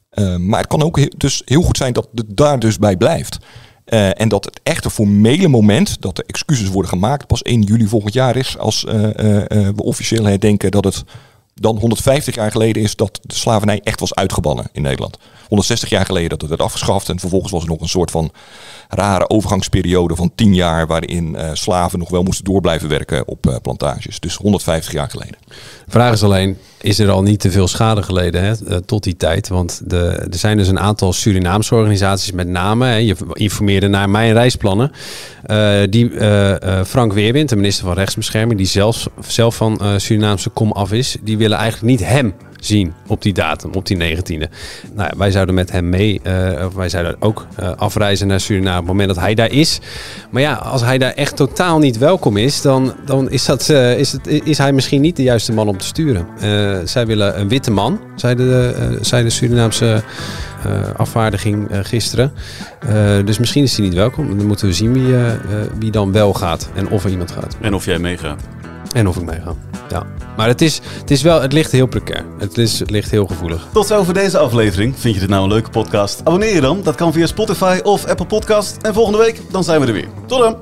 Eh, 0.09 0.35
maar 0.35 0.59
het 0.59 0.67
kan 0.67 0.81
ook 0.81 1.19
dus 1.19 1.41
heel 1.45 1.61
goed 1.61 1.77
zijn 1.77 1.93
dat 1.93 2.07
het 2.15 2.25
daar 2.37 2.59
dus 2.59 2.77
bij 2.77 2.97
blijft. 2.97 3.37
En 3.85 4.29
dat 4.29 4.45
het 4.45 4.59
echte 4.63 4.89
formele 4.89 5.47
moment 5.47 6.01
dat 6.01 6.15
de 6.15 6.23
excuses 6.27 6.69
worden 6.69 6.91
gemaakt 6.91 7.27
pas 7.27 7.41
1 7.41 7.61
juli 7.61 7.87
volgend 7.87 8.13
jaar 8.13 8.35
is. 8.35 8.57
Als 8.57 8.83
we 8.83 9.73
officieel 9.75 10.25
herdenken 10.25 10.71
dat 10.71 10.83
het 10.83 11.03
dan 11.53 11.77
150 11.77 12.35
jaar 12.35 12.51
geleden 12.51 12.83
is 12.83 12.95
dat 12.95 13.19
de 13.21 13.35
slavernij 13.35 13.81
echt 13.83 13.99
was 13.99 14.15
uitgebannen 14.15 14.69
in 14.71 14.81
Nederland. 14.81 15.17
160 15.47 15.89
jaar 15.89 16.05
geleden 16.05 16.29
dat 16.29 16.41
het 16.41 16.49
werd 16.49 16.61
afgeschaft. 16.61 17.09
En 17.09 17.19
vervolgens 17.19 17.51
was 17.51 17.63
er 17.63 17.69
nog 17.69 17.81
een 17.81 17.89
soort 17.89 18.11
van 18.11 18.31
rare 18.89 19.29
overgangsperiode 19.29 20.15
van 20.15 20.31
10 20.35 20.53
jaar 20.53 20.87
waarin 20.87 21.35
eh, 21.35 21.49
slaven 21.53 21.99
nog 21.99 22.09
wel 22.09 22.23
moesten 22.23 22.45
door 22.45 22.61
blijven 22.61 22.89
werken 22.89 23.27
op 23.27 23.47
eh, 23.47 23.55
plantages. 23.61 24.19
Dus 24.19 24.35
150 24.35 24.93
jaar 24.93 25.09
geleden. 25.09 25.37
De 25.85 25.91
vraag 25.91 26.13
is 26.13 26.23
alleen, 26.23 26.57
is 26.83 26.99
er 26.99 27.09
al 27.09 27.21
niet 27.21 27.39
te 27.39 27.51
veel 27.51 27.67
schade 27.67 28.03
geleden 28.03 28.43
hè, 28.43 28.51
eh, 28.51 28.77
tot 28.85 29.03
die 29.03 29.17
tijd? 29.17 29.47
Want 29.47 29.81
de, 29.85 30.05
er 30.31 30.37
zijn 30.37 30.57
dus 30.57 30.67
een 30.67 30.79
aantal 30.79 31.13
Surinaamse 31.13 31.75
organisaties 31.75 32.31
met 32.31 32.47
name. 32.47 32.85
Hè, 32.85 32.95
je 32.95 33.15
informeerde 33.33 33.87
naar 33.87 34.09
mijn 34.09 34.33
reisplannen. 34.33 34.91
eh, 35.43 35.81
die 35.89 36.17
eh, 36.17 36.83
Frank 36.83 37.13
Weerwind, 37.13 37.49
de 37.49 37.55
minister 37.55 37.85
van 37.85 37.93
Rechtsbescherming, 37.93 38.57
die 38.57 38.67
zelf, 38.67 39.09
zelf 39.27 39.55
van 39.55 39.79
Surinaamse 39.97 40.49
kom 40.49 40.71
af 40.71 40.91
is, 40.91 41.17
die 41.21 41.37
willen 41.37 41.57
eigenlijk 41.57 41.97
niet 41.99 42.07
hem 42.09 42.33
zien 42.65 42.93
op 43.07 43.21
die 43.21 43.33
datum, 43.33 43.71
op 43.73 43.85
die 43.85 43.97
19e. 43.97 44.49
Nou 44.93 45.09
ja, 45.09 45.13
wij 45.17 45.31
zouden 45.31 45.55
met 45.55 45.71
hem 45.71 45.89
mee, 45.89 46.21
of 46.65 46.73
wij 46.73 46.89
zouden 46.89 47.15
ook 47.19 47.45
eh, 47.55 47.71
afreizen 47.75 48.27
naar 48.27 48.39
Suriname 48.39 48.79
op 48.79 48.83
het 48.83 48.87
moment 48.87 49.07
dat 49.07 49.23
hij 49.23 49.33
daar 49.33 49.51
is. 49.51 49.79
Maar 50.29 50.41
ja, 50.41 50.53
als 50.53 50.81
hij 50.81 50.97
daar 50.97 51.13
echt 51.13 51.35
totaal 51.35 51.79
niet 51.79 51.97
welkom 51.97 52.37
is, 52.37 52.61
dan, 52.61 52.93
dan 53.05 53.29
is, 53.29 53.45
dat, 53.45 53.69
eh, 53.69 53.99
is, 53.99 54.11
het, 54.11 54.27
is 54.27 54.57
hij 54.57 54.71
misschien 54.71 55.01
niet 55.01 55.15
de 55.15 55.23
juiste 55.23 55.53
man 55.53 55.67
om 55.67 55.77
te 55.77 55.85
sturen. 55.85 56.27
Zij 56.87 57.05
willen 57.05 57.39
een 57.39 57.47
witte 57.47 57.71
man, 57.71 57.99
zei 58.15 58.35
de, 58.35 58.97
zei 59.01 59.23
de 59.23 59.29
Surinaamse 59.29 60.03
afvaardiging 60.97 61.67
gisteren. 61.71 62.31
Dus 63.25 63.37
misschien 63.37 63.63
is 63.63 63.77
hij 63.77 63.85
niet 63.85 63.93
welkom. 63.93 64.37
Dan 64.37 64.45
moeten 64.45 64.67
we 64.67 64.73
zien 64.73 64.93
wie, 64.93 65.15
wie 65.79 65.91
dan 65.91 66.11
wel 66.11 66.33
gaat 66.33 66.69
en 66.75 66.89
of 66.89 67.03
er 67.03 67.09
iemand 67.09 67.31
gaat. 67.31 67.57
En 67.61 67.73
of 67.73 67.85
jij 67.85 67.99
meegaat. 67.99 68.41
En 68.93 69.07
of 69.07 69.17
ik 69.17 69.23
meega. 69.23 69.55
Ja, 69.89 70.05
maar 70.37 70.47
het, 70.47 70.61
is, 70.61 70.81
het, 70.99 71.11
is 71.11 71.21
wel, 71.21 71.41
het 71.41 71.53
ligt 71.53 71.71
heel 71.71 71.85
precair. 71.85 72.25
Het, 72.37 72.57
is, 72.57 72.79
het 72.79 72.89
ligt 72.89 73.11
heel 73.11 73.25
gevoelig. 73.25 73.67
Tot 73.73 73.87
zover 73.87 74.13
deze 74.13 74.37
aflevering. 74.37 74.99
Vind 74.99 75.13
je 75.13 75.19
dit 75.19 75.29
nou 75.29 75.43
een 75.43 75.49
leuke 75.49 75.69
podcast? 75.69 76.19
Abonneer 76.23 76.53
je 76.53 76.61
dan. 76.61 76.81
Dat 76.83 76.95
kan 76.95 77.13
via 77.13 77.25
Spotify 77.25 77.79
of 77.83 78.05
Apple 78.05 78.25
Podcast. 78.25 78.77
En 78.81 78.93
volgende 78.93 79.17
week 79.17 79.41
dan 79.51 79.63
zijn 79.63 79.81
we 79.81 79.87
er 79.87 79.93
weer. 79.93 80.07
Tot 80.27 80.39
dan. 80.39 80.57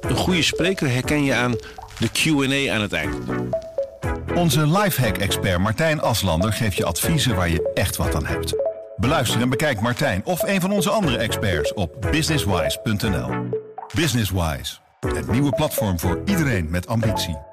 Een 0.00 0.16
goede 0.16 0.42
spreker 0.42 0.90
herken 0.90 1.24
je 1.24 1.34
aan 1.34 1.54
de 1.98 2.08
Q&A 2.12 2.74
aan 2.74 2.80
het 2.80 2.92
eind. 2.92 3.14
Onze 4.34 4.66
lifehack-expert 4.66 5.58
Martijn 5.58 6.00
Aslander 6.00 6.52
geeft 6.52 6.76
je 6.76 6.84
adviezen 6.84 7.36
waar 7.36 7.48
je 7.48 7.70
echt 7.74 7.96
wat 7.96 8.14
aan 8.14 8.26
hebt. 8.26 8.67
Beluister 8.98 9.40
en 9.40 9.48
bekijk 9.48 9.80
Martijn 9.80 10.24
of 10.24 10.42
een 10.42 10.60
van 10.60 10.72
onze 10.72 10.90
andere 10.90 11.16
experts 11.16 11.74
op 11.74 12.06
businesswise.nl. 12.10 13.30
Businesswise, 13.94 14.76
het 15.00 15.30
nieuwe 15.30 15.50
platform 15.50 15.98
voor 15.98 16.22
iedereen 16.24 16.70
met 16.70 16.86
ambitie. 16.86 17.47